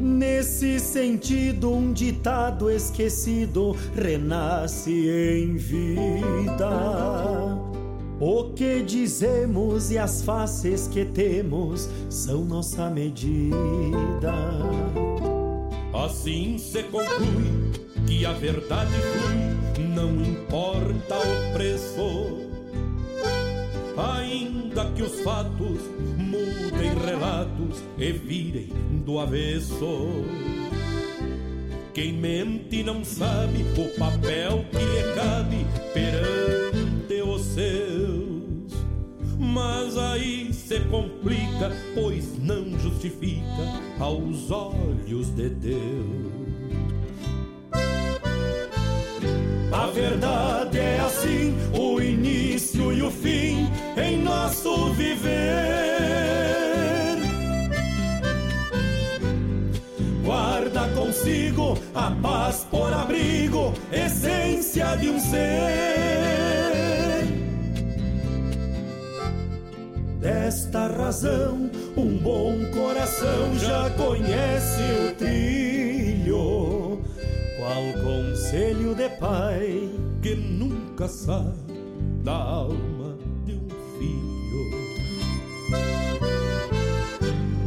Nesse 0.00 0.80
sentido, 0.80 1.70
um 1.70 1.92
ditado 1.92 2.70
esquecido 2.70 3.76
renasce 3.94 4.90
em 4.90 5.56
vida 5.56 7.71
o 8.24 8.52
que 8.52 8.84
dizemos 8.84 9.90
e 9.90 9.98
as 9.98 10.22
faces 10.22 10.86
que 10.86 11.04
temos 11.04 11.88
são 12.08 12.44
nossa 12.44 12.88
medida. 12.88 14.32
Assim 15.92 16.56
se 16.56 16.84
conclui 16.84 17.72
que 18.06 18.24
a 18.24 18.32
verdade 18.32 18.92
flui, 18.92 19.84
não 19.88 20.22
importa 20.22 21.16
o 21.16 21.52
preço. 21.52 22.46
Ainda 23.96 24.84
que 24.92 25.02
os 25.02 25.18
fatos 25.22 25.80
mudem 26.16 26.94
relatos 27.04 27.82
e 27.98 28.12
virem 28.12 28.68
do 29.04 29.18
avesso. 29.18 30.08
Quem 31.92 32.12
mente 32.12 32.84
não 32.84 33.04
sabe 33.04 33.64
o 33.76 33.98
papel 33.98 34.61
complica, 40.92 41.72
pois 41.94 42.38
não 42.38 42.78
justifica 42.78 43.42
aos 43.98 44.50
olhos 44.50 45.34
de 45.34 45.48
Deus. 45.48 46.52
A 49.72 49.86
verdade 49.86 50.78
é 50.78 51.00
assim, 51.00 51.56
o 51.72 51.98
início 51.98 52.92
e 52.92 53.02
o 53.02 53.10
fim 53.10 53.66
em 53.96 54.22
nosso 54.22 54.92
viver. 54.92 56.02
guarda 60.22 60.88
consigo 60.94 61.78
a 61.94 62.10
paz 62.22 62.66
por 62.70 62.92
abrigo, 62.92 63.74
essência 63.92 64.96
de 64.96 65.10
um 65.10 65.18
ser. 65.18 65.91
Desta 70.52 70.86
razão, 70.86 71.70
um 71.96 72.18
bom 72.18 72.52
coração 72.74 73.58
já 73.58 73.88
conhece 73.96 74.82
o 75.08 75.14
trilho. 75.14 77.00
Qual 77.58 77.82
conselho 78.04 78.94
de 78.94 79.08
pai 79.18 79.88
que 80.20 80.34
nunca 80.34 81.08
sai 81.08 81.54
da 82.22 82.34
alma 82.34 83.16
de 83.46 83.54
um 83.54 83.66
filho. 83.98 84.70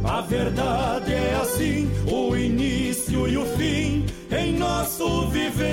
A 0.04 0.20
verdade 0.20 1.12
é 1.12 1.40
assim, 1.42 1.90
o 2.08 2.36
início 2.36 3.26
e 3.26 3.36
o 3.36 3.44
fim 3.46 4.06
em 4.30 4.56
nosso 4.56 5.26
viver. 5.30 5.66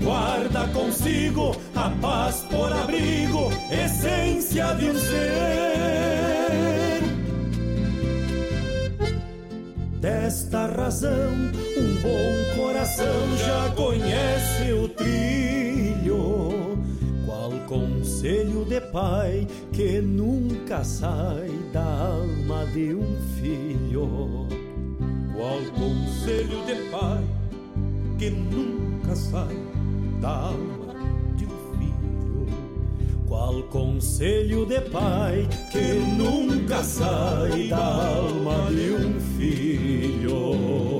Guarda 0.00 0.68
consigo 0.68 1.56
a 1.80 1.90
paz 2.02 2.44
por 2.50 2.70
abrigo, 2.70 3.48
essência 3.70 4.74
de 4.74 4.90
um 4.90 4.98
ser. 4.98 6.20
Desta 9.98 10.66
razão, 10.66 11.32
um 11.78 11.94
bom 12.02 12.62
coração 12.62 13.36
já 13.38 13.70
conhece 13.74 14.72
o 14.72 14.88
trilho. 14.90 16.78
Qual 17.24 17.50
conselho 17.66 18.64
de 18.66 18.80
pai 18.92 19.46
que 19.72 20.02
nunca 20.02 20.84
sai 20.84 21.48
da 21.72 21.84
alma 21.84 22.66
de 22.74 22.94
um 22.94 23.16
filho? 23.40 24.46
Qual 25.34 25.60
conselho 25.78 26.62
de 26.66 26.74
pai 26.90 27.24
que 28.18 28.28
nunca 28.28 29.16
sai 29.16 29.56
da 30.20 30.28
alma 30.28 30.79
qual 33.30 33.62
conselho 33.70 34.66
de 34.66 34.80
pai 34.80 35.48
que 35.70 35.94
nunca 36.18 36.82
sai 36.82 37.68
da 37.68 37.76
alma 37.76 38.66
de 38.72 38.90
um 38.90 39.20
filho? 39.38 40.99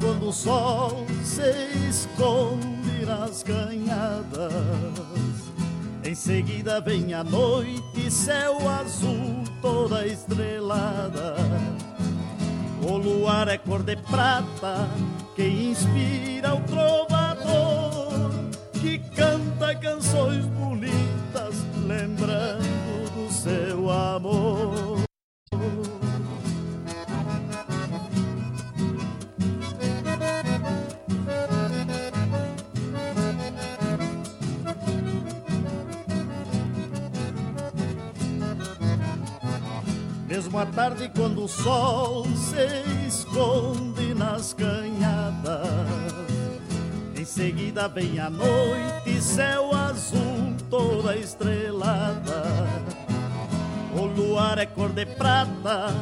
Quando 0.00 0.28
o 0.28 0.32
sol 0.32 1.06
se 1.22 1.88
esconde 1.88 3.04
nas 3.06 3.42
canhadas, 3.42 4.52
em 6.02 6.14
seguida 6.14 6.80
vem 6.80 7.12
a 7.12 7.22
noite, 7.22 8.10
céu 8.10 8.56
azul, 8.68 9.44
toda 9.60 10.06
estrelada. 10.06 11.36
O 12.82 12.96
luar 12.96 13.48
é 13.48 13.58
cor 13.58 13.82
de 13.82 13.96
prata 13.96 14.88
que 15.36 15.46
inspira 15.46 16.29
sol 41.50 42.24
se 42.36 43.06
esconde 43.06 44.14
nas 44.14 44.54
canhadas, 44.54 46.14
em 47.16 47.24
seguida 47.24 47.88
vem 47.88 48.18
a 48.20 48.30
noite, 48.30 49.20
céu 49.20 49.74
azul, 49.74 50.54
toda 50.70 51.16
estrelada. 51.16 52.44
O 53.94 54.06
luar 54.06 54.58
é 54.58 54.66
cor 54.66 54.90
de 54.90 55.04
prata 55.04 55.92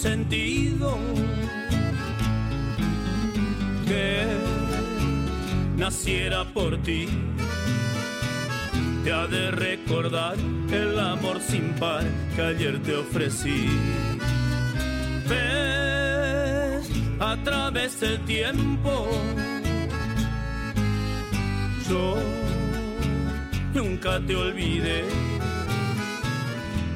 sentido 0.00 0.96
que 3.86 4.24
naciera 5.76 6.42
por 6.54 6.78
ti 6.78 7.06
te 9.04 9.12
ha 9.12 9.26
de 9.26 9.50
recordar 9.50 10.36
el 10.72 10.98
amor 10.98 11.38
sin 11.42 11.74
par 11.74 12.02
que 12.34 12.40
ayer 12.40 12.82
te 12.82 12.96
ofrecí. 12.96 13.68
Ves 15.28 16.88
a 17.18 17.36
través 17.44 18.00
del 18.00 18.24
tiempo, 18.24 19.06
yo 21.90 22.16
nunca 23.74 24.18
te 24.26 24.34
olvidé 24.34 25.04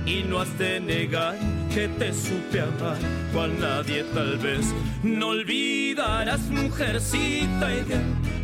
y 0.07 0.23
no 0.23 0.41
has 0.41 0.59
de 0.59 0.81
negar 0.81 1.54
que 1.75 1.89
te 1.89 2.13
supe 2.13 2.61
amar, 2.61 2.97
cual 3.33 3.59
nadie 3.59 4.05
tal 4.15 4.39
vez. 4.39 4.73
No 5.03 5.31
olvidarás, 5.31 6.43
mujercita, 6.43 7.75
y 7.75 7.83
de 7.83 7.97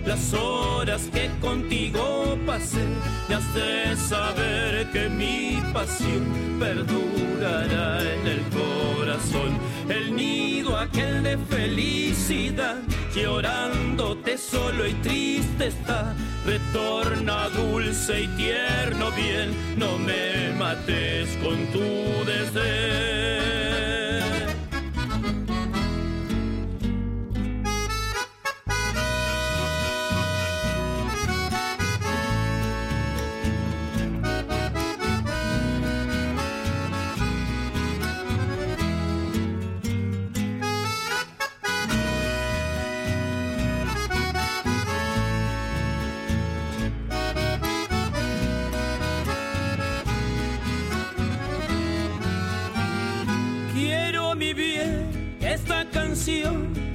las 0.05 0.33
horas 0.35 1.09
que 1.13 1.31
contigo 1.41 2.39
pasé. 2.47 2.85
Y 3.29 3.33
has 3.33 3.55
de 3.55 3.97
saber 3.97 4.91
que 4.93 5.09
mi 5.09 5.63
pasión 5.73 6.25
perdurará 6.59 8.01
en 8.03 8.27
el 8.27 8.43
corazón. 8.51 9.59
El 9.89 10.15
nido 10.15 10.77
aquel 10.77 11.23
de 11.23 11.37
felicidad, 11.39 12.77
llorándote 13.15 14.39
solo 14.39 14.87
y 14.87 14.95
triste 14.95 15.67
está. 15.69 16.15
Retorna 16.47 17.49
dulce 17.51 18.23
y 18.23 18.29
tierno 18.29 19.11
bien, 19.13 19.51
no 19.77 19.99
me 19.99 20.53
mates 20.59 21.37
con 21.43 21.57
tu 21.73 22.25
desdén. 22.25 23.90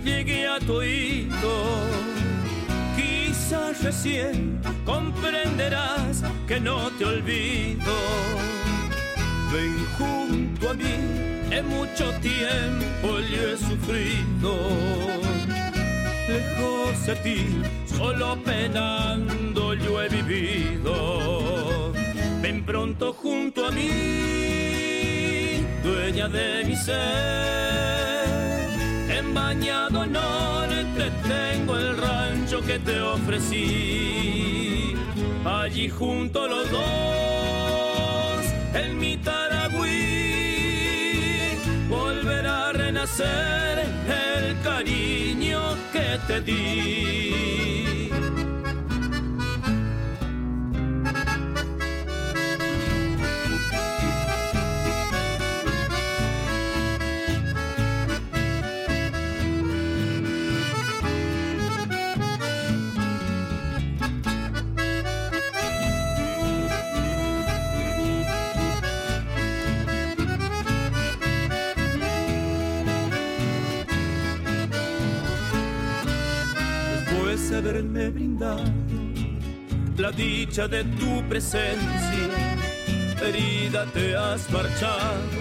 Llegue 0.04 0.48
a 0.48 0.60
tu 0.60 0.74
oído. 0.76 1.54
Quizás 2.96 3.84
recién 3.84 4.60
comprenderás 4.86 6.24
que 6.48 6.60
no 6.60 6.90
te 6.98 7.06
olvido. 7.06 7.94
Ven 9.52 9.76
junto 9.98 10.70
a 10.70 10.74
mí, 10.74 10.96
en 11.52 11.68
mucho 11.68 12.12
tiempo 12.22 13.20
yo 13.32 13.50
he 13.52 13.58
sufrido. 13.58 14.52
Lejos 16.28 17.06
de 17.06 17.16
ti, 17.18 17.46
solo 17.86 18.38
penando 18.44 19.74
yo 19.76 20.02
he 20.02 20.10
vivido. 20.10 21.94
Ven 22.42 22.66
pronto 22.66 23.14
junto 23.14 23.68
a 23.68 23.72
mí, 23.72 23.90
dueña 25.84 26.28
de 26.28 26.66
mi 26.66 26.76
ser. 26.76 27.95
En 29.36 29.42
bañado 29.42 30.06
norte 30.06 31.12
tengo 31.28 31.78
el 31.78 31.98
rancho 31.98 32.62
que 32.62 32.80
te 32.80 33.02
ofrecí. 33.02 34.94
Allí 35.44 35.90
junto 35.90 36.48
los 36.48 36.72
dos, 36.72 38.46
en 38.74 38.98
mi 38.98 39.18
Taragüí, 39.18 39.90
volverá 41.90 42.70
a 42.70 42.74
renacer 42.74 43.80
el 44.08 44.58
cariño 44.64 45.60
que 45.92 46.18
te 46.28 46.40
di. 46.40 47.95
Haberme 77.86 78.10
brindado 78.10 78.64
la 79.98 80.12
dicha 80.12 80.68
de 80.68 80.84
tu 80.84 81.24
presencia, 81.30 82.30
herida 83.22 83.86
te 83.94 84.14
has 84.14 84.50
marchado, 84.52 85.40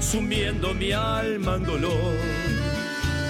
sumiendo 0.00 0.72
mi 0.72 0.92
alma 0.92 1.56
en 1.56 1.64
dolor, 1.64 2.14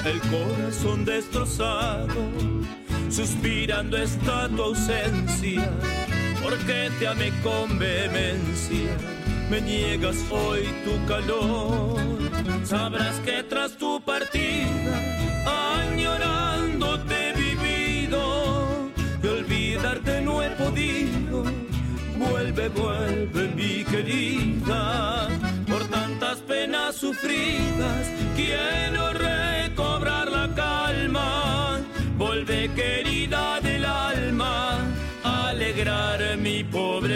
el 0.04 0.20
corazón 0.20 1.06
destrozado, 1.06 2.28
suspirando 3.08 3.96
está 3.96 4.46
tu 4.48 4.62
ausencia, 4.62 5.70
porque 6.42 6.90
te 6.98 7.08
amé 7.08 7.32
con 7.42 7.78
vehemencia, 7.78 8.94
me 9.48 9.62
niegas 9.62 10.18
hoy 10.30 10.68
tu 10.84 11.02
calor, 11.06 11.98
sabrás 12.62 13.18
que 13.20 13.42
tras 13.42 13.74
tu 13.78 14.02
partida, 14.02 15.00
añorándote 15.46 16.35
olvidarte 19.76 20.20
no 20.22 20.42
he 20.42 20.50
podido. 20.50 21.44
Vuelve, 22.18 22.68
vuelve 22.70 23.48
mi 23.54 23.84
querida, 23.84 25.28
por 25.66 25.84
tantas 25.88 26.38
penas 26.38 26.96
sufridas, 26.96 28.10
quiero 28.34 29.12
recobrar 29.12 30.30
la 30.30 30.48
calma. 30.54 31.80
Vuelve 32.16 32.70
querida 32.74 33.60
del 33.60 33.84
alma, 33.84 34.78
alegrar 35.22 36.38
mi 36.38 36.64
pobre 36.64 37.15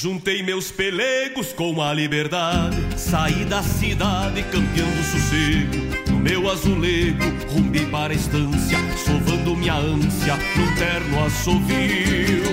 Juntei 0.00 0.44
meus 0.44 0.70
pelegos 0.70 1.52
com 1.52 1.82
a 1.82 1.92
liberdade, 1.92 2.76
saí 2.96 3.44
da 3.44 3.60
cidade 3.64 4.44
campeando 4.44 5.02
sossego. 5.02 6.12
No 6.12 6.20
meu 6.20 6.48
azulego, 6.48 7.24
rumbi 7.52 7.84
para 7.86 8.12
a 8.12 8.16
estância, 8.16 8.78
sovando 9.04 9.56
minha 9.56 9.74
ânsia 9.74 10.36
num 10.56 10.74
terno 10.76 11.24
assovio, 11.24 12.44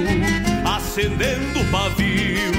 acendendo 0.66 1.60
o 1.60 1.72
pavio 1.72 2.55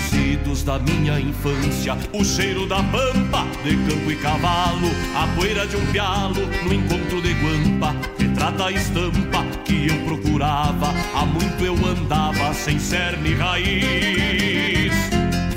dos 0.00 0.12
idos 0.14 0.62
da 0.62 0.78
minha 0.78 1.20
infância, 1.20 1.96
o 2.12 2.24
cheiro 2.24 2.66
da 2.66 2.76
pampa 2.76 3.46
de 3.62 3.76
campo 3.76 4.10
e 4.10 4.16
cavalo, 4.16 4.88
a 5.14 5.26
poeira 5.36 5.66
de 5.66 5.76
um 5.76 5.86
pialo 5.86 6.46
no 6.64 6.72
encontro 6.72 7.20
de 7.20 7.34
guampa, 7.34 7.94
retrata 8.18 8.66
a 8.66 8.72
estampa 8.72 9.44
que 9.64 9.88
eu 9.88 9.96
procurava, 10.04 10.88
há 11.14 11.26
muito 11.26 11.64
eu 11.64 11.74
andava 11.86 12.54
sem 12.54 12.78
cerne 12.78 13.34
raiz, 13.34 14.92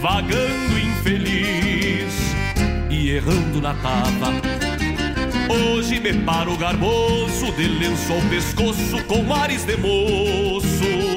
vagando 0.01 0.79
infeliz 0.79 2.13
e 2.89 3.11
errando 3.11 3.61
na 3.61 3.73
tava. 3.75 4.33
Hoje 5.49 5.99
me 5.99 6.13
paro 6.13 6.57
garboso, 6.57 7.51
de 7.53 7.67
lenço 7.67 8.11
ao 8.11 8.21
pescoço, 8.29 9.03
com 9.07 9.33
ares 9.33 9.63
de 9.65 9.77
moço. 9.77 11.12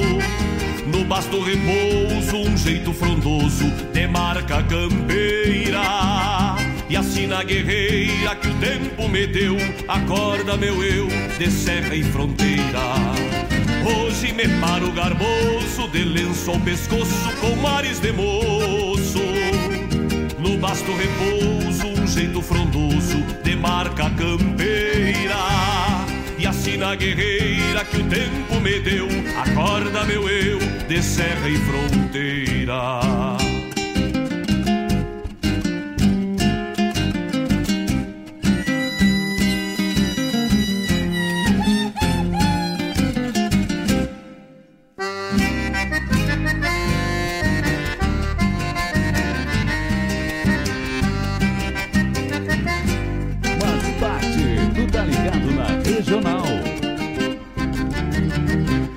No 0.86 1.04
basto 1.04 1.40
repouso, 1.40 2.36
um 2.36 2.56
jeito 2.56 2.92
frondoso, 2.92 3.70
de 3.92 4.06
marca 4.06 4.62
campeira. 4.62 5.82
E 6.88 6.96
assim 6.96 7.26
na 7.26 7.42
guerreira 7.42 8.36
que 8.36 8.48
o 8.48 8.54
tempo 8.54 9.08
me 9.08 9.26
deu, 9.26 9.56
acorda 9.88 10.56
meu 10.56 10.84
eu, 10.84 11.08
de 11.38 11.50
serra 11.50 11.94
e 11.94 12.04
fronteira. 12.04 12.84
Hoje 13.84 14.32
me 14.32 14.48
paro 14.60 14.92
garboso, 14.92 15.88
de 15.90 16.04
lenço 16.04 16.50
ao 16.50 16.60
pescoço, 16.60 17.30
com 17.40 17.66
ares 17.66 17.98
de 17.98 18.12
moço. 18.12 19.18
No 20.38 20.56
basto 20.58 20.92
repouso, 20.92 22.00
um 22.00 22.06
jeito 22.06 22.40
frondoso, 22.40 23.22
de 23.42 23.56
marca 23.56 24.08
campeira. 24.10 25.75
Na 26.78 26.94
guerreira 26.94 27.84
que 27.84 27.96
o 27.96 28.04
tempo 28.04 28.60
me 28.60 28.78
deu, 28.80 29.08
acorda 29.36 30.04
meu 30.04 30.28
eu, 30.28 30.58
de 30.86 31.02
serra 31.02 31.48
e 31.48 31.56
fronteira. 31.56 33.55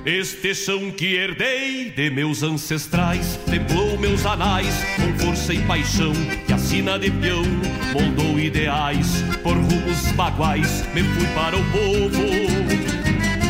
Este 0.04 0.54
chão 0.54 0.90
que 0.90 1.14
herdei 1.14 1.90
de 1.90 2.08
meus 2.08 2.42
ancestrais 2.42 3.38
templou 3.44 3.98
meus 3.98 4.24
anais 4.24 4.74
com 4.96 5.26
força 5.26 5.52
e 5.52 5.60
paixão 5.66 6.12
que 6.46 6.52
a 6.54 6.58
sina 6.58 6.98
de 6.98 7.10
peão 7.10 7.44
moldou 7.92 8.40
ideais 8.40 9.22
por 9.42 9.54
rumos 9.54 10.12
baguais 10.16 10.86
me 10.94 11.02
fui 11.02 11.26
para 11.34 11.54
o 11.54 11.64
povo. 11.70 12.24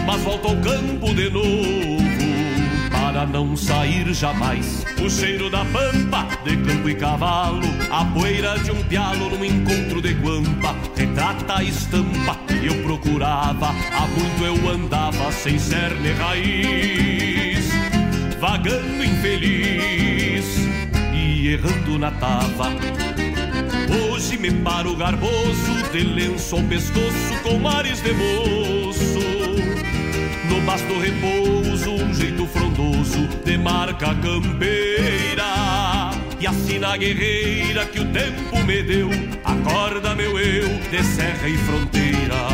Mas 0.05 0.21
volto 0.23 0.49
ao 0.49 0.57
campo 0.57 1.15
de 1.15 1.31
novo 1.31 2.10
para 3.11 3.27
não 3.27 3.57
sair 3.57 4.15
jamais. 4.15 4.87
O 5.05 5.11
cheiro 5.11 5.51
da 5.51 5.65
pampa 5.65 6.29
de 6.45 6.57
campo 6.59 6.89
e 6.89 6.95
cavalo 6.95 7.67
A 7.91 8.05
poeira 8.05 8.57
de 8.61 8.71
um 8.71 8.83
pialo 8.85 9.31
num 9.31 9.45
encontro 9.45 10.01
de 10.01 10.13
guampa 10.15 10.77
Retrata 10.97 11.57
a 11.57 11.65
estampa 11.65 12.37
que 12.47 12.67
eu 12.67 12.83
procurava 12.85 13.69
Há 13.69 14.07
muito 14.07 14.45
eu 14.45 14.69
andava 14.71 15.33
sem 15.33 15.59
cerne 15.59 16.13
raiz. 16.13 17.71
Vagando 18.39 19.05
infeliz 19.05 20.57
e 21.13 21.49
errando 21.49 21.99
na 21.99 22.11
tava. 22.13 22.71
Hoje 24.11 24.39
me 24.39 24.51
paro 24.51 24.97
garboso, 24.97 25.91
de 25.93 26.05
lenço 26.05 26.57
ao 26.57 26.63
pescoço, 26.63 27.43
com 27.43 27.59
mares 27.59 28.01
de 28.01 28.13
moço. 28.13 29.21
No 30.51 30.61
basto 30.63 30.99
repouso, 30.99 31.93
um 31.93 32.13
jeito 32.13 32.45
frondoso, 32.49 32.90
de 33.45 33.59
marca 33.59 34.15
campeira. 34.15 36.11
E 36.41 36.79
na 36.79 36.97
guerreira 36.97 37.85
que 37.87 38.01
o 38.01 38.05
tempo 38.07 38.65
me 38.65 38.83
deu, 38.83 39.11
acorda 39.45 40.15
meu 40.15 40.39
eu, 40.39 40.69
de 40.91 41.03
serra 41.03 41.49
e 41.49 41.57
fronteira. 41.59 42.49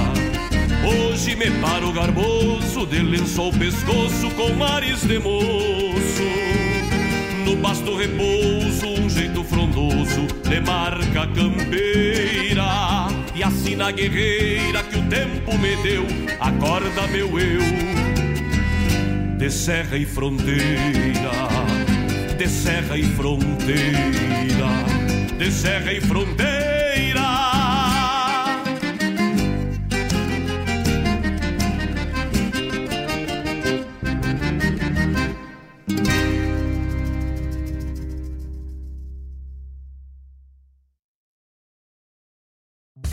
Hoje 0.85 1.37
me 1.37 1.51
paro 1.61 1.93
garboso, 1.93 2.87
de 2.87 2.99
lenço 3.01 3.41
ao 3.41 3.53
pescoço, 3.53 4.31
com 4.37 4.53
mares 4.55 5.03
de 5.03 5.19
moço 5.19 6.47
no 7.47 7.57
pasto 7.59 7.97
repouso, 7.97 8.89
um 8.89 9.09
jeito 9.09 9.45
frondoso 9.45 10.27
de 10.43 10.61
marca 10.61 11.29
campeira. 11.29 13.07
E 13.37 13.43
assim 13.43 13.77
na 13.77 13.93
guerreira 13.93 14.83
que 14.83 14.99
o 14.99 15.03
tempo 15.07 15.57
me 15.57 15.77
deu, 15.77 16.05
acorda 16.41 17.07
meu 17.07 17.39
eu, 17.39 17.61
de 19.37 19.51
serra 19.51 19.99
e 19.99 20.07
fronteira, 20.07 21.31
de 22.39 22.49
serra 22.49 22.97
e 22.97 23.05
fronteira, 23.05 24.71
de 25.39 25.51
serra 25.51 25.93
e 25.93 26.01
fronteira. 26.01 27.56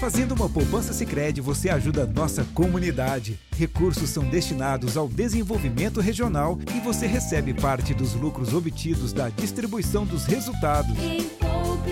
Fazendo 0.04 0.34
uma 0.34 0.50
poupança 0.50 0.92
Sicredi, 0.92 1.40
você 1.40 1.70
ajuda 1.70 2.04
a 2.04 2.06
nossa 2.06 2.44
comunidade. 2.54 3.40
Recursos 3.56 4.10
são 4.10 4.26
destinados 4.26 4.98
ao 4.98 5.08
desenvolvimento 5.08 6.02
regional 6.02 6.60
e 6.76 6.82
você 6.82 7.08
recebe 7.08 7.54
parte 7.54 7.94
dos 7.94 8.14
lucros 8.14 8.54
obtidos 8.54 9.14
da 9.14 9.30
distribuição 9.30 10.06
dos 10.06 10.26
resultados. 10.26 10.94
Pouco 11.40 11.90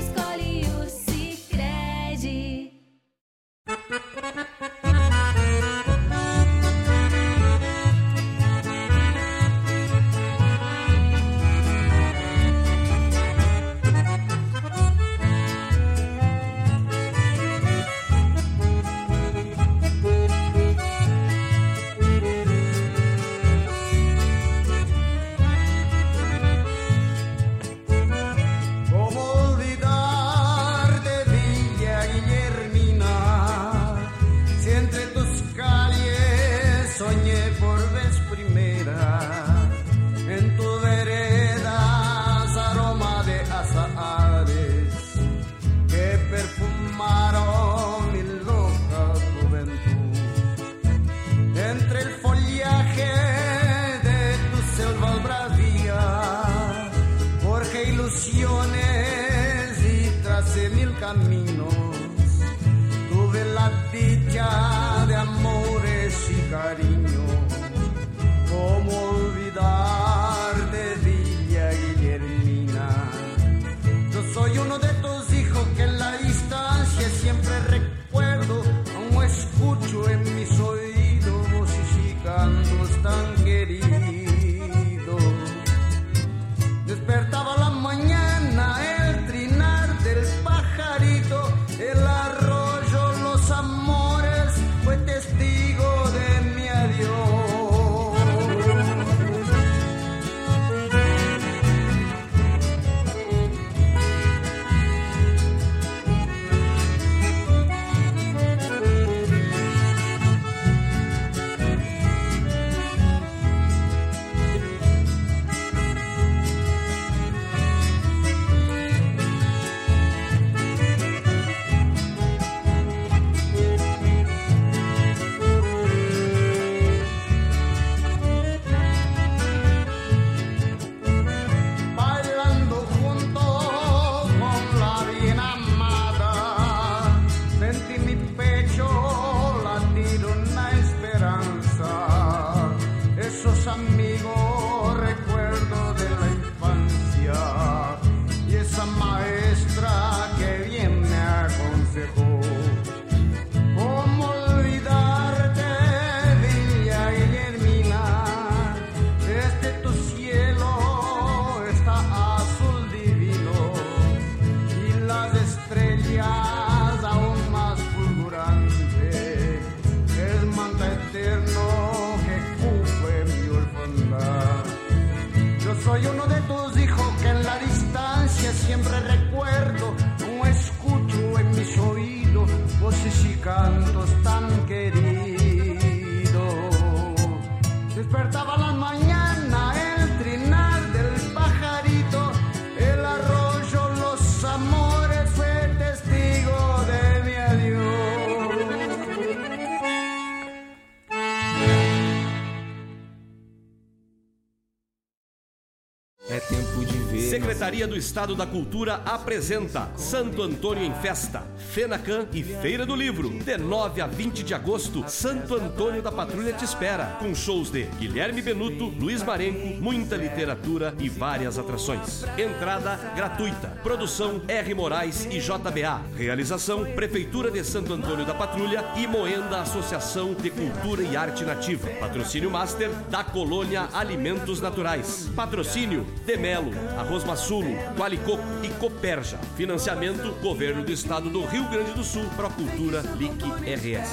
Secretaria 207.51 207.85
do 207.85 207.97
Estado 207.97 208.33
da 208.33 208.45
Cultura 208.45 209.01
apresenta 209.05 209.91
Santo 209.97 210.41
Antônio 210.41 210.85
em 210.85 210.93
Festa, 211.01 211.43
Fenacan 211.57 212.25
e 212.31 212.41
Feira 212.41 212.85
do 212.85 212.95
Livro. 212.95 213.29
De 213.29 213.57
9 213.57 213.99
a 213.99 214.07
20 214.07 214.41
de 214.41 214.53
agosto, 214.53 215.03
Santo 215.09 215.55
Antônio 215.55 216.01
da 216.01 216.13
Patrulha 216.13 216.53
te 216.53 216.63
espera, 216.63 217.17
com 217.19 217.35
shows 217.35 217.69
de 217.69 217.83
Guilherme 217.99 218.41
Benuto, 218.41 218.85
Luiz 218.97 219.21
Marenco, 219.21 219.81
muita 219.81 220.15
literatura 220.15 220.95
e 220.97 221.09
várias 221.09 221.59
atrações. 221.59 222.23
Entrada 222.37 222.95
gratuita. 223.17 223.67
Produção 223.83 224.41
R. 224.47 224.73
Moraes 224.73 225.25
e 225.25 225.39
JBA. 225.39 226.01
Realização 226.15 226.85
Prefeitura 226.93 227.51
de 227.51 227.65
Santo 227.65 227.91
Antônio 227.91 228.25
da 228.25 228.33
Patrulha 228.33 228.85
e 228.95 229.05
Moenda 229.05 229.59
Associação 229.59 230.33
de 230.33 230.49
Cultura 230.49 231.03
e 231.03 231.17
Arte 231.17 231.43
Nativa. 231.43 231.89
Patrocínio 231.99 232.49
Master 232.49 232.89
da 233.09 233.25
Colônia 233.25 233.89
Alimentos 233.93 234.61
Naturais. 234.61 235.29
Patrocínio 235.35 236.07
Demelo, 236.25 236.71
Arroz 236.97 237.25
Maçulo, 237.41 237.75
Qualicoco 237.97 238.43
e 238.61 238.69
Coperja. 238.69 239.39
Financiamento 239.55 240.31
Governo 240.43 240.83
do 240.83 240.91
Estado 240.91 241.27
do 241.27 241.43
Rio 241.43 241.67
Grande 241.69 241.91
do 241.93 242.03
Sul, 242.03 242.23
Procultura, 242.35 243.01
LIC 243.17 243.43
RS. 243.65 244.11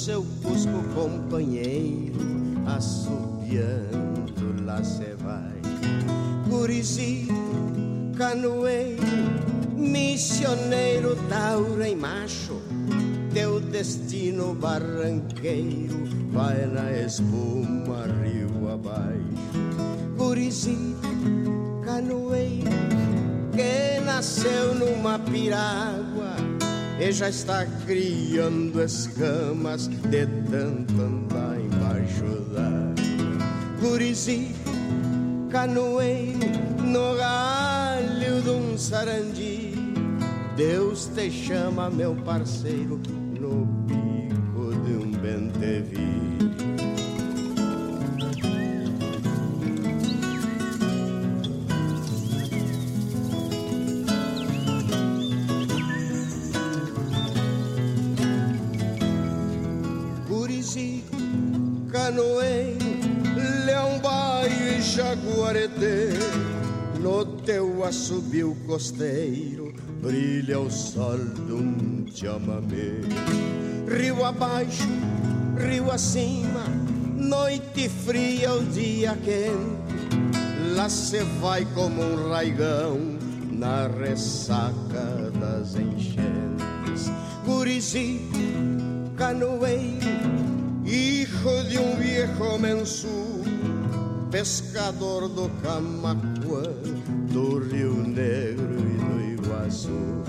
Seu 0.00 0.24
cusco 0.42 0.82
companheiro, 0.94 2.18
assobiando 2.66 4.64
lá 4.64 4.82
se 4.82 5.14
vai. 5.18 5.60
Gurizi, 6.48 7.28
canoeiro, 8.16 9.02
missioneiro, 9.76 11.16
taura 11.28 11.86
e 11.86 11.94
macho, 11.94 12.62
teu 13.34 13.60
destino 13.60 14.54
barranqueiro 14.54 16.06
vai 16.32 16.64
na 16.64 16.90
espuma 16.92 18.06
rio 18.24 18.72
abaixo. 18.72 19.20
Gurizi, 20.16 20.96
canoeiro 21.84 22.70
que 23.52 24.00
nasceu 24.00 24.74
numa 24.76 25.18
piragua 25.18 26.09
e 27.00 27.10
já 27.12 27.30
está 27.30 27.64
criando 27.86 28.82
escamas 28.82 29.88
de 29.88 30.26
tanto 30.50 31.00
andar 31.00 31.58
embaixo 31.58 32.24
d'água. 32.52 32.94
Gurizi, 33.80 34.54
canoeiro 35.50 36.38
no 36.84 37.16
galho 37.16 38.42
de 38.42 38.50
um 38.50 38.76
sarandi, 38.76 39.72
Deus 40.56 41.06
te 41.14 41.30
chama, 41.30 41.88
meu 41.88 42.14
parceiro, 42.16 43.00
no 43.40 43.66
pico 43.86 44.74
de 44.84 44.92
um 44.92 45.10
bentevi. 45.12 46.19
No 67.00 67.24
teu 67.42 67.82
assobio 67.82 68.56
costeiro 68.66 69.74
brilha 70.00 70.60
o 70.60 70.70
sol 70.70 71.18
de 71.18 71.52
um 71.52 72.06
chamamé. 72.14 73.00
Rio 73.88 74.24
abaixo, 74.24 74.88
rio 75.58 75.90
acima, 75.90 76.64
noite 77.16 77.88
fria, 77.88 78.54
o 78.54 78.64
dia 78.66 79.16
quente, 79.24 80.16
lá 80.76 80.88
se 80.88 81.18
vai 81.40 81.66
como 81.74 82.00
um 82.00 82.28
raigão 82.28 83.18
na 83.50 83.88
ressaca 83.88 85.32
das 85.40 85.74
enchentes. 85.74 87.10
Gurizi, 87.44 88.20
canoeiro, 89.16 90.06
hijo 90.84 91.64
de 91.68 91.78
um 91.78 91.96
viejo 91.96 92.58
mensú, 92.58 93.39
pescador 94.30 95.28
do 95.28 95.50
Camacuã, 95.62 96.62
do 97.32 97.58
Rio 97.58 97.94
Negro 97.94 98.76
e 98.78 99.36
do 99.36 99.44
Iguaçu. 99.44 100.22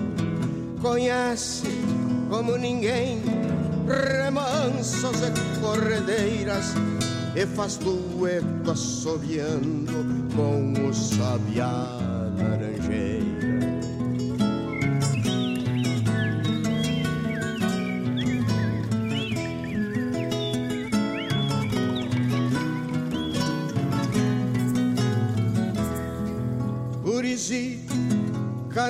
Conhece 0.82 1.68
como 2.30 2.57
ninguém 2.57 3.22
remansos 3.88 5.22
e 5.22 5.60
corredeiras 5.61 6.73
e 7.36 7.45
faz 7.45 7.78
dueto 7.78 8.72
assobiando 8.72 9.94
com 10.36 10.73
o 10.88 10.94
sabiá 10.94 11.99
laranjeira. 12.38 13.20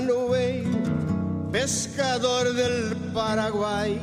Canoeiro, 0.01 1.51
pescador 1.51 2.53
del 2.53 2.95
Paraguay, 3.13 3.99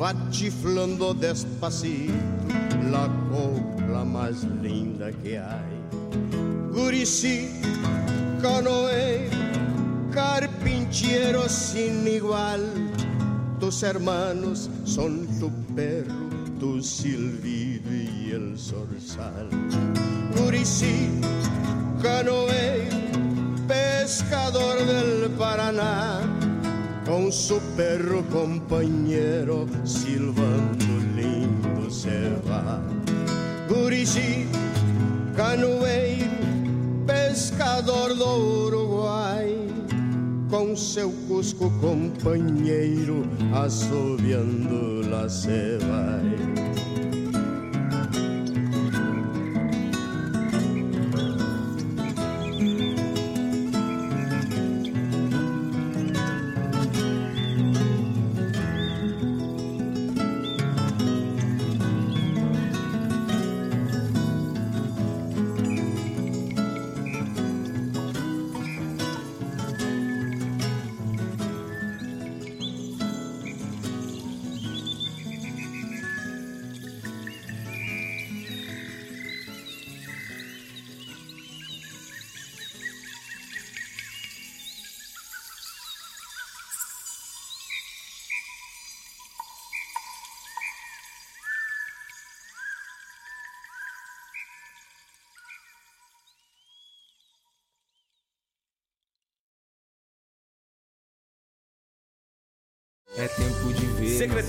va 0.00 0.14
chiflando 0.30 1.12
despacito 1.12 2.12
la 2.90 3.08
copla 3.30 4.04
más 4.04 4.44
linda 4.62 5.12
que 5.22 5.38
hay. 5.38 5.82
Gurizi, 6.72 7.50
canoeiro, 8.40 9.36
carpinchero 10.12 11.48
sin 11.48 12.08
igual, 12.08 12.62
tus 13.60 13.82
hermanos 13.82 14.70
son 14.84 15.26
tu 15.38 15.50
perro, 15.74 16.14
tu 16.58 16.82
silbido 16.82 17.92
y 17.92 18.30
el 18.32 18.58
zorzal. 18.58 19.48
Gurizi, 20.36 21.10
canoeiro, 22.02 23.01
pescador 23.66 24.78
del 24.86 25.30
Paraná, 25.38 26.20
con 27.04 27.32
su 27.32 27.60
perro 27.76 28.22
compañero, 28.30 29.66
silbando 29.84 30.84
lindo 31.16 31.90
se 31.90 32.30
va. 32.48 32.80
Gurizi, 33.68 34.46
canoeiro, 35.36 36.30
pescador 37.06 38.14
do 38.14 38.66
Uruguai, 38.66 39.56
com 40.50 40.76
seu 40.76 41.10
cusco 41.28 41.70
companheiro, 41.80 43.26
assobiando 43.54 45.08
lá 45.08 45.28
se 45.28 45.78
vai. 45.78 46.91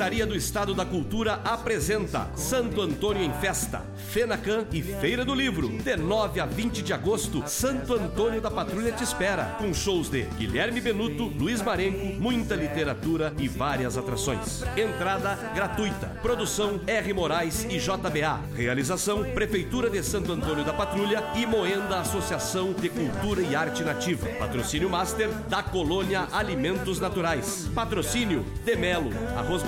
Secretaria 0.03 0.27
do 0.27 0.35
Estado 0.35 0.73
da 0.73 0.85
Cultura 0.85 1.39
apresenta 1.45 2.30
Santo 2.35 2.81
Antônio 2.81 3.23
em 3.23 3.31
Festa, 3.35 3.85
Fenacan 4.09 4.65
e 4.69 4.81
Feira 4.81 5.23
do 5.23 5.34
Livro. 5.34 5.69
De 5.69 5.95
9 5.95 6.41
a 6.41 6.45
20 6.45 6.81
de 6.81 6.91
agosto, 6.91 7.41
Santo 7.47 7.93
Antônio 7.93 8.41
da 8.41 8.51
Patrulha 8.51 8.91
te 8.91 9.01
espera. 9.01 9.55
Com 9.57 9.73
shows 9.73 10.09
de 10.09 10.23
Guilherme 10.23 10.81
Benuto, 10.81 11.23
Luiz 11.23 11.61
Marenco, 11.61 12.21
muita 12.21 12.53
literatura 12.53 13.34
e 13.39 13.47
várias 13.47 13.97
atrações. 13.97 14.61
Entrada 14.75 15.35
gratuita. 15.55 16.07
Produção 16.21 16.81
R. 16.85 17.13
Moraes 17.13 17.63
e 17.63 17.80
JBA. 17.80 18.41
Realização 18.57 19.23
Prefeitura 19.23 19.89
de 19.89 20.03
Santo 20.03 20.34
Antônio 20.34 20.65
da 20.65 20.73
Patrulha 20.73 21.23
e 21.34 21.45
Moenda 21.45 22.01
Associação 22.01 22.73
de 22.73 22.89
Cultura 22.89 23.41
e 23.41 23.55
Arte 23.55 23.84
Nativa. 23.84 24.27
Patrocínio 24.38 24.89
Master 24.89 25.30
da 25.47 25.63
Colônia 25.63 26.27
Alimentos 26.34 26.99
Naturais. 26.99 27.69
Patrocínio 27.73 28.45
Demelo, 28.65 29.09
Arroz 29.38 29.63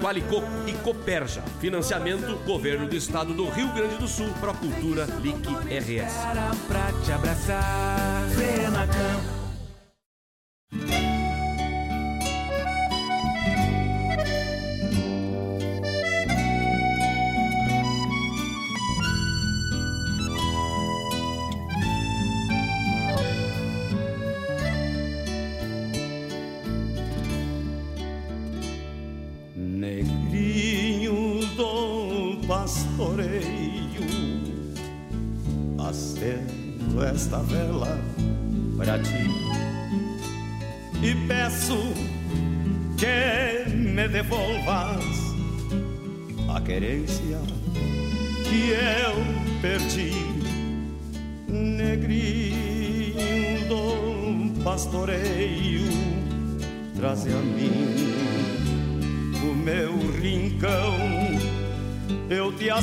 Qualicoco 0.00 0.46
e 0.66 0.72
Coperja. 0.74 1.42
Financiamento 1.58 2.36
Governo 2.44 2.86
do 2.86 2.94
Estado 2.94 3.32
do 3.32 3.48
Rio 3.48 3.72
Grande 3.72 3.96
do 3.96 4.06
Sul, 4.06 4.30
Procultura 4.40 5.06
LIC 5.20 5.48
RS. 5.68 6.28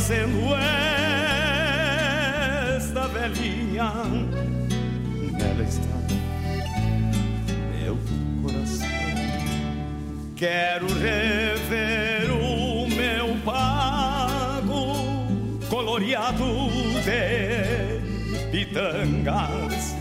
Acendo 0.06 0.54
esta 2.76 3.08
velhinha, 3.08 3.92
nela 5.32 5.64
está 5.64 5.98
meu 7.74 7.98
coração. 8.44 8.88
Quero 10.36 10.86
rever 10.94 12.30
o 12.32 12.88
meu 12.88 13.36
pago 13.44 14.94
coloreado 15.72 16.70
de 17.04 18.46
pitangas. 18.52 19.96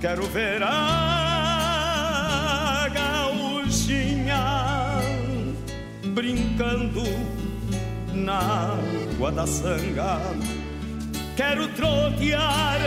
Quero 0.00 0.26
ver 0.28 0.62
a 0.62 2.88
gauchinha 2.94 4.42
brincando 6.14 7.02
na 8.14 8.78
água 9.20 9.32
da 9.32 9.46
sanga. 9.46 10.18
Quero 11.36 11.68
trotear 11.68 12.78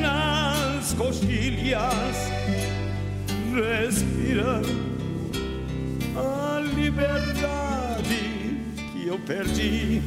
nas 0.00 0.92
coxilhas, 0.94 2.16
respirando 3.54 4.66
a 6.16 6.60
liberdade 6.74 8.58
que 8.92 9.06
eu 9.06 9.18
perdi 9.20 10.02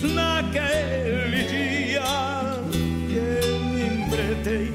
naquele 0.00 1.44
dia 1.44 2.02
que 3.08 3.48
me 3.58 4.04
embretei 4.04 4.72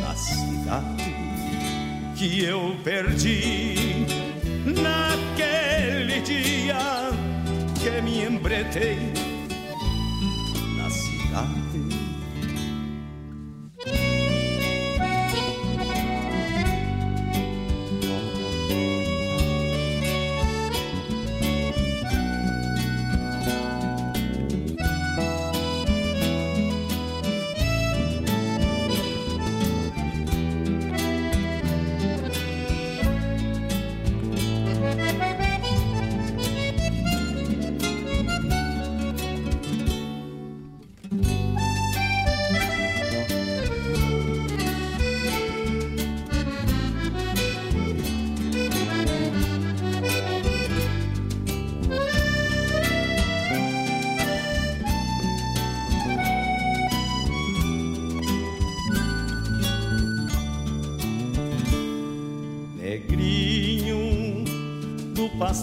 na 0.00 0.14
cidade 0.14 1.14
que 2.16 2.42
eu 2.42 2.74
perdi 2.82 4.06
naquele 4.64 6.20
dia 6.22 6.95
me 8.00 8.22
embretei 8.24 9.25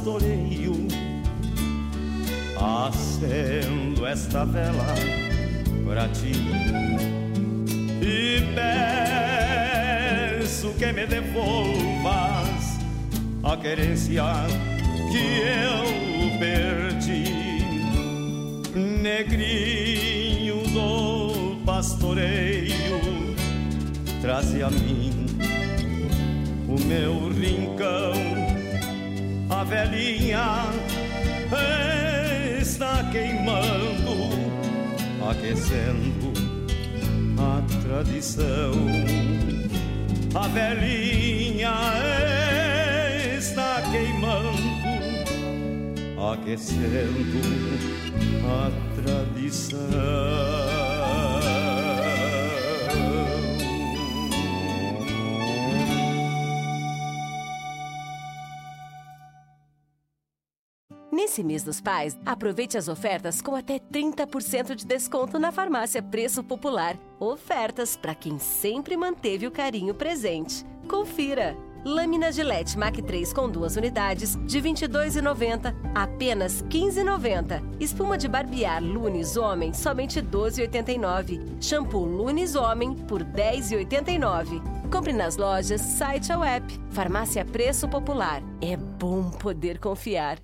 pastoreio, 0.04 0.76
acendo 2.58 4.06
esta 4.06 4.44
vela 4.44 4.94
para 5.86 6.10
ti 6.10 6.34
e 8.02 8.42
peço 10.38 10.74
que 10.74 10.92
me 10.92 11.08
devolvas 11.08 12.80
a 13.44 13.56
querência 13.56 14.26
que 15.10 15.40
eu 15.40 16.38
perdi. 16.38 17.64
Negrinho 19.02 20.68
do 20.74 21.64
pastoreio, 21.64 23.00
traze 24.22 24.62
a 24.64 24.70
mim 24.70 25.28
o 26.68 26.78
meu 26.88 27.23
velhinha 30.34 30.70
está 32.60 33.04
queimando, 33.12 34.30
aquecendo 35.30 36.34
a 37.38 37.62
tradição. 37.84 38.74
A 40.36 40.48
velhinha 40.48 41.76
está 43.38 43.84
queimando, 43.92 44.58
aquecendo 46.34 47.42
a 48.48 48.72
tradição. 49.02 50.83
Dos 61.64 61.82
pais, 61.82 62.18
aproveite 62.26 62.78
as 62.78 62.88
ofertas 62.88 63.42
com 63.42 63.56
até 63.56 63.80
30% 63.80 64.76
de 64.76 64.86
desconto 64.86 65.40
na 65.40 65.52
farmácia 65.52 66.02
Preço 66.02 66.44
Popular. 66.44 66.98
Ofertas 67.20 67.96
para 67.96 68.14
quem 68.14 68.40
sempre 68.40 68.98
manteve 68.98 69.48
o 69.48 69.52
carinho 69.52 69.94
presente. 69.94 70.66
Confira! 70.88 71.56
Lâmina 71.86 72.32
Gillette 72.32 72.78
Mac 72.78 72.96
3 72.96 73.34
com 73.34 73.50
duas 73.50 73.76
unidades, 73.76 74.38
de 74.46 74.60
R$ 74.60 74.70
22,90, 74.70 75.76
apenas 75.94 76.62
R$ 76.62 76.68
15,90. 76.70 77.62
Espuma 77.80 78.18
de 78.18 78.28
barbear 78.28 78.82
Lunes 78.82 79.36
Homem, 79.36 79.74
somente 79.74 80.20
R$ 80.22 80.28
12,89. 80.28 81.62
Shampoo 81.62 82.06
Lunes 82.06 82.56
Homem, 82.56 82.96
por 82.96 83.22
R$ 83.22 83.28
10,89. 83.34 84.62
Compre 84.90 85.12
nas 85.12 85.36
lojas, 85.36 85.82
site 85.82 86.32
ou 86.32 86.44
app. 86.44 86.66
Farmácia 86.92 87.44
Preço 87.44 87.88
Popular. 87.90 88.42
É 88.62 88.78
bom 88.78 89.30
poder 89.30 89.80
confiar. 89.80 90.38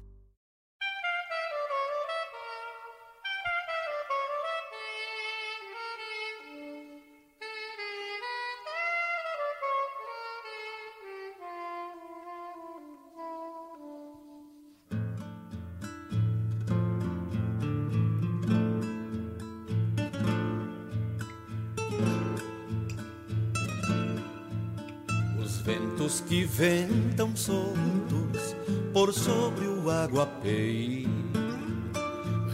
Que 26.22 26.46
ventam 26.46 27.36
soltos 27.36 28.56
por 28.94 29.14
sobre 29.14 29.66
o 29.68 29.90
aguapeí 29.90 31.08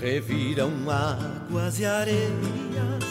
reviram 0.05 0.71
águas 0.87 1.79
e 1.79 1.85
areias, 1.85 3.03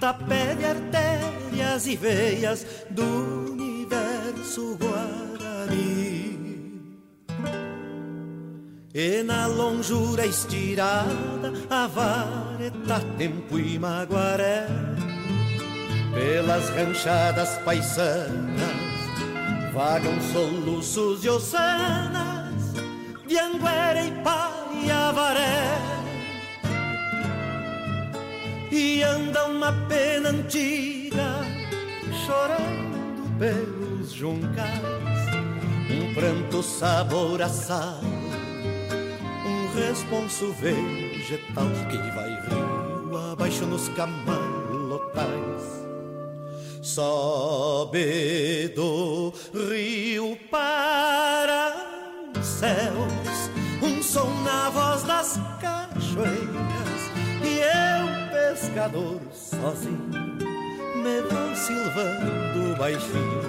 tapé 0.00 0.54
de 0.54 0.64
artérias 0.64 1.86
e 1.86 1.94
veias 1.94 2.66
do 2.88 3.52
universo 3.52 4.78
guarani. 4.80 6.38
E 8.94 9.22
na 9.22 9.46
longura 9.46 10.24
estirada, 10.24 11.52
a 11.68 11.86
vareta, 11.86 13.00
tempo 13.18 13.58
e 13.58 13.78
maguaré, 13.78 14.66
pelas 16.14 16.70
ranchadas 16.70 17.58
paisanas 17.58 18.87
vagam 19.72 20.20
soluços 20.20 21.24
e 21.24 21.28
ossanas 21.28 22.72
de 23.26 23.38
Anguera 23.38 24.04
e 24.04 24.10
Paiavaré. 24.22 25.78
E 28.70 29.02
andam 29.02 29.54
na 29.54 29.72
pena 29.88 30.30
antiga 30.30 31.44
chorando 32.26 33.38
pelos 33.38 34.12
juncais. 34.12 34.98
Um 35.90 36.14
pranto 36.14 36.62
sabor 36.62 37.40
a 37.40 37.48
sal 37.48 38.00
um 39.48 39.74
responso 39.74 40.52
vegetal 40.52 41.66
que 41.90 41.96
vai 41.96 42.30
rio 42.48 43.32
abaixo 43.32 43.64
nos 43.64 43.88
camalotais 43.90 45.87
sobe 46.88 48.72
do 48.74 49.32
rio 49.52 50.38
para 50.50 51.76
os 52.38 52.46
céus, 52.46 53.50
um 53.82 54.02
som 54.02 54.30
na 54.42 54.70
voz 54.70 55.02
das 55.02 55.38
cachoeiras, 55.60 57.02
e 57.44 57.58
eu, 57.60 58.30
pescador 58.32 59.20
sozinho, 59.34 60.38
me 60.96 61.20
vou 61.28 61.54
silvando 61.54 62.76
baixinho, 62.78 63.42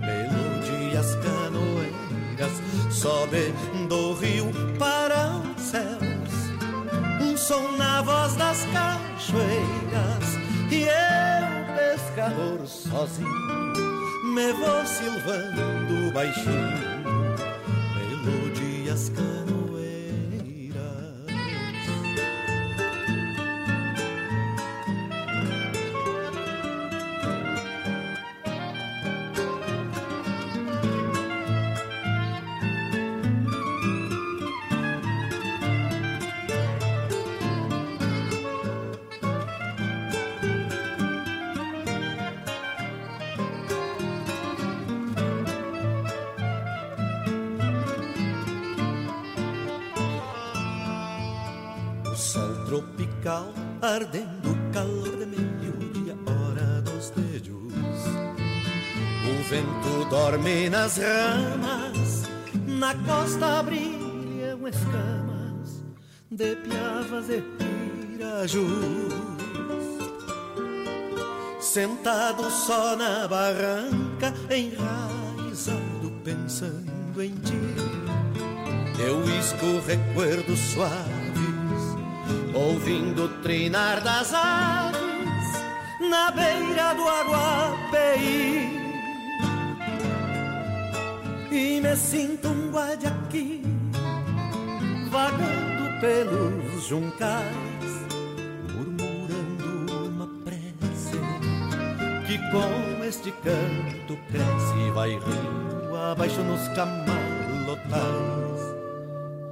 melodias 0.00 1.16
canoeiras, 1.16 2.52
sobe 2.92 3.52
do 3.88 4.14
rio 4.14 4.52
para 4.78 5.42
os 5.56 5.62
céus, 5.62 6.32
um 7.20 7.36
som 7.36 7.72
na 7.76 8.02
voz 8.02 8.36
das 8.36 8.64
cachoeiras, 8.66 10.38
e 10.70 10.84
eu 10.84 11.59
pescador 11.80 12.66
sozinho 12.66 13.28
Me 14.34 14.52
vou 14.52 14.84
silvando 14.84 16.12
baixinho 16.12 17.00
Melodias 17.96 19.08
canoeiras 19.08 19.39
nas 60.70 60.98
ramas, 60.98 62.22
na 62.66 62.94
costa 62.94 63.62
brilham 63.64 64.68
escamas 64.68 65.82
de 66.30 66.54
piavas 66.56 67.28
e 67.28 67.42
pirajus. 67.58 68.70
Sentado 71.60 72.48
só 72.50 72.96
na 72.96 73.26
barranca, 73.26 74.32
enraizado 74.48 76.12
pensando 76.24 77.20
em 77.22 77.34
ti. 77.34 77.60
Eu 78.98 79.24
isco 79.38 79.80
recuerdos 79.86 80.58
suaves, 80.58 80.94
ouvindo 82.54 83.24
o 83.24 83.28
trinar 83.42 84.02
das 84.02 84.32
aves 84.32 85.00
na 86.08 86.30
beira 86.30 86.94
do 86.94 87.08
Aguapeí. 87.08 88.79
E 91.52 91.80
me 91.80 91.96
sinto 91.96 92.46
um 92.48 92.70
guadiaqui, 92.70 93.62
vagando 95.10 96.00
pelos 96.00 96.86
juncais, 96.86 97.44
murmurando 98.72 99.92
uma 100.06 100.28
prece 100.44 101.18
que 102.28 102.38
com 102.52 103.04
este 103.04 103.32
canto 103.32 104.16
cresce 104.30 104.78
e 104.86 104.90
vai 104.92 105.10
rio 105.10 105.96
abaixo 105.96 106.40
nos 106.42 106.68
camalotais. 106.68 107.10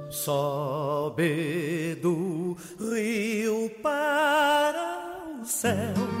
Sobe 0.09 1.95
do 2.01 2.55
rio 2.79 3.69
para 3.83 5.41
os 5.41 5.49
céus 5.49 6.18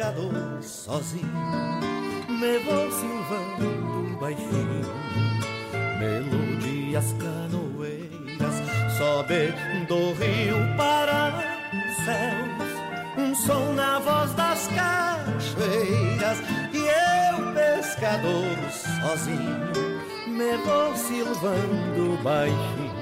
eu, 0.00 0.12
pescador, 0.12 0.62
sozinho 0.62 1.26
Me 2.28 2.58
vou 2.60 2.90
silvando 2.90 4.18
baixinho 4.18 4.80
Melodias 5.98 7.14
canoeiras 7.18 8.54
Sobe 8.96 9.52
do 9.86 10.12
rio 10.14 10.76
para 10.76 11.34
os 11.74 12.04
céus 12.04 12.70
um 13.18 13.34
som 13.34 13.72
na 13.74 13.98
voz 13.98 14.32
das 14.34 14.68
cachoeiras 14.68 16.38
e 16.72 16.78
eu, 16.78 17.52
pescador, 17.52 18.56
sozinho, 19.02 19.72
me 20.28 20.56
vou 20.64 20.96
silvando 20.96 22.22
baixinho, 22.22 22.94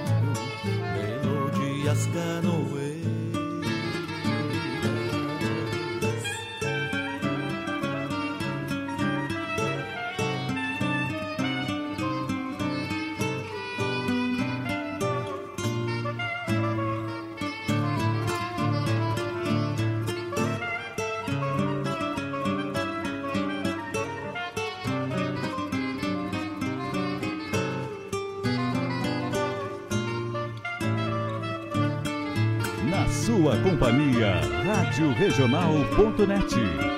melodias 0.94 2.06
canoeiras. 2.06 2.87
Companhia, 33.78 34.40
Rádio 34.64 35.12
Regional.net. 35.12 36.97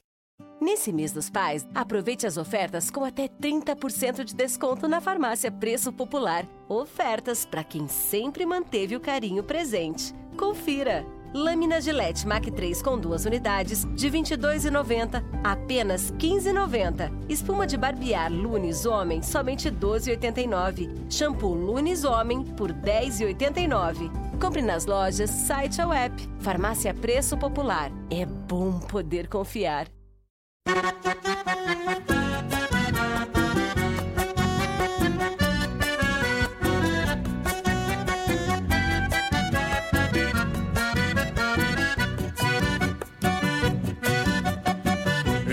Nesse 0.61 0.93
mês 0.93 1.11
dos 1.11 1.27
pais, 1.27 1.67
aproveite 1.73 2.27
as 2.27 2.37
ofertas 2.37 2.91
com 2.91 3.03
até 3.03 3.27
30% 3.27 4.23
de 4.23 4.35
desconto 4.35 4.87
na 4.87 5.01
farmácia 5.01 5.51
Preço 5.51 5.91
Popular. 5.91 6.45
Ofertas 6.69 7.43
para 7.43 7.63
quem 7.63 7.87
sempre 7.87 8.45
manteve 8.45 8.95
o 8.95 8.99
carinho 8.99 9.43
presente. 9.43 10.13
Confira! 10.37 11.03
Lâmina 11.33 11.81
Gillette 11.81 12.27
Mac 12.27 12.45
3 12.45 12.79
com 12.83 12.95
duas 12.95 13.25
unidades, 13.25 13.85
de 13.95 14.07
R$ 14.07 14.19
22,90, 14.19 15.23
apenas 15.43 16.11
R$ 16.11 16.17
15,90. 16.17 17.11
Espuma 17.27 17.65
de 17.65 17.75
barbear 17.75 18.31
Lunes 18.31 18.85
Homem, 18.85 19.23
somente 19.23 19.69
R$ 19.69 19.75
12,89. 19.77 21.09
Shampoo 21.09 21.55
Lunes 21.55 22.03
Homem, 22.03 22.43
por 22.43 22.69
R$ 22.69 22.81
10,89. 22.83 24.11
Compre 24.39 24.61
nas 24.61 24.85
lojas, 24.85 25.31
site 25.31 25.81
ou 25.81 25.91
app. 25.91 26.29
Farmácia 26.39 26.93
Preço 26.93 27.35
Popular. 27.35 27.91
É 28.11 28.27
bom 28.27 28.77
poder 28.77 29.27
confiar. 29.27 29.87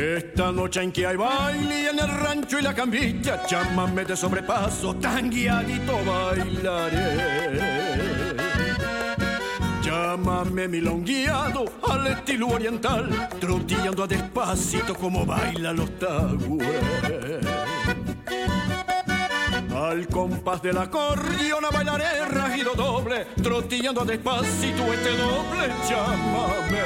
Esta 0.00 0.52
noche 0.52 0.82
en 0.82 0.92
que 0.92 1.06
hay 1.06 1.16
baile 1.16 1.90
en 1.90 1.98
el 1.98 2.08
rancho 2.08 2.58
y 2.58 2.62
la 2.62 2.74
camilla, 2.74 3.44
llámame 3.46 4.04
de 4.04 4.16
sobrepaso, 4.16 4.94
tan 4.96 5.30
guiadito 5.30 5.98
bailaré. 6.04 7.87
Llámame 9.88 10.68
milongueado 10.68 11.64
al 11.88 12.08
estilo 12.08 12.48
oriental, 12.48 13.08
trotillando 13.40 14.04
a 14.04 14.06
despacito 14.06 14.94
como 14.94 15.24
baila 15.24 15.72
los 15.72 15.98
tagües. 15.98 16.68
Al 19.74 20.06
compás 20.08 20.60
del 20.60 20.76
acordeón 20.76 21.64
a 21.64 21.70
bailaré 21.70 22.22
rajido 22.26 22.74
doble, 22.74 23.28
trotillando 23.42 24.02
a 24.02 24.04
despacito 24.04 24.92
este 24.92 25.16
doble, 25.16 25.72
llámame. 25.88 26.82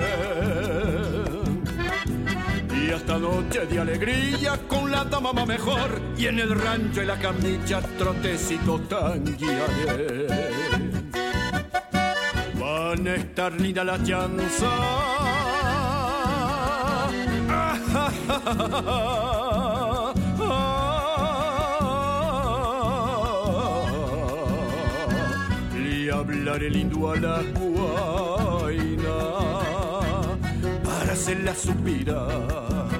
Y 2.86 2.90
esta 2.90 3.18
noche 3.18 3.66
de 3.66 3.80
alegría 3.80 4.60
con 4.68 4.92
la 4.92 5.02
dama 5.04 5.32
va 5.32 5.44
mejor, 5.44 6.00
y 6.16 6.26
en 6.26 6.38
el 6.38 6.54
rancho 6.56 7.02
y 7.02 7.06
la 7.06 7.18
camilla 7.18 7.80
trotecito 7.98 8.78
tan 12.72 12.96
guiaré. 12.96 13.02
Van 13.02 13.06
a 13.06 13.14
estar 13.14 13.52
lindas 13.60 13.86
las 13.86 14.02
chanzas. 14.04 14.70
Le 25.74 26.12
hablaré 26.12 26.70
lindo 26.70 27.10
a 27.10 27.16
la 27.16 27.42
guaina 27.42 29.18
para 30.84 31.12
hacerla 31.12 31.54
suspirar. 31.54 32.91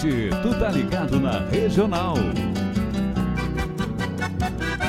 Bate, 0.00 0.30
tu 0.42 0.54
tá 0.58 0.70
ligado 0.70 1.20
na 1.20 1.40
regional. 1.50 2.14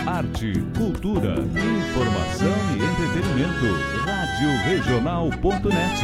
Arte, 0.05 0.53
cultura, 0.77 1.35
informação 1.39 2.55
e 2.75 2.83
entretenimento. 2.83 3.65
Rádio 4.05 4.49
Regional.net. 4.67 6.01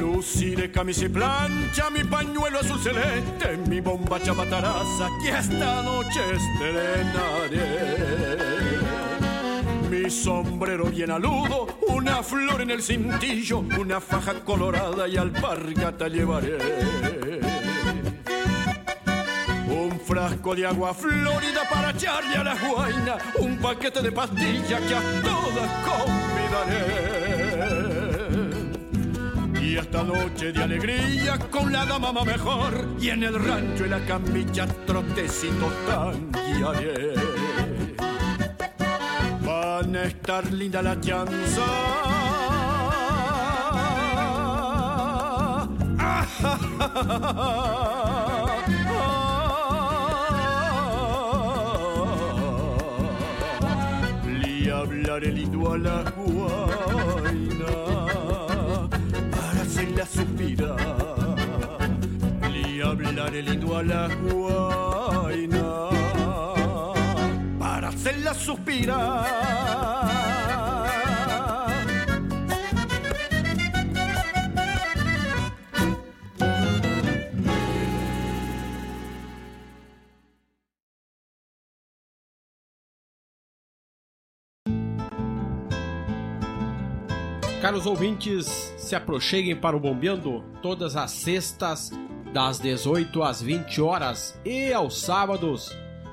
Luciré 0.00 0.70
camisa 0.70 1.04
y 1.04 1.08
plancha, 1.08 1.90
mi 1.90 2.04
pañuelo 2.04 2.60
azul 2.60 2.78
celeste, 2.80 3.56
mi 3.68 3.80
bomba 3.80 4.20
chabataraza, 4.20 5.08
que 5.22 5.30
esta 5.30 5.82
noche 5.82 6.20
estrenaré. 6.36 8.61
Sombrero 10.12 10.84
bien 10.84 11.10
aludo, 11.10 11.66
una 11.88 12.22
flor 12.22 12.60
en 12.60 12.70
el 12.70 12.82
cintillo, 12.82 13.60
una 13.60 13.98
faja 14.00 14.34
colorada 14.44 15.08
y 15.08 15.16
alpargata 15.16 16.06
llevaré. 16.06 16.58
Un 19.68 19.98
frasco 19.98 20.54
de 20.54 20.66
agua 20.66 20.92
florida 20.92 21.62
para 21.68 21.90
echarle 21.90 22.36
a 22.36 22.44
la 22.44 22.54
guaina, 22.54 23.16
un 23.38 23.56
paquete 23.58 24.02
de 24.02 24.12
pastillas 24.12 24.80
que 24.82 24.94
a 24.94 25.00
todas 25.22 25.70
convidaré. 25.88 26.92
Y 29.60 29.76
esta 29.76 30.02
noche 30.04 30.52
de 30.52 30.62
alegría 30.62 31.38
con 31.50 31.72
la 31.72 31.86
dama 31.86 32.12
va 32.12 32.24
mejor, 32.24 32.86
y 33.00 33.08
en 33.08 33.22
el 33.24 33.34
rancho 33.42 33.86
y 33.86 33.88
la 33.88 34.04
camilla 34.04 34.66
trotecito 34.86 35.72
tan 35.86 36.30
estar 39.82 40.52
linda 40.52 40.80
la 40.82 40.98
chanza. 41.00 41.66
Le 54.24 54.72
hablaré 54.72 55.32
lindo 55.32 55.72
a 55.72 55.78
la 55.78 56.04
guaina 56.16 57.74
para 59.30 59.62
hacerla 59.62 60.06
suspirar. 60.06 61.36
Le 62.52 62.82
hablaré 62.82 63.42
lindo 63.42 63.76
a 63.76 63.82
la 63.82 64.08
guaina 64.08 64.91
hacerla 68.32 68.34
suspirar. 68.34 69.26
Caros 87.60 87.86
ouvintes, 87.86 88.46
se 88.76 88.96
aproxeguem 88.96 89.54
para 89.54 89.76
o 89.76 89.80
Bombeando 89.80 90.42
todas 90.60 90.96
as 90.96 91.12
sextas, 91.12 91.90
das 92.32 92.58
18 92.58 93.22
às 93.22 93.40
20 93.40 93.80
horas 93.80 94.36
e 94.44 94.72
aos 94.72 95.00
sábados, 95.00 95.70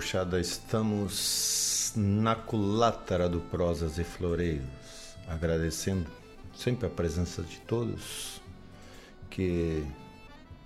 gauchada, 0.00 0.40
estamos 0.40 1.92
na 1.94 2.34
culatra 2.34 3.28
do 3.28 3.38
Prosas 3.38 3.98
e 3.98 4.04
Floreios, 4.04 4.64
agradecendo 5.28 6.10
sempre 6.54 6.86
a 6.86 6.90
presença 6.90 7.42
de 7.42 7.60
todos 7.60 8.40
que 9.28 9.84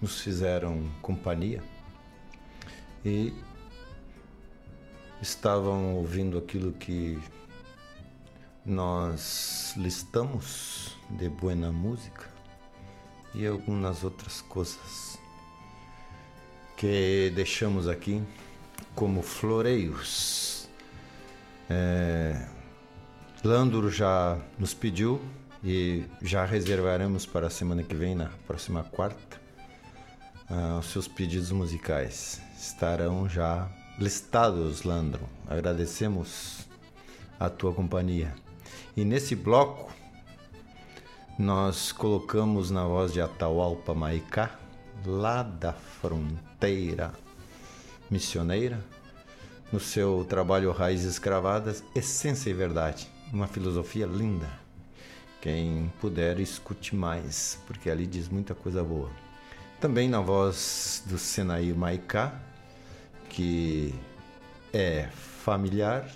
nos 0.00 0.20
fizeram 0.20 0.88
companhia 1.02 1.60
e 3.04 3.34
estavam 5.20 5.96
ouvindo 5.96 6.38
aquilo 6.38 6.70
que 6.70 7.18
nós 8.64 9.74
listamos 9.76 10.96
de 11.10 11.28
boa 11.28 11.56
música 11.72 12.30
e 13.34 13.44
algumas 13.44 14.04
outras 14.04 14.40
coisas 14.42 15.18
que 16.76 17.32
deixamos 17.34 17.88
aqui 17.88 18.22
como 18.94 19.22
floreios. 19.22 20.68
É, 21.68 22.46
Landro 23.42 23.90
já 23.90 24.38
nos 24.58 24.72
pediu 24.72 25.20
e 25.62 26.04
já 26.22 26.44
reservaremos 26.44 27.26
para 27.26 27.48
a 27.48 27.50
semana 27.50 27.82
que 27.82 27.94
vem, 27.94 28.14
na 28.14 28.30
próxima 28.46 28.84
quarta, 28.84 29.40
ah, 30.48 30.78
os 30.78 30.86
seus 30.86 31.08
pedidos 31.08 31.50
musicais. 31.50 32.40
Estarão 32.56 33.28
já 33.28 33.68
listados, 33.98 34.82
Landro. 34.82 35.28
Agradecemos 35.46 36.66
a 37.38 37.50
tua 37.50 37.72
companhia. 37.72 38.34
E 38.96 39.04
nesse 39.04 39.34
bloco, 39.34 39.92
nós 41.38 41.92
colocamos 41.92 42.70
na 42.70 42.84
voz 42.84 43.12
de 43.12 43.20
Atahualpa 43.20 43.92
Maicá, 43.92 44.58
lá 45.04 45.42
da 45.42 45.72
fronteira 45.72 47.12
missioneira, 48.10 48.78
no 49.72 49.80
seu 49.80 50.24
trabalho 50.28 50.70
Raízes 50.72 51.18
Cravadas, 51.18 51.82
Essência 51.94 52.50
e 52.50 52.54
Verdade, 52.54 53.08
uma 53.32 53.46
filosofia 53.46 54.06
linda. 54.06 54.48
Quem 55.40 55.92
puder, 56.00 56.40
escute 56.40 56.94
mais, 56.94 57.58
porque 57.66 57.90
ali 57.90 58.06
diz 58.06 58.28
muita 58.28 58.54
coisa 58.54 58.82
boa. 58.82 59.10
Também 59.80 60.08
na 60.08 60.20
voz 60.20 61.02
do 61.06 61.18
Senaí 61.18 61.72
Maicá, 61.72 62.40
que 63.28 63.94
é 64.72 65.08
familiar 65.42 66.08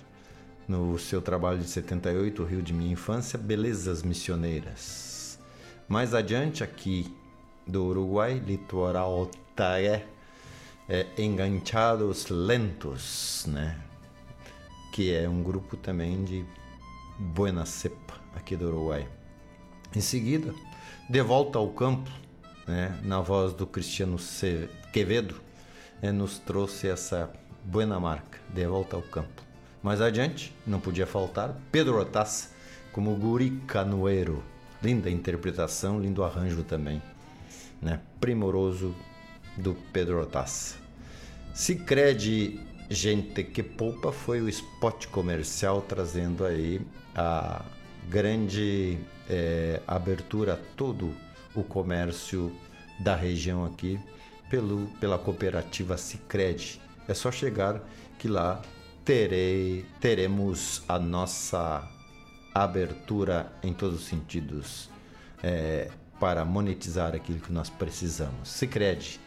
no 0.67 0.97
seu 0.97 1.21
trabalho 1.21 1.59
de 1.59 1.67
78, 1.67 2.41
O 2.41 2.45
Rio 2.45 2.61
de 2.61 2.73
Minha 2.73 2.93
Infância, 2.93 3.37
Belezas 3.37 4.03
Missioneiras. 4.03 5.37
Mais 5.87 6.13
adiante, 6.13 6.63
aqui 6.63 7.13
do 7.67 7.85
Uruguai, 7.85 8.41
Litoral 8.45 9.29
Taé, 9.55 10.05
é, 10.89 11.05
Enganchados 11.19 12.29
Lentos, 12.29 13.45
né? 13.47 13.79
Que 14.91 15.13
é 15.13 15.29
um 15.29 15.43
grupo 15.43 15.77
também 15.77 16.23
de 16.23 16.43
Buena 17.19 17.63
Cepa, 17.63 18.15
aqui 18.35 18.55
do 18.55 18.67
Uruguai. 18.67 19.07
Em 19.95 20.01
seguida, 20.01 20.53
De 21.07 21.21
Volta 21.21 21.59
ao 21.59 21.69
Campo, 21.69 22.09
né? 22.67 22.99
na 23.03 23.21
voz 23.21 23.53
do 23.53 23.67
Cristiano 23.67 24.17
Quevedo, 24.91 25.39
é, 26.01 26.11
nos 26.11 26.39
trouxe 26.39 26.87
essa 26.87 27.31
buena 27.63 27.99
marca, 27.99 28.39
De 28.49 28.65
Volta 28.65 28.95
ao 28.95 29.03
Campo. 29.03 29.43
Mais 29.83 30.01
adiante, 30.01 30.53
não 30.65 30.79
podia 30.79 31.05
faltar, 31.05 31.55
Pedro 31.71 31.99
Otaz, 31.99 32.51
como 32.91 33.15
Guri 33.15 33.51
Canoeiro. 33.67 34.43
Linda 34.81 35.09
interpretação, 35.09 35.99
lindo 35.99 36.23
arranjo 36.23 36.63
também. 36.63 37.01
Né? 37.81 37.99
Primoroso 38.19 38.95
do 39.59 39.75
Pedro 39.93 40.21
Otaz. 40.21 40.77
Se 41.53 41.75
crede 41.75 42.59
gente 42.89 43.43
que 43.43 43.61
poupa 43.61 44.11
foi 44.11 44.41
o 44.41 44.49
spot 44.49 45.07
comercial 45.07 45.81
trazendo 45.81 46.45
aí 46.45 46.81
a 47.13 47.63
grande 48.09 48.97
é, 49.29 49.81
abertura 49.85 50.53
a 50.53 50.57
todo 50.75 51.13
o 51.53 51.63
comércio 51.63 52.51
da 52.99 53.15
região 53.15 53.63
aqui 53.65 53.99
pelo, 54.49 54.87
pela 54.99 55.19
cooperativa 55.19 55.97
Sicredi. 55.97 56.81
É 57.07 57.13
só 57.13 57.31
chegar 57.31 57.81
que 58.17 58.27
lá 58.27 58.61
terei, 59.05 59.85
teremos 59.99 60.83
a 60.87 60.97
nossa 60.97 61.87
abertura 62.53 63.51
em 63.61 63.73
todos 63.73 64.01
os 64.01 64.07
sentidos 64.07 64.89
é, 65.43 65.89
para 66.19 66.43
monetizar 66.43 67.15
aquilo 67.15 67.39
que 67.39 67.51
nós 67.51 67.69
precisamos. 67.69 68.49
Sicredi 68.49 69.19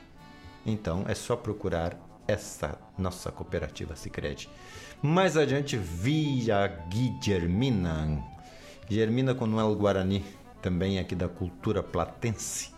então 0.65 1.05
é 1.09 1.15
só 1.15 1.37
procurar 1.37 1.97
essa 2.27 2.79
nossa 2.97 3.31
cooperativa 3.31 3.97
Sicredi. 3.97 4.49
Mais 5.03 5.37
adiante, 5.37 5.77
via 5.77 6.67
Guilhermina. 6.89 8.23
Guilhermina 8.89 9.35
com 9.35 9.47
Noel 9.47 9.75
Guarani, 9.75 10.25
também 10.61 10.99
aqui 10.99 11.15
da 11.15 11.29
cultura 11.29 11.83
platense, 11.83 12.71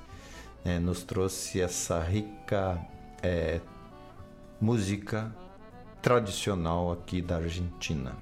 é, 0.64 0.78
nos 0.78 1.02
trouxe 1.02 1.60
essa 1.60 2.00
rica 2.00 2.80
é, 3.22 3.60
música 4.60 5.34
tradicional 6.00 6.92
aqui 6.92 7.20
da 7.20 7.36
Argentina. 7.36 8.16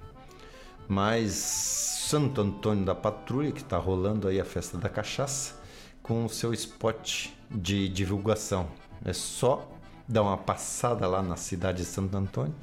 Mas 0.89 1.33
Santo 1.33 2.41
Antônio 2.41 2.85
da 2.85 2.95
Patrulha, 2.95 3.53
que 3.53 3.61
está 3.61 3.79
rolando 3.79 4.27
aí 4.27 4.41
a 4.41 4.45
festa 4.45 4.77
da 4.77 4.89
cachaça, 4.89 5.55
com 6.03 6.25
o 6.25 6.29
seu 6.29 6.53
spot 6.53 7.29
de 7.49 7.89
divulgação 7.89 8.69
é 9.05 9.13
só 9.13 9.69
dar 10.07 10.23
uma 10.23 10.37
passada 10.37 11.07
lá 11.07 11.23
na 11.23 11.37
cidade 11.37 11.79
de 11.79 11.85
Santo 11.85 12.17
Antônio 12.17 12.55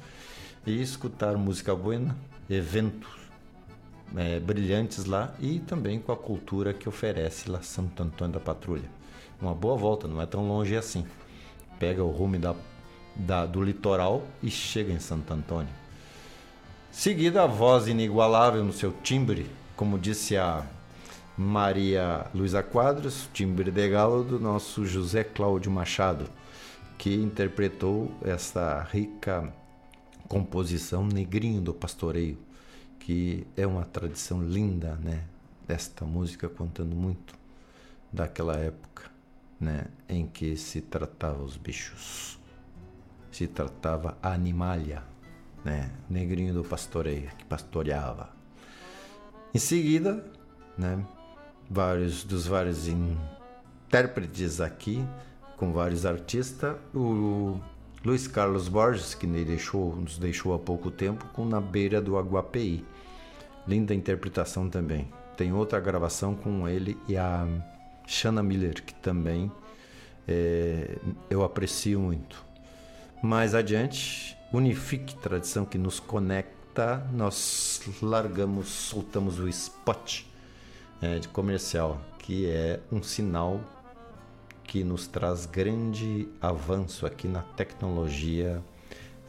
e 0.66 0.80
escutar 0.80 1.36
música 1.36 1.74
buena, 1.74 2.16
eventos 2.48 3.08
é, 4.16 4.40
brilhantes 4.40 5.04
lá 5.04 5.32
e 5.38 5.58
também 5.60 5.98
com 5.98 6.12
a 6.12 6.16
cultura 6.16 6.72
que 6.72 6.88
oferece 6.88 7.50
lá 7.50 7.62
Santo 7.62 8.02
Antônio 8.02 8.34
da 8.34 8.40
Patrulha. 8.40 8.88
Uma 9.40 9.54
boa 9.54 9.76
volta, 9.76 10.06
não 10.06 10.20
é 10.20 10.26
tão 10.26 10.46
longe 10.46 10.76
assim. 10.76 11.06
Pega 11.78 12.04
o 12.04 12.10
rumo 12.10 12.38
da, 12.38 12.54
da, 13.16 13.46
do 13.46 13.62
litoral 13.62 14.22
e 14.42 14.50
chega 14.50 14.92
em 14.92 14.98
Santo 14.98 15.32
Antônio. 15.32 15.72
Seguida, 16.90 17.44
a 17.44 17.46
voz 17.46 17.86
inigualável 17.86 18.64
no 18.64 18.72
seu 18.72 18.92
timbre, 19.02 19.48
como 19.76 19.98
disse 19.98 20.36
a 20.36 20.66
Maria 21.36 22.26
Luísa 22.34 22.62
Quadros, 22.62 23.28
timbre 23.32 23.70
de 23.70 23.88
galo 23.88 24.22
do 24.22 24.38
nosso 24.38 24.84
José 24.84 25.24
Cláudio 25.24 25.70
Machado, 25.70 26.28
que 26.98 27.14
interpretou 27.14 28.12
essa 28.22 28.82
rica 28.90 29.52
composição 30.28 31.04
Negrinho 31.04 31.60
do 31.60 31.74
Pastoreio, 31.74 32.38
que 32.98 33.46
é 33.56 33.66
uma 33.66 33.84
tradição 33.84 34.42
linda, 34.42 34.96
né? 34.96 35.24
Desta 35.66 36.04
música 36.04 36.48
contando 36.48 36.94
muito 36.94 37.34
daquela 38.12 38.56
época, 38.56 39.10
né? 39.58 39.86
Em 40.08 40.26
que 40.26 40.56
se 40.56 40.80
tratava 40.80 41.42
os 41.42 41.56
bichos, 41.56 42.38
se 43.32 43.46
tratava 43.46 44.18
a 44.22 44.32
animalha, 44.32 45.02
né? 45.64 45.90
Negrinho 46.08 46.54
do 46.54 46.62
Pastoreio, 46.62 47.30
que 47.38 47.44
pastoreava. 47.44 48.30
Em 49.54 49.58
seguida, 49.58 50.24
né? 50.76 51.04
Vários 51.70 52.24
dos 52.24 52.48
vários 52.48 52.88
intérpretes 52.88 54.60
aqui, 54.60 55.06
com 55.56 55.72
vários 55.72 56.04
artistas. 56.04 56.76
O 56.92 57.60
Luiz 58.04 58.26
Carlos 58.26 58.66
Borges, 58.66 59.14
que 59.14 59.26
deixou, 59.26 59.94
nos 59.94 60.18
deixou 60.18 60.52
há 60.52 60.58
pouco 60.58 60.90
tempo, 60.90 61.24
com 61.32 61.44
Na 61.44 61.60
Beira 61.60 62.00
do 62.02 62.18
Aguapeí. 62.18 62.84
Linda 63.68 63.94
interpretação 63.94 64.68
também. 64.68 65.08
Tem 65.36 65.52
outra 65.52 65.78
gravação 65.78 66.34
com 66.34 66.68
ele 66.68 66.98
e 67.06 67.16
a 67.16 67.46
Shanna 68.06 68.42
Miller, 68.42 68.82
que 68.82 68.94
também 68.94 69.50
é, 70.26 70.98
eu 71.30 71.44
aprecio 71.44 72.00
muito. 72.00 72.44
Mais 73.22 73.54
adiante, 73.54 74.36
Unifique, 74.52 75.14
tradição 75.16 75.64
que 75.64 75.78
nos 75.78 76.00
conecta, 76.00 77.06
nós 77.12 77.80
largamos, 78.02 78.68
soltamos 78.68 79.38
o 79.38 79.46
spot 79.48 80.29
é, 81.00 81.18
de 81.18 81.28
comercial, 81.28 82.00
que 82.18 82.48
é 82.48 82.80
um 82.90 83.02
sinal 83.02 83.60
que 84.64 84.84
nos 84.84 85.06
traz 85.06 85.46
grande 85.46 86.28
avanço 86.40 87.04
aqui 87.04 87.26
na 87.26 87.42
tecnologia 87.42 88.62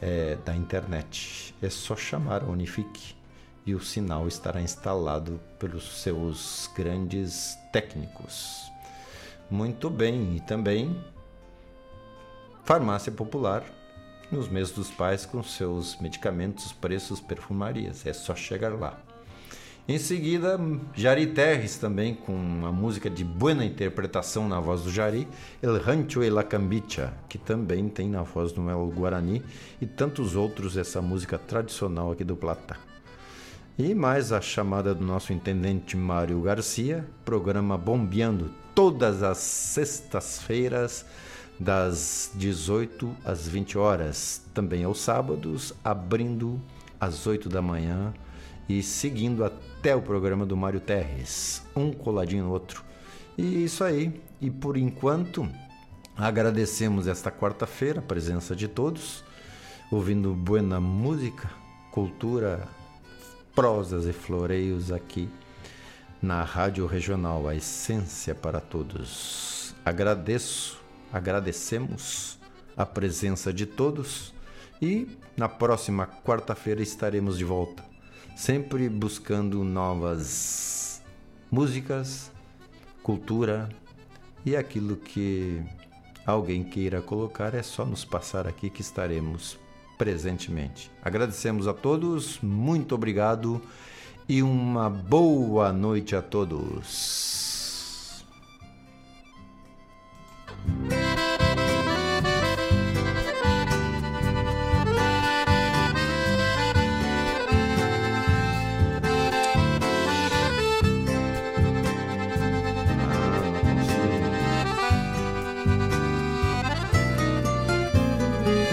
é, 0.00 0.36
da 0.44 0.54
internet. 0.54 1.54
É 1.60 1.68
só 1.68 1.96
chamar 1.96 2.42
a 2.42 2.46
Unifique 2.46 3.14
e 3.64 3.74
o 3.74 3.80
sinal 3.80 4.28
estará 4.28 4.60
instalado 4.60 5.40
pelos 5.58 6.02
seus 6.02 6.70
grandes 6.76 7.56
técnicos. 7.72 8.70
Muito 9.50 9.90
bem, 9.90 10.36
e 10.36 10.40
também 10.40 10.98
farmácia 12.64 13.12
popular 13.12 13.64
nos 14.30 14.48
meses 14.48 14.72
dos 14.72 14.90
pais 14.90 15.26
com 15.26 15.42
seus 15.42 15.96
medicamentos, 16.00 16.72
preços, 16.72 17.20
perfumarias. 17.20 18.06
É 18.06 18.12
só 18.12 18.34
chegar 18.34 18.72
lá. 18.78 18.98
Em 19.88 19.98
seguida, 19.98 20.60
Jari 20.94 21.26
Terres 21.26 21.76
também 21.76 22.14
com 22.14 22.32
uma 22.32 22.70
música 22.70 23.10
de 23.10 23.24
buena 23.24 23.64
interpretação 23.64 24.48
na 24.48 24.60
voz 24.60 24.82
do 24.82 24.92
Jari, 24.92 25.26
El 25.60 25.76
Rancho 25.82 26.22
e 26.22 26.30
la 26.30 26.44
Cambicha, 26.44 27.12
que 27.28 27.36
também 27.36 27.88
tem 27.88 28.08
na 28.08 28.22
voz 28.22 28.52
do 28.52 28.70
El 28.70 28.86
Guarani 28.94 29.42
e 29.80 29.86
tantos 29.86 30.36
outros 30.36 30.76
essa 30.76 31.02
música 31.02 31.36
tradicional 31.36 32.12
aqui 32.12 32.22
do 32.22 32.36
Plata. 32.36 32.76
E 33.76 33.92
mais 33.92 34.30
a 34.30 34.40
chamada 34.40 34.94
do 34.94 35.04
nosso 35.04 35.32
intendente 35.32 35.96
Mário 35.96 36.40
Garcia, 36.40 37.04
programa 37.24 37.76
Bombeando 37.76 38.52
todas 38.76 39.20
as 39.24 39.38
sextas-feiras 39.38 41.04
das 41.58 42.30
18 42.36 43.16
às 43.24 43.48
20 43.48 43.76
horas, 43.76 44.42
também 44.54 44.84
aos 44.84 45.00
sábados, 45.00 45.74
abrindo 45.82 46.60
às 47.00 47.26
8 47.26 47.48
da 47.48 47.60
manhã 47.60 48.14
e 48.68 48.80
seguindo 48.80 49.44
até 49.44 49.71
o 49.96 50.00
programa 50.00 50.46
do 50.46 50.56
Mário 50.56 50.78
Terres, 50.78 51.60
um 51.74 51.92
coladinho 51.92 52.44
no 52.44 52.52
outro. 52.52 52.84
E 53.36 53.64
isso 53.64 53.82
aí. 53.82 54.22
E 54.40 54.48
por 54.48 54.76
enquanto, 54.76 55.48
agradecemos 56.16 57.08
esta 57.08 57.32
quarta-feira 57.32 57.98
a 57.98 58.02
presença 58.02 58.54
de 58.54 58.68
todos, 58.68 59.24
ouvindo 59.90 60.34
buena 60.34 60.78
música, 60.78 61.50
cultura, 61.90 62.68
prosas 63.56 64.06
e 64.06 64.12
floreios 64.12 64.92
aqui 64.92 65.28
na 66.22 66.44
Rádio 66.44 66.86
Regional, 66.86 67.48
a 67.48 67.56
essência 67.56 68.36
para 68.36 68.60
todos. 68.60 69.74
Agradeço, 69.84 70.80
agradecemos 71.12 72.38
a 72.76 72.86
presença 72.86 73.52
de 73.52 73.66
todos 73.66 74.32
e 74.80 75.18
na 75.36 75.48
próxima 75.48 76.06
quarta-feira 76.06 76.80
estaremos 76.80 77.36
de 77.36 77.44
volta 77.44 77.91
sempre 78.42 78.88
buscando 78.88 79.62
novas 79.62 81.00
músicas, 81.48 82.32
cultura 83.00 83.68
e 84.44 84.56
aquilo 84.56 84.96
que 84.96 85.62
alguém 86.26 86.64
queira 86.64 87.00
colocar 87.00 87.54
é 87.54 87.62
só 87.62 87.86
nos 87.86 88.04
passar 88.04 88.48
aqui 88.48 88.68
que 88.68 88.80
estaremos 88.80 89.56
presentemente. 89.96 90.90
Agradecemos 91.04 91.68
a 91.68 91.72
todos, 91.72 92.40
muito 92.40 92.96
obrigado 92.96 93.62
e 94.28 94.42
uma 94.42 94.90
boa 94.90 95.72
noite 95.72 96.16
a 96.16 96.20
todos. 96.20 98.24